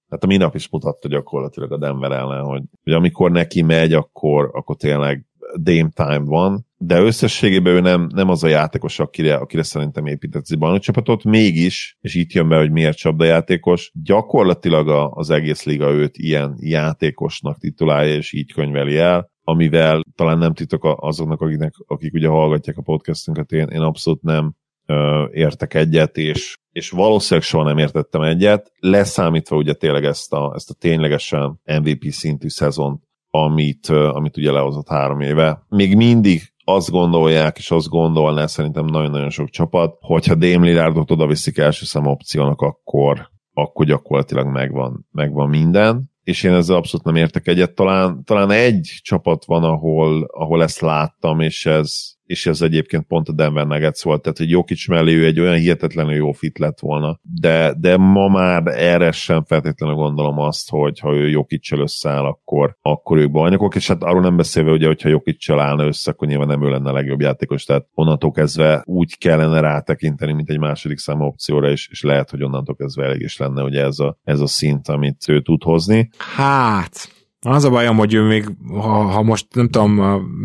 hát 0.09 0.25
a 0.25 0.27
minap 0.27 0.55
is 0.55 0.69
mutatta 0.69 1.09
gyakorlatilag 1.09 1.73
a 1.73 1.79
Denver 1.79 2.13
ellen, 2.13 2.45
hogy, 2.45 2.63
hogy 2.83 2.93
amikor 2.93 3.31
neki 3.31 3.63
megy, 3.63 3.93
akkor, 3.93 4.51
akkor 4.53 4.77
tényleg 4.77 5.27
Dame 5.57 5.89
time 5.95 6.25
van, 6.25 6.67
de 6.77 7.01
összességében 7.01 7.75
ő 7.75 7.81
nem, 7.81 8.09
nem 8.15 8.29
az 8.29 8.45
a 8.45 8.49
játékos, 8.49 8.99
akire, 8.99 9.35
akire 9.35 9.63
szerintem 9.63 10.07
épített 10.07 10.45
egy 10.49 10.81
csapatot, 10.81 11.25
mégis, 11.25 11.97
és 12.01 12.15
itt 12.15 12.33
jön 12.33 12.49
be, 12.49 12.57
hogy 12.57 12.71
miért 12.71 12.97
csapdajátékos, 12.97 13.91
gyakorlatilag 14.03 15.11
az 15.15 15.31
egész 15.31 15.65
liga 15.65 15.91
őt 15.91 16.19
ilyen 16.19 16.57
játékosnak 16.59 17.59
titulálja, 17.59 18.15
és 18.15 18.33
így 18.33 18.53
könyveli 18.53 18.97
el, 18.97 19.31
amivel 19.45 20.03
talán 20.15 20.39
nem 20.39 20.55
titok 20.55 20.97
azoknak, 20.97 21.41
akiknek, 21.41 21.75
akik 21.87 22.15
ugye 22.15 22.29
hallgatják 22.29 22.77
a 22.77 22.83
podcastünket, 22.83 23.53
én, 23.53 23.67
én 23.67 23.81
abszolút 23.81 24.23
nem 24.23 24.55
ö, 24.87 25.25
értek 25.33 25.75
egyet, 25.75 26.17
és 26.17 26.61
és 26.73 26.91
valószínűleg 26.91 27.49
soha 27.49 27.65
nem 27.65 27.79
értettem 27.79 28.23
egyet, 28.23 28.73
leszámítva 28.79 29.57
ugye 29.57 29.73
tényleg 29.73 30.05
ezt 30.05 30.33
a, 30.33 30.53
ezt 30.55 30.71
a 30.71 30.75
ténylegesen 30.75 31.61
MVP 31.65 32.05
szintű 32.11 32.49
szezont, 32.49 33.03
amit, 33.31 33.89
amit 33.89 34.37
ugye 34.37 34.51
lehozott 34.51 34.89
három 34.89 35.21
éve. 35.21 35.67
Még 35.69 35.97
mindig 35.97 36.53
azt 36.65 36.91
gondolják, 36.91 37.59
és 37.59 37.71
azt 37.71 37.89
gondolná 37.89 38.47
szerintem 38.47 38.85
nagyon-nagyon 38.85 39.31
sok 39.31 39.49
csapat, 39.49 39.97
hogyha 40.01 40.35
Dame 40.35 40.67
Lillardot 40.67 41.11
oda 41.11 41.27
viszik 41.27 41.59
első 41.59 41.85
szem 41.85 42.07
opciónak, 42.07 42.61
akkor, 42.61 43.31
akkor 43.53 43.87
gyakorlatilag 43.87 44.47
megvan, 44.47 45.07
megvan 45.11 45.49
minden 45.49 46.11
és 46.23 46.43
én 46.43 46.53
ezzel 46.53 46.77
abszolút 46.77 47.07
nem 47.07 47.17
értek 47.17 47.47
egyet. 47.47 47.75
Talán, 47.75 48.25
talán 48.25 48.51
egy 48.51 48.99
csapat 49.03 49.45
van, 49.45 49.65
ahol, 49.65 50.23
ahol 50.23 50.63
ezt 50.63 50.81
láttam, 50.81 51.41
és 51.41 51.67
ez, 51.67 52.15
és 52.33 52.47
ez 52.47 52.63
egyébként 52.63 53.05
pont 53.05 53.29
a 53.29 53.33
Denver 53.33 53.67
Nuggets 53.67 54.03
volt, 54.03 54.23
tehát 54.23 54.39
hogy 54.39 54.51
Jokic 54.51 54.89
mellé 54.89 55.15
ő 55.15 55.25
egy 55.25 55.41
olyan 55.41 55.55
hihetetlenül 55.55 56.15
jó 56.15 56.33
fit 56.33 56.59
lett 56.59 56.79
volna, 56.81 57.19
de, 57.41 57.75
de 57.79 57.97
ma 57.97 58.29
már 58.29 58.63
erre 58.67 59.11
sem 59.11 59.45
feltétlenül 59.45 59.97
gondolom 59.97 60.39
azt, 60.39 60.71
hogy 60.71 60.99
ha 60.99 61.15
ő 61.15 61.29
jokic 61.29 61.73
összeáll, 61.73 62.25
akkor, 62.25 62.77
akkor 62.83 63.19
ők 63.19 63.31
bajnokok, 63.31 63.75
és 63.75 63.89
hát 63.89 64.03
arról 64.03 64.21
nem 64.21 64.37
beszélve, 64.37 64.71
ugye, 64.71 64.87
hogyha 64.87 65.09
jokic 65.09 65.51
állna 65.51 65.87
össze, 65.87 66.11
akkor 66.11 66.29
nyilván 66.29 66.47
nem 66.47 66.65
ő 66.65 66.71
lenne 66.71 66.91
a 66.91 66.93
legjobb 66.93 67.21
játékos, 67.21 67.65
tehát 67.65 67.87
onnantól 67.95 68.31
kezdve 68.31 68.83
úgy 68.85 69.19
kellene 69.19 69.61
rátekinteni, 69.61 70.33
mint 70.33 70.51
egy 70.51 70.59
második 70.59 70.99
számú 70.99 71.25
opcióra, 71.25 71.71
és, 71.71 71.89
és 71.91 72.03
lehet, 72.03 72.31
hogy 72.31 72.43
onnantól 72.43 72.75
kezdve 72.75 73.05
elég 73.05 73.21
is 73.21 73.37
lenne, 73.37 73.63
hogy 73.63 73.77
ez 73.77 73.99
a, 73.99 74.19
ez 74.25 74.41
a 74.41 74.47
szint, 74.47 74.89
amit 74.89 75.29
ő 75.29 75.43
tud 75.43 75.63
hozni. 75.63 76.11
Hát, 76.37 77.22
az 77.45 77.65
a 77.65 77.71
bajom, 77.71 77.97
hogy 77.97 78.15
ő 78.15 78.23
még, 78.23 78.49
ha, 78.69 79.03
ha 79.03 79.23
most 79.23 79.47
nem 79.53 79.69
tudom 79.69 79.93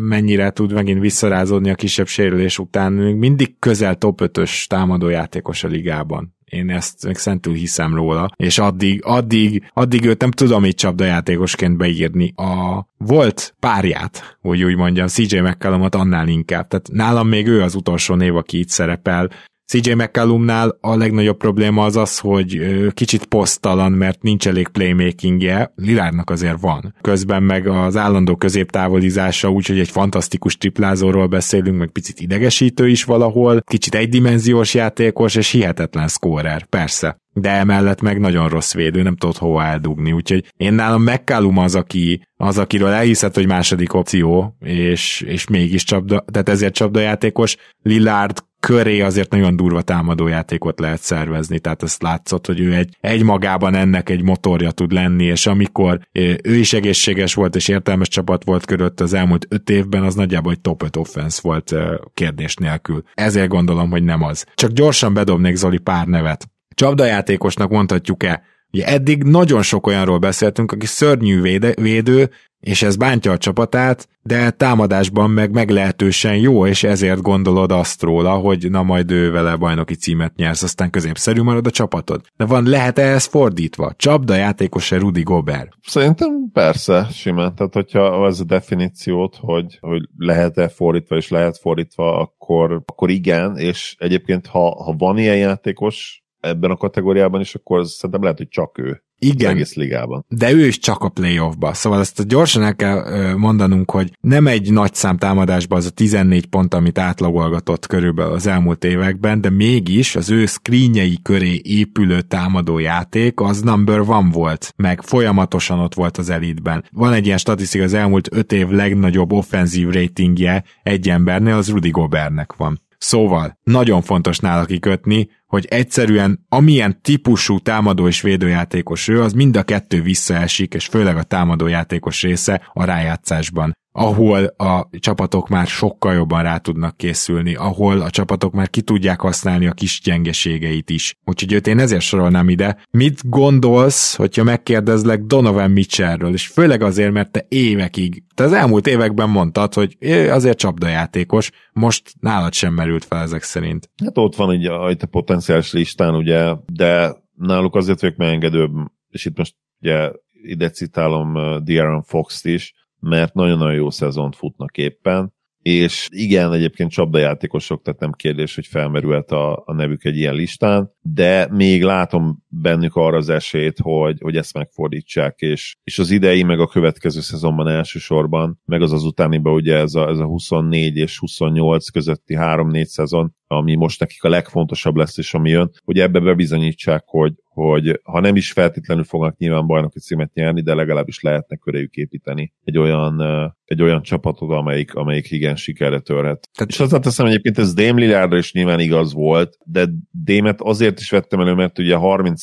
mennyire 0.07 0.49
tud 0.49 0.73
megint 0.73 0.99
visszarázódni 0.99 1.69
a 1.69 1.75
kisebb 1.75 2.07
sérülés 2.07 2.59
után, 2.59 2.93
még 2.93 3.15
mindig 3.15 3.59
közel 3.59 3.95
top 3.95 4.21
5-ös 4.23 4.65
támadójátékos 4.65 5.63
a 5.63 5.67
ligában. 5.67 6.35
Én 6.45 6.69
ezt 6.69 7.05
még 7.05 7.15
szentül 7.15 7.53
hiszem 7.53 7.95
róla, 7.95 8.29
és 8.35 8.59
addig, 8.59 9.01
addig, 9.03 9.69
addig 9.73 10.05
őt 10.05 10.21
nem 10.21 10.31
tudom 10.31 10.65
így 10.65 10.75
csapdajátékosként 10.75 11.77
beírni. 11.77 12.33
A 12.35 12.85
volt 12.97 13.55
párját, 13.59 14.37
hogy 14.41 14.63
úgy 14.63 14.75
mondjam, 14.75 15.07
CJ 15.07 15.39
McCallumot 15.39 15.95
annál 15.95 16.27
inkább. 16.27 16.67
Tehát 16.67 16.89
nálam 16.91 17.27
még 17.27 17.47
ő 17.47 17.61
az 17.61 17.75
utolsó 17.75 18.15
név, 18.15 18.35
aki 18.35 18.59
itt 18.59 18.69
szerepel, 18.69 19.29
CJ 19.67 19.93
McCallumnál 19.93 20.77
a 20.81 20.95
legnagyobb 20.95 21.37
probléma 21.37 21.83
az 21.85 21.95
az, 21.95 22.19
hogy 22.19 22.61
kicsit 22.93 23.25
posztalan, 23.25 23.91
mert 23.91 24.21
nincs 24.21 24.47
elég 24.47 24.67
playmakingje, 24.67 25.73
Lilárnak 25.75 26.29
azért 26.29 26.59
van. 26.59 26.95
Közben 27.01 27.43
meg 27.43 27.67
az 27.67 27.97
állandó 27.97 28.35
középtávolizása, 28.35 29.49
úgyhogy 29.49 29.79
egy 29.79 29.89
fantasztikus 29.89 30.57
triplázóról 30.57 31.27
beszélünk, 31.27 31.77
meg 31.77 31.89
picit 31.89 32.19
idegesítő 32.19 32.89
is 32.89 33.03
valahol, 33.03 33.61
kicsit 33.61 33.95
egydimenziós 33.95 34.73
játékos, 34.73 35.35
és 35.35 35.51
hihetetlen 35.51 36.07
scorer, 36.07 36.65
persze. 36.65 37.17
De 37.33 37.49
emellett 37.49 38.01
meg 38.01 38.19
nagyon 38.19 38.49
rossz 38.49 38.73
védő, 38.73 39.01
nem 39.01 39.15
tudod 39.15 39.37
hova 39.37 39.63
eldugni, 39.63 40.11
úgyhogy 40.11 40.53
én 40.57 40.73
nálam 40.73 41.03
McCallum 41.03 41.57
az, 41.57 41.75
aki, 41.75 42.21
az, 42.37 42.57
akiről 42.57 42.89
elhiszed, 42.89 43.33
hogy 43.33 43.47
második 43.47 43.93
opció, 43.93 44.57
és, 44.59 45.21
és 45.21 45.47
mégis 45.47 45.83
csapda, 45.83 46.25
tehát 46.31 46.49
ezért 46.49 46.73
csapdajátékos, 46.73 47.57
Lillard 47.81 48.45
köré 48.67 49.01
azért 49.01 49.29
nagyon 49.31 49.55
durva 49.55 49.81
támadójátékot 49.81 50.79
lehet 50.79 51.01
szervezni, 51.01 51.59
tehát 51.59 51.83
ezt 51.83 52.01
látszott, 52.01 52.45
hogy 52.45 52.59
ő 52.59 52.73
egy, 52.73 52.97
egy 52.99 53.23
magában 53.23 53.75
ennek 53.75 54.09
egy 54.09 54.23
motorja 54.23 54.71
tud 54.71 54.91
lenni, 54.91 55.23
és 55.23 55.45
amikor 55.45 55.99
ő 56.43 56.55
is 56.55 56.73
egészséges 56.73 57.33
volt, 57.33 57.55
és 57.55 57.67
értelmes 57.67 58.07
csapat 58.07 58.43
volt 58.43 58.65
körött 58.65 58.99
az 58.99 59.13
elmúlt 59.13 59.45
öt 59.49 59.69
évben, 59.69 60.03
az 60.03 60.15
nagyjából 60.15 60.51
egy 60.51 60.59
top 60.59 60.83
5 60.83 60.95
offense 60.95 61.39
volt 61.43 61.75
kérdés 62.13 62.55
nélkül. 62.55 63.03
Ezért 63.13 63.47
gondolom, 63.47 63.89
hogy 63.89 64.03
nem 64.03 64.23
az. 64.23 64.45
Csak 64.55 64.71
gyorsan 64.71 65.13
bedobnék 65.13 65.55
Zoli 65.55 65.77
pár 65.77 66.07
nevet. 66.07 66.49
Csapdajátékosnak 66.75 67.69
mondhatjuk-e, 67.69 68.41
Ugye 68.73 68.85
eddig 68.85 69.23
nagyon 69.23 69.61
sok 69.61 69.87
olyanról 69.87 70.17
beszéltünk, 70.17 70.71
aki 70.71 70.85
szörnyű 70.85 71.41
véde, 71.41 71.73
védő, 71.81 72.29
és 72.59 72.81
ez 72.81 72.95
bántja 72.95 73.31
a 73.31 73.37
csapatát, 73.37 74.07
de 74.21 74.49
támadásban 74.49 75.29
meg 75.29 75.51
meglehetősen 75.51 76.37
jó, 76.37 76.65
és 76.65 76.83
ezért 76.83 77.21
gondolod 77.21 77.71
azt 77.71 78.01
róla, 78.01 78.31
hogy 78.31 78.69
na 78.71 78.83
majd 78.83 79.11
ő 79.11 79.31
vele 79.31 79.55
bajnoki 79.55 79.95
címet 79.95 80.35
nyersz, 80.35 80.63
aztán 80.63 80.89
középszerű 80.89 81.41
marad 81.41 81.67
a 81.67 81.71
csapatod. 81.71 82.21
De 82.37 82.45
van, 82.45 82.63
lehet-e 82.63 83.01
ez 83.01 83.25
fordítva? 83.25 83.93
Csapda 83.95 84.35
játékos-e 84.35 84.97
Rudi 84.97 85.21
Gobert? 85.21 85.71
Szerintem 85.81 86.49
persze, 86.53 87.07
simán. 87.11 87.55
Tehát, 87.55 87.73
hogyha 87.73 88.23
az 88.23 88.39
a 88.39 88.43
definíciót, 88.43 89.35
hogy, 89.39 89.77
hogy 89.81 90.01
lehet-e 90.17 90.67
fordítva, 90.67 91.15
és 91.15 91.29
lehet 91.29 91.57
fordítva, 91.57 92.19
akkor, 92.19 92.81
akkor 92.85 93.09
igen, 93.09 93.57
és 93.57 93.95
egyébként 93.99 94.47
ha, 94.47 94.83
ha 94.83 94.95
van 94.97 95.17
ilyen 95.17 95.37
játékos, 95.37 96.25
ebben 96.47 96.71
a 96.71 96.77
kategóriában 96.77 97.41
is, 97.41 97.55
akkor 97.55 97.85
szerintem 97.87 98.21
lehet, 98.21 98.37
hogy 98.37 98.47
csak 98.47 98.77
ő. 98.77 99.01
Igen, 99.19 99.51
egész 99.51 99.73
ligában. 99.73 100.25
de 100.27 100.51
ő 100.51 100.65
is 100.65 100.79
csak 100.79 101.03
a 101.03 101.09
playoffba. 101.09 101.73
Szóval 101.73 101.99
ezt 101.99 102.27
gyorsan 102.27 102.63
el 102.63 102.75
kell 102.75 103.33
mondanunk, 103.35 103.91
hogy 103.91 104.11
nem 104.19 104.47
egy 104.47 104.71
nagy 104.71 104.93
szám 104.93 105.17
támadásban 105.17 105.77
az 105.77 105.85
a 105.85 105.89
14 105.89 106.45
pont, 106.45 106.73
amit 106.73 106.97
átlagolgatott 106.97 107.87
körülbelül 107.87 108.33
az 108.33 108.47
elmúlt 108.47 108.83
években, 108.83 109.41
de 109.41 109.49
mégis 109.49 110.15
az 110.15 110.29
ő 110.29 110.45
screenjei 110.45 111.19
köré 111.21 111.61
épülő 111.63 112.21
támadó 112.21 112.79
játék 112.79 113.39
az 113.39 113.61
number 113.61 113.99
one 113.99 114.29
volt, 114.31 114.73
meg 114.75 115.01
folyamatosan 115.01 115.79
ott 115.79 115.93
volt 115.93 116.17
az 116.17 116.29
elitben. 116.29 116.85
Van 116.91 117.13
egy 117.13 117.25
ilyen 117.25 117.37
statisztika, 117.37 117.83
az 117.83 117.93
elmúlt 117.93 118.29
5 118.31 118.51
év 118.51 118.67
legnagyobb 118.67 119.31
offenzív 119.31 119.89
ratingje 119.89 120.63
egy 120.83 121.09
embernél, 121.09 121.53
az 121.53 121.69
Rudy 121.69 121.89
Gobernek 121.89 122.55
van. 122.55 122.81
Szóval 122.97 123.59
nagyon 123.63 124.01
fontos 124.01 124.39
nála 124.39 124.65
kikötni, 124.65 125.29
hogy 125.45 125.65
egyszerűen 125.65 126.45
amilyen 126.49 127.01
típusú 127.01 127.59
támadó 127.59 128.07
és 128.07 128.21
védőjátékos 128.21 129.07
ő, 129.07 129.21
az 129.21 129.33
mind 129.33 129.57
a 129.57 129.63
kettő 129.63 130.01
visszaesik, 130.01 130.73
és 130.73 130.85
főleg 130.85 131.17
a 131.17 131.23
támadó 131.23 131.67
játékos 131.67 132.21
része 132.21 132.69
a 132.73 132.83
rájátszásban 132.83 133.75
ahol 133.97 134.45
a 134.45 134.89
csapatok 134.99 135.49
már 135.49 135.67
sokkal 135.67 136.13
jobban 136.13 136.43
rá 136.43 136.57
tudnak 136.57 136.97
készülni, 136.97 137.55
ahol 137.55 138.01
a 138.01 138.09
csapatok 138.09 138.53
már 138.53 138.69
ki 138.69 138.81
tudják 138.81 139.21
használni 139.21 139.67
a 139.67 139.71
kis 139.71 140.01
gyengeségeit 140.03 140.89
is. 140.89 141.15
Úgyhogy 141.25 141.53
őt 141.53 141.67
én 141.67 141.79
ezért 141.79 142.01
sorolnám 142.01 142.49
ide. 142.49 142.77
Mit 142.91 143.29
gondolsz, 143.29 144.15
hogyha 144.15 144.43
megkérdezlek 144.43 145.21
Donovan 145.21 145.71
Mitchellről, 145.71 146.33
és 146.33 146.47
főleg 146.47 146.81
azért, 146.81 147.11
mert 147.11 147.31
te 147.31 147.45
évekig, 147.49 148.23
te 148.35 148.43
az 148.43 148.53
elmúlt 148.53 148.87
években 148.87 149.29
mondtad, 149.29 149.73
hogy 149.73 149.97
azért 150.29 150.57
csapdajátékos, 150.57 151.51
most 151.73 152.13
nálad 152.19 152.53
sem 152.53 152.73
merült 152.73 153.05
fel 153.05 153.21
ezek 153.21 153.43
szerint. 153.43 153.89
Hát 154.03 154.17
ott 154.17 154.35
van 154.35 154.49
ugye 154.49 154.71
a 154.71 154.95
potenciális 155.11 155.71
listán, 155.71 156.15
ugye, 156.15 156.53
de 156.65 157.15
náluk 157.33 157.75
azért 157.75 158.01
vagyok 158.01 158.17
megengedőbb, 158.17 158.71
és 159.09 159.25
itt 159.25 159.37
most 159.37 159.55
ugye 159.81 160.11
ide 160.43 160.69
citálom 160.69 161.35
uh, 161.35 161.41
De'Aaron 161.65 162.03
Fox-t 162.05 162.45
is, 162.45 162.73
mert 163.07 163.33
nagyon-nagyon 163.33 163.75
jó 163.75 163.89
szezont 163.89 164.35
futnak 164.35 164.77
éppen, 164.77 165.35
és 165.61 166.07
igen, 166.11 166.53
egyébként 166.53 166.91
csapdajátékosok, 166.91 167.81
tehát 167.81 167.99
nem 167.99 168.11
kérdés, 168.11 168.55
hogy 168.55 168.65
felmerült 168.67 169.31
a, 169.31 169.63
a 169.65 169.73
nevük 169.73 170.03
egy 170.03 170.17
ilyen 170.17 170.33
listán, 170.33 170.91
de 171.01 171.47
még 171.51 171.83
látom 171.83 172.43
bennük 172.61 172.95
arra 172.95 173.17
az 173.17 173.29
esélyt, 173.29 173.79
hogy, 173.79 174.17
hogy 174.21 174.37
ezt 174.37 174.53
megfordítsák, 174.53 175.39
és, 175.39 175.75
és 175.83 175.99
az 175.99 176.11
idei, 176.11 176.43
meg 176.43 176.59
a 176.59 176.67
következő 176.67 177.19
szezonban 177.19 177.67
elsősorban, 177.67 178.61
meg 178.65 178.81
az 178.81 178.91
az 178.91 179.03
utániban 179.03 179.53
ugye 179.53 179.75
ez 179.75 179.95
a, 179.95 180.07
ez 180.09 180.19
a 180.19 180.25
24 180.25 180.97
és 180.97 181.19
28 181.19 181.89
közötti 181.89 182.35
3-4 182.37 182.83
szezon, 182.83 183.35
ami 183.47 183.75
most 183.75 183.99
nekik 183.99 184.23
a 184.23 184.29
legfontosabb 184.29 184.95
lesz, 184.95 185.17
és 185.17 185.33
ami 185.33 185.49
jön, 185.49 185.71
hogy 185.83 185.99
ebbe 185.99 186.19
bebizonyítsák, 186.19 187.03
hogy, 187.05 187.33
hogy 187.43 187.99
ha 188.03 188.19
nem 188.19 188.35
is 188.35 188.51
feltétlenül 188.51 189.03
fognak 189.03 189.37
nyilván 189.37 189.67
bajnoki 189.67 189.99
címet 189.99 190.33
nyerni, 190.33 190.61
de 190.61 190.75
legalábbis 190.75 191.21
lehetne 191.21 191.55
köréjük 191.55 191.95
építeni 191.95 192.53
egy 192.63 192.77
olyan, 192.77 193.21
egy 193.65 193.81
olyan 193.81 194.01
csapatot, 194.01 194.51
amelyik, 194.51 194.95
amelyik 194.95 195.31
igen 195.31 195.55
sikerre 195.55 195.99
törhet. 195.99 196.49
Tehát... 196.53 196.71
És 196.71 196.79
azt 196.79 197.01
teszem 197.01 197.25
egyébként 197.25 197.57
ez 197.57 197.73
Dame 197.73 197.99
Lillardra 197.99 198.37
is 198.37 198.53
nyilván 198.53 198.79
igaz 198.79 199.13
volt, 199.13 199.57
de 199.65 199.87
Démet 200.11 200.61
azért 200.61 200.99
is 200.99 201.09
vettem 201.09 201.39
elő, 201.39 201.53
mert 201.53 201.79
ugye 201.79 201.95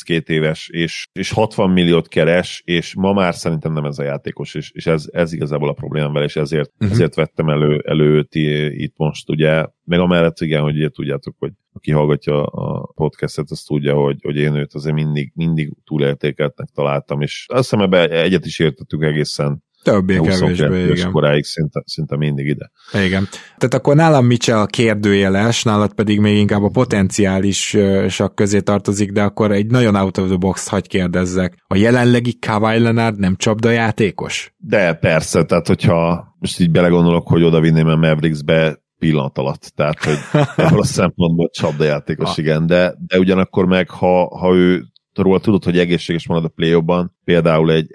32 0.04 0.32
éves, 0.32 0.68
és, 0.68 1.06
és 1.12 1.30
60 1.30 1.70
milliót 1.70 2.08
keres, 2.08 2.62
és 2.64 2.94
ma 2.94 3.12
már 3.12 3.34
szerintem 3.34 3.72
nem 3.72 3.84
ez 3.84 3.98
a 3.98 4.02
játékos, 4.02 4.54
és, 4.54 4.70
és 4.70 4.86
ez, 4.86 5.04
ez 5.12 5.32
igazából 5.32 5.68
a 5.68 5.72
problémám 5.72 6.12
vele, 6.12 6.24
és 6.24 6.36
ezért, 6.36 6.72
uh-huh. 6.74 6.90
ezért 6.90 7.14
vettem 7.14 7.48
elő, 7.48 7.82
elő 7.86 8.14
őt 8.14 8.34
itt 8.74 8.94
most, 8.96 9.30
ugye, 9.30 9.66
meg 9.84 9.98
amellett 9.98 10.40
igen, 10.40 10.62
hogy 10.62 10.76
ugye 10.76 10.88
tudjátok, 10.88 11.34
hogy 11.38 11.52
aki 11.72 11.90
hallgatja 11.90 12.42
a 12.42 12.92
podcastet, 12.94 13.50
az 13.50 13.62
tudja, 13.62 13.94
hogy, 13.94 14.16
hogy 14.22 14.36
én 14.36 14.54
őt 14.54 14.74
azért 14.74 14.94
mindig, 14.94 15.32
mindig 15.34 15.72
túlértékeltnek 15.84 16.68
találtam, 16.74 17.20
és 17.20 17.46
azt 17.48 17.70
hiszem 17.70 17.84
ebbe 17.84 18.08
egyet 18.08 18.46
is 18.46 18.58
értettük 18.58 19.02
egészen 19.02 19.62
Többé-kevésbé, 19.84 20.90
igen. 20.90 21.12
koráig 21.12 21.44
szinte, 21.44 21.82
szinte 21.86 22.16
mindig 22.16 22.46
ide. 22.46 22.70
Igen. 22.92 23.28
Tehát 23.56 23.74
akkor 23.74 23.96
nálam 23.96 24.26
Mitchell 24.26 24.58
a 24.58 24.66
kérdőjeles, 24.66 25.62
nálad 25.62 25.92
pedig 25.92 26.20
még 26.20 26.36
inkább 26.36 26.62
a 26.62 26.68
potenciális 26.68 27.76
sak 28.08 28.34
közé 28.34 28.60
tartozik, 28.60 29.12
de 29.12 29.22
akkor 29.22 29.52
egy 29.52 29.66
nagyon 29.66 29.94
out 29.94 30.18
of 30.18 30.26
the 30.26 30.36
box 30.36 30.68
hagy 30.68 30.86
kérdezzek. 30.86 31.54
A 31.66 31.76
jelenlegi 31.76 32.38
Kawhi 32.38 32.78
Leonard 32.78 33.18
nem 33.18 33.36
csapdajátékos? 33.36 34.54
De 34.56 34.92
persze, 34.94 35.44
tehát 35.44 35.66
hogyha 35.66 36.26
most 36.38 36.60
így 36.60 36.70
belegondolok, 36.70 37.28
hogy 37.28 37.42
oda 37.42 37.60
vinném 37.60 37.86
a 37.86 37.96
Mavericksbe, 37.96 38.82
pillanat 38.98 39.38
alatt. 39.38 39.72
Tehát, 39.74 40.04
hogy 40.04 40.18
ebből 40.56 40.80
a 40.80 40.84
szempontból 40.84 41.50
csapdajátékos, 41.50 42.30
ah. 42.30 42.38
igen, 42.38 42.66
de, 42.66 42.94
de 43.06 43.18
ugyanakkor 43.18 43.66
meg, 43.66 43.90
ha, 43.90 44.38
ha 44.38 44.54
ő 44.54 44.84
róla 45.22 45.40
tudod, 45.40 45.64
hogy 45.64 45.78
egészséges 45.78 46.26
marad 46.26 46.44
a 46.44 46.48
play 46.48 46.82
például 47.24 47.72
egy, 47.72 47.90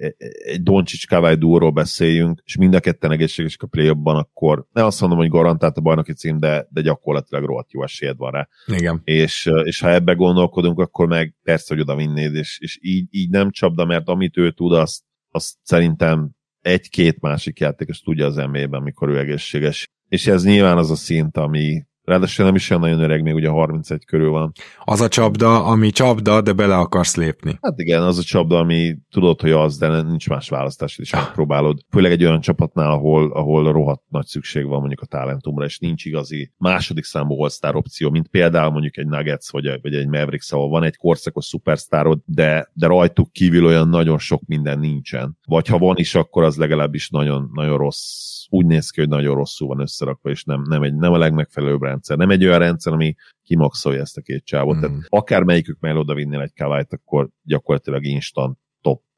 egy 0.46 0.64
Doncsics 0.64 1.08
Kawai 1.08 1.36
dúról 1.36 1.72
beszéljünk, 1.72 2.42
és 2.46 2.58
mind 2.58 2.74
a 2.74 2.80
ketten 2.80 3.12
egészségesek 3.12 3.62
a 3.62 3.68
play 3.68 3.88
akkor 3.88 4.66
nem 4.72 4.86
azt 4.86 5.02
mondom, 5.02 5.20
hogy 5.20 5.30
garantált 5.30 5.78
a 5.78 5.82
bajnoki 5.82 6.14
cím, 6.14 6.40
de, 6.40 6.68
de 6.70 6.82
gyakorlatilag 6.82 7.44
rohadt 7.44 7.72
jó 7.72 7.84
esélyed 7.84 8.18
van 8.18 8.32
rá. 8.32 8.48
Igen. 8.66 9.02
És, 9.04 9.50
és 9.64 9.80
ha 9.80 9.90
ebbe 9.90 10.14
gondolkodunk, 10.14 10.80
akkor 10.80 11.08
meg 11.08 11.36
persze, 11.44 11.74
hogy 11.74 11.84
oda 11.84 11.96
vinnéd, 11.96 12.36
és, 12.36 12.60
és 12.62 12.80
így, 12.82 13.08
így 13.10 13.30
nem 13.30 13.52
csapda, 13.52 13.86
mert 13.86 14.08
amit 14.08 14.38
ő 14.38 14.52
tud, 14.52 14.74
azt, 14.74 15.04
azt 15.32 15.56
szerintem 15.62 16.30
egy-két 16.62 17.22
másik 17.22 17.60
játékos 17.60 18.00
tudja 18.00 18.26
az 18.26 18.38
emében, 18.38 18.82
mikor 18.82 19.10
ő 19.10 19.18
egészséges. 19.18 19.88
És 20.08 20.28
ez 20.28 20.44
nyilván 20.44 20.78
az 20.78 20.92
a 20.92 20.96
szint, 20.96 21.38
ami, 21.38 21.84
Ráadásul 22.10 22.46
nem 22.46 22.56
is 22.56 22.70
olyan 22.70 22.82
nagyon 22.82 23.00
öreg, 23.00 23.22
még 23.22 23.34
ugye 23.34 23.50
31 23.50 24.06
körül 24.06 24.30
van. 24.30 24.52
Az 24.84 25.02
a 25.02 25.08
csapda, 25.08 25.66
ami 25.66 25.90
csapda, 25.90 26.42
de 26.42 26.54
bele 26.54 26.78
akarsz 26.78 27.16
lépni. 27.16 27.58
Hát 27.62 27.80
igen, 27.80 28.02
az 28.02 28.18
a 28.18 28.24
csapda, 28.24 28.58
ami 28.58 28.96
tudod, 29.12 29.42
hogy 29.42 29.52
az, 29.52 29.78
de 29.78 30.02
nincs 30.02 30.30
más 30.30 30.50
választás, 30.50 30.98
és 30.98 31.12
megpróbálod. 31.12 31.80
Főleg 31.90 32.12
egy 32.12 32.24
olyan 32.24 32.42
csapatnál, 32.42 32.92
ahol, 32.92 33.32
ahol 33.32 33.72
rohadt 33.72 34.04
nagy 34.08 34.26
szükség 34.26 34.66
van 34.66 34.80
mondjuk 34.80 35.02
a 35.02 35.06
talentumra, 35.06 35.66
és 35.66 35.80
nincs 35.80 36.06
igazi 36.06 36.52
második 36.58 37.04
számú 37.04 37.42
all 37.42 37.74
opció, 37.74 38.10
mint 38.10 38.28
például 38.28 38.72
mondjuk 38.72 38.98
egy 38.98 39.08
Nuggets 39.08 39.52
vagy, 39.52 39.80
vagy 39.82 39.94
egy 39.94 40.08
Mavericks, 40.08 40.52
ahol 40.52 40.70
van 40.70 40.84
egy 40.84 40.98
korszakos 40.98 41.46
szupersztárod, 41.46 42.20
de, 42.26 42.72
de 42.74 42.88
rajtuk 42.88 43.32
kívül 43.32 43.66
olyan 43.66 43.90
nagyon 43.90 44.18
sok 44.18 44.42
minden 44.46 44.80
nincsen. 44.80 45.38
Vagy 45.46 45.68
ha 45.68 45.78
van 45.78 45.98
is, 45.98 46.16
akkor 46.16 46.44
az 46.44 46.58
legalábbis 46.58 47.10
nagyon, 47.10 47.50
nagyon 47.54 47.78
rossz 47.78 48.39
úgy 48.50 48.66
néz 48.66 48.90
ki, 48.90 49.00
hogy 49.00 49.10
nagyon 49.10 49.36
rosszul 49.36 49.68
van 49.68 49.80
összerakva, 49.80 50.30
és 50.30 50.44
nem, 50.44 50.62
nem, 50.68 50.84
egy, 50.84 50.96
nem 50.96 51.14
a 51.14 51.18
legmegfelelőbb 51.18 51.82
rendszer. 51.82 52.18
Nem 52.18 52.30
egy 52.30 52.46
olyan 52.46 52.60
rendszer, 52.60 52.94
ami 52.94 53.16
kimaxolja 53.44 54.02
ezt 54.02 54.18
a 54.18 54.22
két 54.22 54.46
csávot. 54.46 54.78
Mm. 54.78 54.80
Tehát 54.80 54.98
akár 55.08 55.44
melyikük 55.44 55.80
mellé 55.80 55.98
oda 55.98 56.14
vinnél 56.14 56.42
egy 56.42 56.54
kavályt, 56.54 56.94
akkor 56.94 57.30
gyakorlatilag 57.44 58.06
instant 58.06 58.58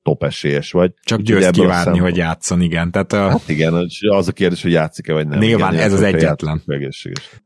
top 0.04 0.24
esélyes 0.24 0.72
vagy. 0.72 0.92
Csak 1.04 1.22
győz 1.22 1.50
kivárni, 1.50 2.00
hogy 2.00 2.18
játszon, 2.18 2.62
igen. 2.62 2.92
Tehát 2.92 3.14
a... 3.14 3.30
Hát 3.30 3.50
igen, 3.50 3.74
az 4.10 4.28
a 4.28 4.32
kérdés, 4.32 4.62
hogy 4.62 4.72
játszik-e 4.72 5.14
vagy 5.14 5.28
nem. 5.28 5.40
Nyilván 5.40 5.74
igen, 5.74 5.86
ez 5.86 5.94
az 5.94 6.02
egyetlen. 6.02 6.64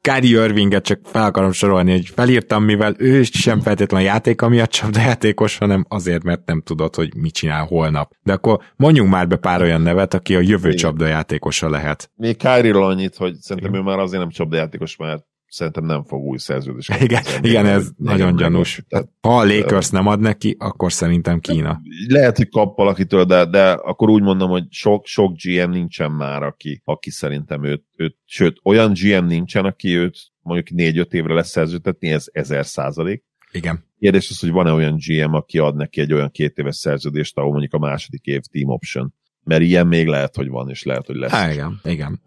Kári 0.01 0.29
Irvinget 0.29 0.83
csak 0.83 0.99
fel 1.03 1.23
akarom 1.23 1.51
sorolni, 1.51 1.91
hogy 1.91 2.11
felírtam, 2.15 2.63
mivel 2.63 2.95
ő 2.97 3.23
sem 3.23 3.59
feltétlenül 3.59 4.07
játéka 4.07 4.47
miatt 4.49 4.81
játékos, 4.91 5.57
hanem 5.57 5.85
azért, 5.89 6.23
mert 6.23 6.45
nem 6.45 6.61
tudod, 6.61 6.95
hogy 6.95 7.15
mit 7.15 7.33
csinál 7.33 7.65
holnap. 7.65 8.11
De 8.23 8.33
akkor 8.33 8.59
mondjunk 8.75 9.09
már 9.09 9.27
be 9.27 9.35
pár 9.35 9.61
olyan 9.61 9.81
nevet, 9.81 10.13
aki 10.13 10.35
a 10.35 10.39
jövő 10.39 10.73
játékosa 10.97 11.69
lehet. 11.69 12.11
Még 12.15 12.37
Káriról 12.37 12.85
annyit, 12.85 13.15
hogy 13.15 13.35
szerintem 13.35 13.73
igen. 13.73 13.85
ő 13.85 13.89
már 13.89 13.99
azért 13.99 14.37
nem 14.37 14.49
játékos, 14.51 14.95
mert 14.95 15.23
szerintem 15.55 15.85
nem 15.85 16.03
fog 16.03 16.23
új 16.23 16.37
szerződést 16.37 17.01
Igen, 17.01 17.23
igen 17.41 17.65
ez 17.65 17.89
nagyon 17.97 18.35
gyanús. 18.35 18.83
Tehát, 18.87 19.07
ha 19.21 19.39
a 19.39 19.45
Lakers 19.45 19.89
nem 19.89 20.07
ad 20.07 20.19
neki, 20.19 20.55
akkor 20.59 20.91
szerintem 20.91 21.39
Kína. 21.39 21.81
Lehet, 22.07 22.37
hogy 22.37 22.49
kap 22.49 22.77
valakitől, 22.77 23.23
de, 23.23 23.45
de 23.45 23.71
akkor 23.71 24.09
úgy 24.09 24.21
mondom, 24.21 24.49
hogy 24.49 24.63
sok, 24.69 25.05
sok 25.05 25.35
GM 25.43 25.69
nincsen 25.69 26.11
már, 26.11 26.43
aki, 26.43 26.81
aki 26.83 27.09
szerintem 27.09 27.63
őt, 27.63 27.83
őt, 27.95 28.17
sőt, 28.25 28.59
olyan 28.63 28.93
GM 28.93 29.25
nincsen, 29.25 29.65
aki 29.65 29.95
őt 29.97 30.17
mondjuk 30.41 30.69
négy-öt 30.69 31.13
évre 31.13 31.33
lesz 31.33 31.49
szerződtetni, 31.49 32.11
ez 32.11 32.25
ezer 32.31 32.65
százalék. 32.65 33.23
Igen. 33.51 33.85
Kérdés 33.99 34.29
az, 34.29 34.39
hogy 34.39 34.51
van-e 34.51 34.71
olyan 34.71 34.99
GM, 35.07 35.33
aki 35.33 35.57
ad 35.57 35.75
neki 35.75 36.01
egy 36.01 36.13
olyan 36.13 36.31
két 36.31 36.57
éves 36.57 36.75
szerződést, 36.75 37.37
ahol 37.37 37.51
mondjuk 37.51 37.73
a 37.73 37.79
második 37.79 38.25
év 38.25 38.41
team 38.41 38.69
option 38.69 39.13
mert 39.45 39.61
ilyen 39.61 39.87
még 39.87 40.07
lehet, 40.07 40.35
hogy 40.35 40.47
van, 40.47 40.69
és 40.69 40.83
lehet, 40.83 41.05
hogy 41.05 41.15
lesz. 41.15 41.31
Há, 41.31 41.51
igen, 41.51 41.79
igen. 41.83 42.21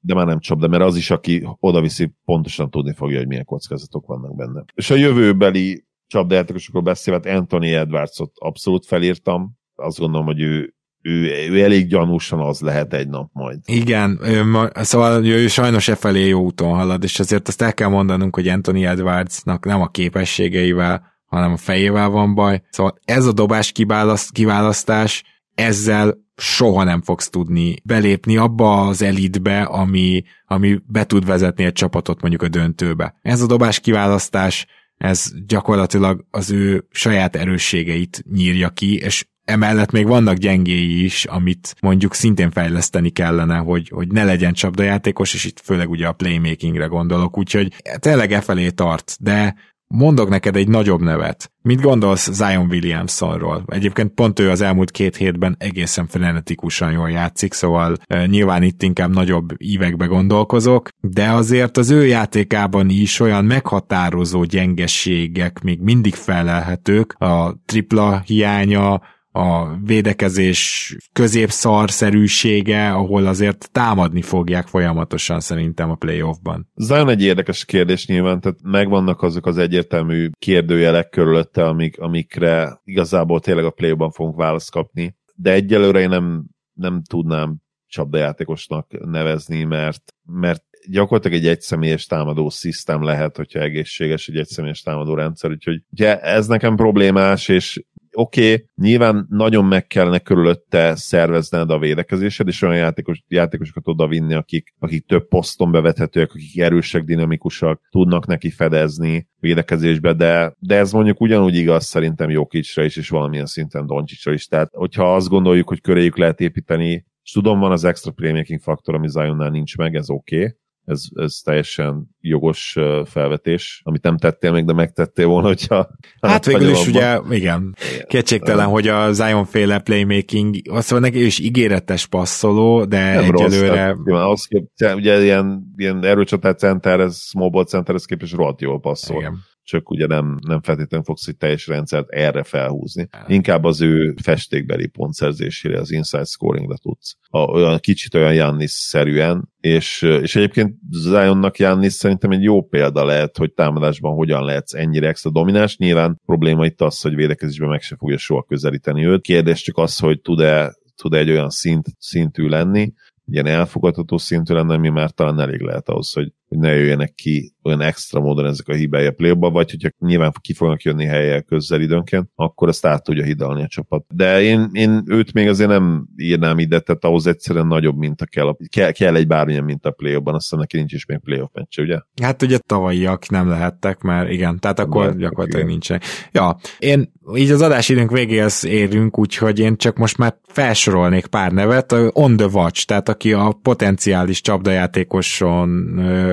De 0.00 0.14
már 0.14 0.26
nem 0.26 0.40
csapda, 0.40 0.68
mert 0.68 0.82
az 0.82 0.96
is, 0.96 1.10
aki 1.10 1.48
oda-viszi, 1.60 2.12
pontosan 2.24 2.70
tudni 2.70 2.94
fogja, 2.94 3.18
hogy 3.18 3.26
milyen 3.26 3.44
kockázatok 3.44 4.06
vannak 4.06 4.36
benne. 4.36 4.64
És 4.74 4.90
a 4.90 4.94
jövőbeli 4.94 5.84
csapdajátékosokról 6.06 6.82
beszélve, 6.82 7.20
hát 7.24 7.38
Anthony 7.38 7.64
Edwardsot 7.64 8.32
abszolút 8.34 8.86
felírtam. 8.86 9.58
Azt 9.74 9.98
gondolom, 9.98 10.26
hogy 10.26 10.40
ő, 10.40 10.74
ő, 11.02 11.12
ő 11.50 11.62
elég 11.62 11.86
gyanúsan 11.86 12.40
az 12.40 12.60
lehet 12.60 12.92
egy 12.92 13.08
nap 13.08 13.30
majd. 13.32 13.58
Igen, 13.64 14.18
ő, 14.22 14.42
szóval 14.74 15.24
ő 15.24 15.46
sajnos 15.46 15.88
e 15.88 15.94
felé 15.94 16.26
jó 16.26 16.40
úton 16.40 16.74
halad, 16.74 17.02
és 17.02 17.18
azért 17.18 17.48
azt 17.48 17.62
el 17.62 17.74
kell 17.74 17.88
mondanunk, 17.88 18.34
hogy 18.34 18.48
Anthony 18.48 18.82
Edwardsnak 18.82 19.64
nem 19.64 19.80
a 19.80 19.88
képességeivel, 19.88 21.10
hanem 21.24 21.52
a 21.52 21.56
fejével 21.56 22.08
van 22.08 22.34
baj. 22.34 22.62
Szóval 22.70 22.98
ez 23.04 23.26
a 23.26 23.32
dobás 23.32 23.72
kiválaszt, 23.72 24.32
kiválasztás 24.32 25.24
ezzel 25.60 26.28
soha 26.36 26.84
nem 26.84 27.02
fogsz 27.02 27.28
tudni 27.28 27.76
belépni 27.84 28.36
abba 28.36 28.86
az 28.86 29.02
elitbe, 29.02 29.62
ami, 29.62 30.22
ami 30.46 30.78
be 30.86 31.04
tud 31.04 31.26
vezetni 31.26 31.64
egy 31.64 31.72
csapatot 31.72 32.20
mondjuk 32.20 32.42
a 32.42 32.48
döntőbe. 32.48 33.14
Ez 33.22 33.40
a 33.40 33.46
dobás 33.46 33.80
kiválasztás, 33.80 34.66
ez 34.96 35.32
gyakorlatilag 35.46 36.26
az 36.30 36.50
ő 36.50 36.86
saját 36.90 37.36
erősségeit 37.36 38.24
nyírja 38.30 38.68
ki, 38.68 38.96
és 38.96 39.24
emellett 39.44 39.90
még 39.90 40.06
vannak 40.06 40.36
gyengéi 40.36 41.04
is, 41.04 41.24
amit 41.24 41.74
mondjuk 41.80 42.14
szintén 42.14 42.50
fejleszteni 42.50 43.10
kellene, 43.10 43.56
hogy, 43.56 43.88
hogy 43.88 44.12
ne 44.12 44.24
legyen 44.24 44.52
csapdajátékos, 44.52 45.34
és 45.34 45.44
itt 45.44 45.60
főleg 45.60 45.90
ugye 45.90 46.06
a 46.06 46.12
playmakingre 46.12 46.86
gondolok, 46.86 47.38
úgyhogy 47.38 47.74
tényleg 47.98 48.32
e 48.32 48.40
felé 48.40 48.70
tart, 48.70 49.16
de 49.20 49.54
Mondok 49.94 50.28
neked 50.28 50.56
egy 50.56 50.68
nagyobb 50.68 51.00
nevet. 51.00 51.52
Mit 51.62 51.80
gondolsz 51.80 52.30
Zion 52.32 52.66
Williamsonról? 52.70 53.64
Egyébként 53.66 54.14
pont 54.14 54.38
ő 54.38 54.50
az 54.50 54.60
elmúlt 54.60 54.90
két 54.90 55.16
hétben 55.16 55.56
egészen 55.58 56.06
frenetikusan 56.06 56.92
jól 56.92 57.10
játszik, 57.10 57.52
szóval 57.52 57.96
e, 58.06 58.26
nyilván 58.26 58.62
itt 58.62 58.82
inkább 58.82 59.10
nagyobb 59.10 59.48
ívekbe 59.56 60.06
gondolkozok, 60.06 60.88
de 61.00 61.30
azért 61.30 61.76
az 61.76 61.90
ő 61.90 62.06
játékában 62.06 62.88
is 62.88 63.20
olyan 63.20 63.44
meghatározó 63.44 64.44
gyengességek 64.44 65.60
még 65.62 65.80
mindig 65.80 66.14
felelhetők, 66.14 67.12
a 67.18 67.60
tripla 67.66 68.22
hiánya, 68.26 69.00
a 69.32 69.76
védekezés 69.84 70.96
középszarszerűsége, 71.12 72.92
ahol 72.92 73.26
azért 73.26 73.70
támadni 73.72 74.22
fogják 74.22 74.66
folyamatosan 74.66 75.40
szerintem 75.40 75.90
a 75.90 75.94
playoffban. 75.94 76.68
Zion 76.74 77.08
egy 77.08 77.22
érdekes 77.22 77.64
kérdés 77.64 78.06
nyilván, 78.06 78.40
tehát 78.40 78.58
megvannak 78.62 79.22
azok 79.22 79.46
az 79.46 79.58
egyértelmű 79.58 80.30
kérdőjelek 80.38 81.08
körülötte, 81.08 81.66
amik, 81.66 82.00
amikre 82.00 82.80
igazából 82.84 83.40
tényleg 83.40 83.64
a 83.64 83.70
playoffban 83.70 84.10
fogunk 84.10 84.36
választ 84.36 84.70
kapni, 84.70 85.16
de 85.34 85.52
egyelőre 85.52 86.00
én 86.00 86.08
nem, 86.08 86.44
nem 86.72 87.02
tudnám 87.02 87.56
csapdajátékosnak 87.86 88.86
nevezni, 89.10 89.64
mert, 89.64 90.02
mert 90.24 90.64
gyakorlatilag 90.88 91.38
egy 91.38 91.46
egyszemélyes 91.46 92.06
támadó 92.06 92.48
szisztem 92.48 93.02
lehet, 93.02 93.36
hogyha 93.36 93.60
egészséges 93.60 94.28
egy 94.28 94.36
egyszemélyes 94.36 94.82
támadó 94.82 95.14
rendszer, 95.14 95.50
úgyhogy 95.50 95.82
ugye 95.92 96.20
ez 96.20 96.46
nekem 96.46 96.76
problémás, 96.76 97.48
és 97.48 97.84
oké, 98.12 98.52
okay, 98.52 98.66
nyilván 98.74 99.26
nagyon 99.28 99.64
meg 99.64 99.86
kellene 99.86 100.18
körülötte 100.18 100.96
szervezned 100.96 101.70
a 101.70 101.78
védekezésed, 101.78 102.48
és 102.48 102.62
olyan 102.62 102.76
játékos, 102.76 103.22
játékosokat 103.28 103.88
oda 103.88 104.06
vinni, 104.06 104.34
akik, 104.34 104.74
akik 104.78 105.06
több 105.06 105.28
poszton 105.28 105.70
bevethetőek, 105.70 106.30
akik 106.32 106.58
erősek, 106.58 107.04
dinamikusak, 107.04 107.88
tudnak 107.90 108.26
neki 108.26 108.50
fedezni 108.50 109.28
védekezésbe, 109.38 110.12
de, 110.12 110.54
de 110.58 110.76
ez 110.76 110.92
mondjuk 110.92 111.20
ugyanúgy 111.20 111.54
igaz 111.54 111.84
szerintem 111.84 112.30
Jokicsra 112.30 112.84
is, 112.84 112.96
és 112.96 113.08
valamilyen 113.08 113.46
szinten 113.46 113.86
Doncsicsra 113.86 114.32
is. 114.32 114.46
Tehát, 114.46 114.70
hogyha 114.74 115.14
azt 115.14 115.28
gondoljuk, 115.28 115.68
hogy 115.68 115.80
köréjük 115.80 116.16
lehet 116.16 116.40
építeni, 116.40 117.06
és 117.22 117.30
tudom, 117.32 117.58
van 117.58 117.72
az 117.72 117.84
extra 117.84 118.10
playmaking 118.10 118.60
faktor, 118.60 118.94
ami 118.94 119.08
Zionnál 119.08 119.50
nincs 119.50 119.76
meg, 119.76 119.94
ez 119.94 120.10
oké, 120.10 120.36
okay, 120.36 120.56
ez, 120.90 121.02
ez 121.14 121.34
teljesen 121.44 122.08
jogos 122.20 122.76
felvetés, 123.04 123.80
amit 123.84 124.02
nem 124.02 124.16
tettél 124.16 124.52
még, 124.52 124.64
de 124.64 124.72
megtettél 124.72 125.26
volna, 125.26 125.46
hogyha... 125.46 125.88
Hát 126.20 126.46
végül 126.46 126.68
is 126.68 126.86
ugye, 126.86 127.20
igen, 127.30 127.76
kétségtelen, 128.08 128.66
hogy 128.66 128.88
a 128.88 129.12
Zion 129.12 129.44
féle 129.44 129.78
playmaking, 129.78 130.54
azt 130.70 130.90
mondja 130.90 131.10
neki, 131.10 131.24
is 131.24 131.38
ígéretes 131.38 132.06
passzoló, 132.06 132.84
de 132.84 133.14
nem 133.14 133.24
egyelőre... 133.24 133.96
Rossz, 134.04 134.46
tehát, 134.76 134.96
ugye 134.96 135.22
ilyen, 135.22 135.72
ilyen 135.76 136.04
erőcsatár 136.04 136.54
center, 136.54 137.00
ez 137.00 137.22
ball 137.32 137.64
center, 137.64 137.94
ez 137.94 138.04
képes 138.04 138.32
rohadt 138.32 138.60
jól 138.60 138.80
passzol. 138.80 139.20
Igen 139.20 139.48
csak 139.70 139.90
ugye 139.90 140.06
nem, 140.06 140.36
nem 140.46 140.62
feltétlenül 140.62 141.06
fogsz 141.06 141.26
egy 141.26 141.36
teljes 141.36 141.66
rendszert 141.66 142.08
erre 142.08 142.42
felhúzni. 142.42 143.08
Inkább 143.26 143.64
az 143.64 143.80
ő 143.80 144.14
festékbeli 144.22 144.86
pontszerzésére, 144.86 145.78
az 145.78 145.90
inside 145.90 146.24
scoringre 146.24 146.76
tudsz. 146.82 147.16
A, 147.28 147.38
olyan 147.38 147.78
kicsit 147.78 148.14
olyan 148.14 148.34
Jannis-szerűen, 148.34 149.48
és, 149.60 150.02
és 150.02 150.36
egyébként 150.36 150.74
Zionnak 150.90 151.58
Jannis 151.58 151.92
szerintem 151.92 152.30
egy 152.30 152.42
jó 152.42 152.62
példa 152.62 153.04
lehet, 153.04 153.36
hogy 153.36 153.52
támadásban 153.52 154.14
hogyan 154.14 154.44
lehetsz 154.44 154.74
ennyire 154.74 155.08
extra 155.08 155.30
domináns. 155.30 155.76
Nyilván 155.76 156.20
probléma 156.26 156.66
itt 156.66 156.80
az, 156.80 157.00
hogy 157.00 157.14
védekezésben 157.14 157.68
meg 157.68 157.82
se 157.82 157.96
fogja 157.96 158.18
soha 158.18 158.42
közelíteni 158.42 159.06
őt. 159.06 159.22
Kérdés 159.22 159.62
csak 159.62 159.76
az, 159.76 159.98
hogy 159.98 160.20
tud-e 160.20 160.74
tud 160.96 161.14
egy 161.14 161.30
olyan 161.30 161.50
szint, 161.50 161.86
szintű 161.98 162.46
lenni, 162.48 162.92
ilyen 163.24 163.46
elfogadható 163.46 164.18
szintű 164.18 164.54
lenne, 164.54 164.74
ami 164.74 164.88
már 164.88 165.10
talán 165.10 165.40
elég 165.40 165.60
lehet 165.60 165.88
ahhoz, 165.88 166.12
hogy, 166.12 166.32
hogy 166.50 166.58
ne 166.58 166.74
jöjjenek 166.74 167.14
ki 167.14 167.54
olyan 167.62 167.80
extra 167.80 168.20
módon 168.20 168.46
ezek 168.46 168.68
a 168.68 168.74
hibái 168.74 169.06
a 169.06 169.10
play 169.10 169.32
vagy 169.38 169.70
hogyha 169.70 169.88
nyilván 169.98 170.32
ki 170.40 170.54
fognak 170.54 170.82
jönni 170.82 171.04
helyek 171.04 171.44
közel 171.44 171.80
időnként, 171.80 172.28
akkor 172.34 172.68
ezt 172.68 172.86
át 172.86 173.04
tudja 173.04 173.24
hidalni 173.24 173.62
a 173.62 173.66
csapat. 173.66 174.04
De 174.14 174.42
én, 174.42 174.68
én 174.72 175.02
őt 175.06 175.32
még 175.32 175.48
azért 175.48 175.70
nem 175.70 176.06
írnám 176.16 176.58
ide, 176.58 176.80
tehát 176.80 177.04
ahhoz 177.04 177.26
egyszerűen 177.26 177.66
nagyobb 177.66 177.96
minta 177.96 178.24
kell. 178.24 178.56
Kell, 178.68 178.90
kell 178.90 179.14
egy 179.14 179.26
bármilyen 179.26 179.64
minta 179.64 179.88
a 179.88 179.92
play-offban, 179.92 180.34
azt 180.34 180.56
neki 180.56 180.76
nincs 180.76 180.92
is 180.92 181.06
még 181.06 181.18
playoff 181.18 181.50
meccse, 181.52 181.82
ugye? 181.82 181.98
Hát 182.22 182.42
ugye 182.42 182.58
tavalyiak 182.58 183.28
nem 183.28 183.48
lehettek, 183.48 184.00
mert 184.00 184.30
igen, 184.30 184.58
tehát 184.58 184.78
akkor 184.78 185.00
Lehettek, 185.00 185.20
gyakorlatilag 185.20 185.60
igen. 185.60 185.70
nincsen. 185.70 186.00
Ja, 186.32 186.56
én 186.78 187.12
így 187.34 187.50
az 187.50 187.62
adásidőnk 187.62 188.10
végéhez 188.10 188.64
érünk, 188.64 189.18
úgyhogy 189.18 189.58
én 189.58 189.76
csak 189.76 189.96
most 189.96 190.18
már 190.18 190.36
felsorolnék 190.46 191.26
pár 191.26 191.52
nevet, 191.52 191.94
on 192.12 192.36
the 192.36 192.46
watch, 192.46 192.86
tehát 192.86 193.08
aki 193.08 193.32
a 193.32 193.58
potenciális 193.62 194.40
csapdajátékoson 194.40 195.68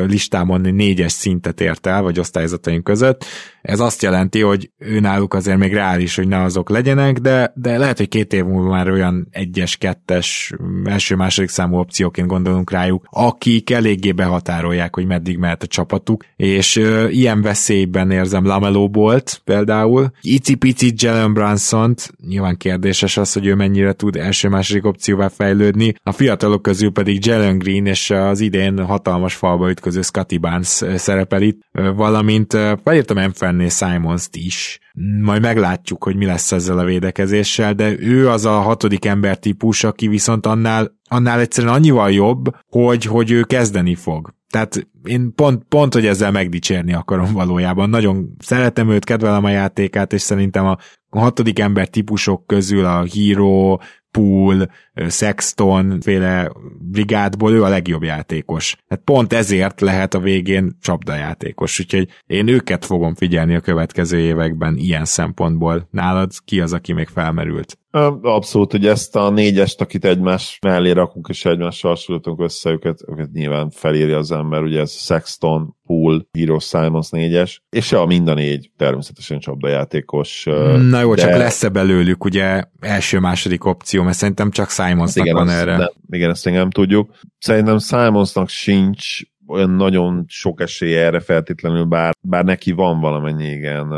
listámon 0.08 0.62
négyes 0.62 1.12
szintet 1.12 1.62
ért 1.62 1.86
el, 1.86 2.02
vagy 2.02 2.20
osztályzataink 2.20 2.84
között. 2.84 3.26
Ez 3.68 3.80
azt 3.80 4.02
jelenti, 4.02 4.42
hogy 4.42 4.72
ő 4.78 5.00
náluk 5.00 5.34
azért 5.34 5.58
még 5.58 5.74
reális, 5.74 6.16
hogy 6.16 6.28
ne 6.28 6.42
azok 6.42 6.70
legyenek, 6.70 7.18
de, 7.18 7.52
de 7.56 7.78
lehet, 7.78 7.98
hogy 7.98 8.08
két 8.08 8.34
év 8.34 8.44
múlva 8.44 8.70
már 8.70 8.90
olyan 8.90 9.28
egyes, 9.32 9.78
kettes, 9.78 10.54
első-második 10.84 11.50
számú 11.50 11.78
opcióként 11.78 12.28
gondolunk 12.28 12.72
rájuk, 12.72 13.08
akik 13.10 13.70
eléggé 13.70 14.12
behatárolják, 14.12 14.96
hogy 14.96 15.06
meddig 15.06 15.38
mehet 15.38 15.64
a 15.64 15.68
csapatuk, 15.68 16.26
és 16.36 16.76
ö, 16.76 17.08
ilyen 17.08 17.42
veszélyben 17.42 18.12
érzem 18.12 18.46
Lamelo 18.46 18.90
Bolt 18.90 19.42
például. 19.44 20.12
Icipici 20.22 20.94
Jalen 20.96 21.34
brunson 21.34 21.96
nyilván 22.28 22.58
kérdéses 22.58 23.18
az, 23.18 23.34
hogy 23.34 23.46
ő 23.46 23.56
mennyire 23.56 23.94
tud 23.94 24.16
első-második 24.16 24.86
opcióvá 24.86 25.28
fejlődni, 25.28 25.94
a 26.04 26.12
fiatalok 26.12 26.62
közül 26.62 26.92
pedig 26.92 27.26
Jalen 27.26 27.58
Green 27.58 27.86
és 27.86 28.10
az 28.10 28.40
idén 28.40 28.86
hatalmas 28.86 29.36
falba 29.36 29.70
ütköző 29.70 30.02
Scotty 30.02 30.38
Barnes 30.38 30.84
szerepel 30.96 31.42
itt, 31.42 31.62
valamint 31.96 32.58
felírtam 32.84 33.18
Enfenné 33.60 33.94
Simons-t 33.94 34.36
is, 34.36 34.80
majd 35.22 35.42
meglátjuk, 35.42 36.04
hogy 36.04 36.16
mi 36.16 36.26
lesz 36.26 36.52
ezzel 36.52 36.78
a 36.78 36.84
védekezéssel, 36.84 37.74
de 37.74 38.00
ő 38.00 38.30
az 38.30 38.46
a 38.46 38.60
hatodik 38.60 39.06
ember 39.06 39.38
típus, 39.38 39.84
aki 39.84 40.08
viszont 40.08 40.46
annál, 40.46 40.98
annál 41.10 41.40
egyszerűen 41.40 41.74
annyival 41.74 42.12
jobb, 42.12 42.56
hogy, 42.70 43.04
hogy 43.04 43.32
ő 43.32 43.42
kezdeni 43.42 43.96
fog. 43.96 44.36
Tehát 44.50 44.88
én 45.04 45.34
pont, 45.36 45.64
pont, 45.64 45.94
hogy 45.94 46.06
ezzel 46.06 46.32
megdicsérni 46.32 46.94
akarom 46.94 47.34
valójában. 47.34 47.90
Nagyon 47.90 48.36
szeretem 48.40 48.90
őt, 48.90 49.04
kedvelem 49.04 49.44
a 49.44 49.50
játékát, 49.50 50.14
és 50.14 50.22
szerintem 50.22 50.66
a 50.66 50.78
hatodik 51.10 51.60
ember 51.60 51.88
típusok 51.88 52.48
közül 52.48 52.86
a 52.86 53.06
Hero, 53.14 53.78
Pool, 54.12 54.68
Sexton 55.10 55.98
féle 56.02 56.52
brigádból 56.80 57.52
ő 57.52 57.64
a 57.64 57.70
legjobb 57.70 58.04
játékos. 58.04 58.76
Hát 58.88 59.02
pont 59.04 59.34
ezért 59.34 59.82
lehet 59.82 60.14
a 60.14 60.20
végén 60.20 60.78
csapdajátékos, 60.82 61.80
úgyhogy 61.80 62.08
én 62.26 62.48
őket 62.48 62.86
fogom 62.86 63.16
figyelni 63.16 63.56
a 63.56 63.60
következő 63.60 64.20
években 64.20 64.76
ilyen 64.78 65.06
szempontból. 65.06 65.88
Nálad 65.92 66.32
ki 66.46 66.60
az, 66.60 66.74
aki 66.74 66.94
még 66.94 67.08
felmerült? 67.08 67.78
Abszolút, 68.22 68.72
hogy 68.72 68.86
ezt 68.86 69.16
a 69.16 69.30
négyest, 69.30 69.82
akit 69.82 70.06
egymás 70.06 70.60
mellé 70.62 70.92
rakunk, 70.92 71.28
és 71.30 71.46
egymással 71.46 71.92
hasonlítunk 71.92 72.42
össze, 72.42 72.70
őket, 72.70 73.00
őket 73.08 73.32
nyilván 73.32 73.70
felírja 73.70 74.18
az 74.18 74.32
ember, 74.32 74.62
ugye 74.62 74.80
ez 74.80 74.92
Sexton, 74.92 75.76
Pool, 75.86 76.28
Hero 76.40 76.60
Simons 76.60 77.10
négyes, 77.10 77.64
és 77.70 77.92
a 77.92 78.06
mind 78.06 78.28
a 78.28 78.34
négy 78.34 78.72
természetesen 78.78 79.40
csapdajátékos. 79.40 80.44
Na 80.90 81.02
jó, 81.02 81.16
de... 81.16 81.22
csak 81.22 81.32
lesz-e 81.32 81.70
belőlük 81.70 82.24
ugye 82.24 82.64
első-második 82.80 83.66
opció, 83.66 84.04
mert 84.04 84.18
szerintem 84.18 84.52
csak 84.52 84.70
Simonsnak 84.88 85.26
igen, 85.26 85.38
van 85.38 85.50
erre. 85.50 85.78
Nem, 85.78 85.90
igen, 86.10 86.30
ezt 86.30 86.46
nem 86.46 86.70
tudjuk. 86.70 87.16
Szerintem 87.40 87.78
Simonsnak 87.80 88.50
sincs 88.50 89.20
olyan 89.48 89.70
nagyon 89.70 90.26
sok 90.28 90.62
esélye 90.62 91.06
erre 91.06 91.20
feltétlenül, 91.20 91.84
bár, 91.84 92.14
bár 92.22 92.44
neki 92.44 92.72
van 92.72 93.00
valamennyi, 93.00 93.48
igen, 93.48 93.90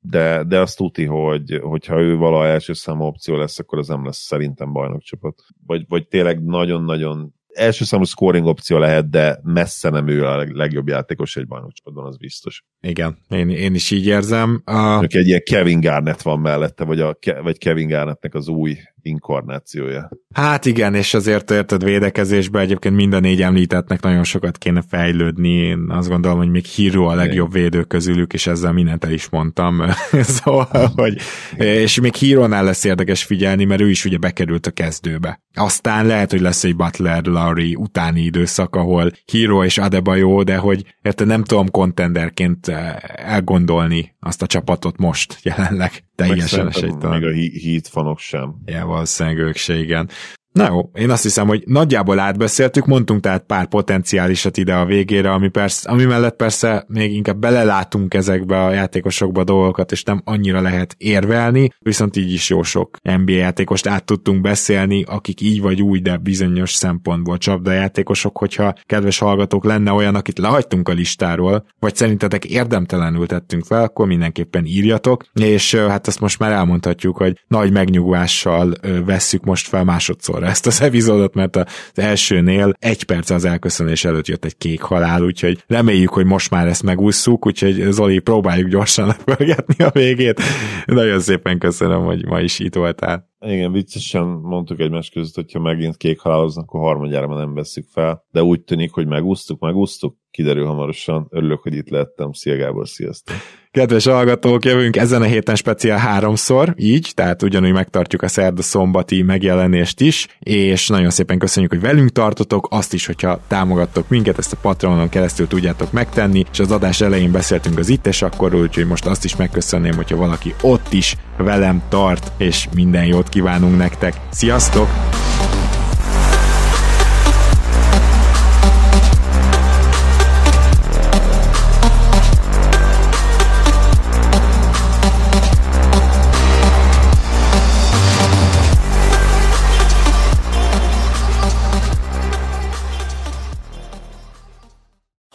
de, 0.00 0.44
de 0.44 0.60
azt 0.60 0.76
tuti, 0.76 1.04
hogy 1.04 1.60
hogyha 1.62 2.00
ő 2.00 2.16
vala 2.16 2.46
első 2.46 2.72
számú 2.72 3.04
opció 3.04 3.36
lesz, 3.36 3.58
akkor 3.58 3.78
az 3.78 3.88
nem 3.88 4.04
lesz 4.04 4.18
szerintem 4.18 4.72
bajnokcsapat. 4.72 5.42
Vagy, 5.66 5.84
vagy 5.88 6.08
tényleg 6.08 6.44
nagyon-nagyon 6.44 7.34
első 7.56 7.84
számú 7.84 8.04
scoring 8.04 8.46
opció 8.46 8.78
lehet, 8.78 9.10
de 9.10 9.40
messze 9.42 9.90
nem 9.90 10.08
ő 10.08 10.26
a 10.26 10.46
legjobb 10.52 10.88
játékos 10.88 11.36
egy 11.36 11.46
bajnokcsapatban, 11.46 12.06
az 12.06 12.16
biztos. 12.16 12.64
Igen, 12.80 13.18
én, 13.28 13.48
én 13.48 13.74
is 13.74 13.90
így 13.90 14.06
érzem. 14.06 14.62
A... 14.64 15.02
Egy 15.02 15.26
ilyen 15.26 15.42
Kevin 15.44 15.80
Garnett 15.80 16.22
van 16.22 16.40
mellette, 16.40 16.84
vagy, 16.84 17.00
a, 17.00 17.18
vagy 17.42 17.58
Kevin 17.58 17.88
Garnettnek 17.88 18.34
az 18.34 18.48
új 18.48 18.76
inkarnációja. 19.06 20.10
Hát 20.34 20.64
igen, 20.64 20.94
és 20.94 21.14
azért 21.14 21.50
érted 21.50 21.84
védekezésben 21.84 22.62
egyébként 22.62 22.94
mind 22.94 23.12
a 23.12 23.20
négy 23.20 23.42
említettnek 23.42 24.02
nagyon 24.02 24.24
sokat 24.24 24.58
kéne 24.58 24.82
fejlődni. 24.88 25.48
Én 25.48 25.86
azt 25.88 26.08
gondolom, 26.08 26.38
hogy 26.38 26.50
még 26.50 26.64
Hiro 26.64 27.04
a 27.04 27.14
legjobb 27.14 27.52
védő 27.52 27.82
közülük, 27.82 28.32
és 28.32 28.46
ezzel 28.46 28.72
mindent 28.72 29.04
el 29.04 29.12
is 29.12 29.28
mondtam. 29.28 29.82
szóval, 30.36 30.92
hogy, 30.94 31.18
és 31.56 32.00
még 32.00 32.14
Hírónál 32.14 32.64
lesz 32.64 32.84
érdekes 32.84 33.24
figyelni, 33.24 33.64
mert 33.64 33.80
ő 33.80 33.90
is 33.90 34.04
ugye 34.04 34.18
bekerült 34.18 34.66
a 34.66 34.70
kezdőbe. 34.70 35.40
Aztán 35.54 36.06
lehet, 36.06 36.30
hogy 36.30 36.40
lesz 36.40 36.64
egy 36.64 36.76
Butler 36.76 37.24
Laurie 37.24 37.76
utáni 37.76 38.20
időszak, 38.20 38.76
ahol 38.76 39.12
Hiro 39.24 39.64
és 39.64 39.78
Adebayo, 39.78 40.42
de 40.42 40.56
hogy 40.56 40.94
érted, 41.02 41.26
nem 41.26 41.44
tudom 41.44 41.70
kontenderként 41.70 42.68
elgondolni 43.14 44.14
azt 44.20 44.42
a 44.42 44.46
csapatot 44.46 44.96
most 44.96 45.38
jelenleg 45.42 46.05
teljesen 46.16 46.66
esélytelen. 46.68 47.20
Még 47.20 47.28
a 47.28 47.60
Heat 47.62 47.88
fanok 47.88 48.18
sem. 48.18 48.54
Ja, 48.64 48.86
valószínűleg 48.86 49.38
ők 49.38 49.56
se, 49.56 49.78
igen. 49.78 50.08
Na 50.56 50.66
jó, 50.66 50.90
én 50.94 51.10
azt 51.10 51.22
hiszem, 51.22 51.46
hogy 51.46 51.62
nagyjából 51.66 52.18
átbeszéltük, 52.18 52.86
mondtunk 52.86 53.20
tehát 53.20 53.44
pár 53.46 53.66
potenciálisat 53.66 54.56
ide 54.56 54.74
a 54.74 54.84
végére, 54.84 55.32
ami, 55.32 55.48
persze, 55.48 55.90
ami 55.90 56.04
mellett 56.04 56.36
persze 56.36 56.84
még 56.88 57.14
inkább 57.14 57.38
belelátunk 57.38 58.14
ezekbe 58.14 58.64
a 58.64 58.70
játékosokba 58.72 59.44
dolgokat, 59.44 59.92
és 59.92 60.02
nem 60.02 60.22
annyira 60.24 60.60
lehet 60.60 60.94
érvelni, 60.98 61.70
viszont 61.78 62.16
így 62.16 62.32
is 62.32 62.50
jó 62.50 62.62
sok 62.62 62.98
NBA 63.02 63.32
játékost 63.32 63.86
át 63.86 64.04
tudtunk 64.04 64.40
beszélni, 64.40 65.02
akik 65.02 65.40
így 65.40 65.60
vagy 65.60 65.82
úgy, 65.82 66.02
de 66.02 66.16
bizonyos 66.16 66.74
szempontból 66.74 67.38
csapdajátékosok, 67.38 68.38
hogyha 68.38 68.74
kedves 68.86 69.18
hallgatók 69.18 69.64
lenne 69.64 69.92
olyan, 69.92 70.14
akit 70.14 70.38
lehagytunk 70.38 70.88
a 70.88 70.92
listáról, 70.92 71.66
vagy 71.78 71.96
szerintetek 71.96 72.44
érdemtelenül 72.44 73.26
tettünk 73.26 73.64
fel, 73.64 73.82
akkor 73.82 74.06
mindenképpen 74.06 74.64
írjatok, 74.64 75.24
és 75.34 75.74
hát 75.74 76.08
ezt 76.08 76.20
most 76.20 76.38
már 76.38 76.52
elmondhatjuk, 76.52 77.16
hogy 77.16 77.40
nagy 77.48 77.72
megnyugvással 77.72 78.74
vesszük 79.04 79.44
most 79.44 79.68
fel 79.68 79.84
másodszor 79.84 80.44
ezt 80.46 80.66
az 80.66 80.82
epizódot, 80.82 81.34
mert 81.34 81.56
az 81.56 81.64
elsőnél 81.94 82.72
egy 82.78 83.04
perc 83.04 83.30
az 83.30 83.44
elköszönés 83.44 84.04
előtt 84.04 84.26
jött 84.26 84.44
egy 84.44 84.56
kék 84.56 84.80
halál, 84.80 85.22
úgyhogy 85.22 85.64
reméljük, 85.66 86.10
hogy 86.10 86.24
most 86.24 86.50
már 86.50 86.66
ezt 86.66 86.82
megúszszuk, 86.82 87.46
úgyhogy 87.46 87.86
Zoli, 87.90 88.18
próbáljuk 88.18 88.68
gyorsan 88.68 89.06
lepörgetni 89.16 89.84
a 89.84 89.90
végét. 89.90 90.40
Nagyon 90.84 91.20
szépen 91.20 91.58
köszönöm, 91.58 92.04
hogy 92.04 92.26
ma 92.26 92.40
is 92.40 92.58
itt 92.58 92.74
voltál. 92.74 93.34
Igen, 93.40 93.72
viccesen 93.72 94.26
mondtuk 94.26 94.80
egymás 94.80 95.10
között, 95.10 95.34
hogyha 95.34 95.60
megint 95.60 95.96
kék 95.96 96.18
haláloznak, 96.18 96.64
akkor 96.64 96.80
harmadjára 96.80 97.26
már 97.26 97.38
nem 97.38 97.54
veszük 97.54 97.86
fel, 97.88 98.24
de 98.30 98.42
úgy 98.42 98.60
tűnik, 98.60 98.92
hogy 98.92 99.06
megúsztuk, 99.06 99.60
megúsztuk, 99.60 100.16
kiderül 100.36 100.66
hamarosan. 100.66 101.26
Örülök, 101.30 101.62
hogy 101.62 101.74
itt 101.74 101.88
lettem. 101.88 102.32
Szia 102.32 102.56
Gábor, 102.56 102.88
sziasztok! 102.88 103.36
Kedves 103.70 104.04
hallgatók, 104.04 104.64
jövünk 104.64 104.96
ezen 104.96 105.22
a 105.22 105.24
héten 105.24 105.54
speciál 105.54 105.98
háromszor, 105.98 106.74
így, 106.76 107.12
tehát 107.14 107.42
ugyanúgy 107.42 107.72
megtartjuk 107.72 108.22
a 108.22 108.28
szerda 108.28 108.62
szombati 108.62 109.22
megjelenést 109.22 110.00
is, 110.00 110.26
és 110.38 110.88
nagyon 110.88 111.10
szépen 111.10 111.38
köszönjük, 111.38 111.72
hogy 111.72 111.80
velünk 111.80 112.10
tartotok, 112.10 112.66
azt 112.70 112.92
is, 112.92 113.06
hogyha 113.06 113.40
támogattok 113.48 114.08
minket, 114.08 114.38
ezt 114.38 114.52
a 114.52 114.58
Patronon 114.62 115.08
keresztül 115.08 115.46
tudjátok 115.46 115.92
megtenni, 115.92 116.44
és 116.52 116.58
az 116.58 116.70
adás 116.70 117.00
elején 117.00 117.32
beszéltünk 117.32 117.78
az 117.78 117.88
itt 117.88 118.06
és 118.06 118.22
akkor, 118.22 118.54
úgyhogy 118.54 118.86
most 118.86 119.06
azt 119.06 119.24
is 119.24 119.36
megköszönném, 119.36 119.94
hogyha 119.94 120.16
valaki 120.16 120.54
ott 120.62 120.92
is 120.92 121.16
velem 121.36 121.82
tart, 121.88 122.32
és 122.38 122.68
minden 122.74 123.06
jót 123.06 123.28
kívánunk 123.28 123.76
nektek. 123.76 124.14
Sziasztok! 124.30 124.88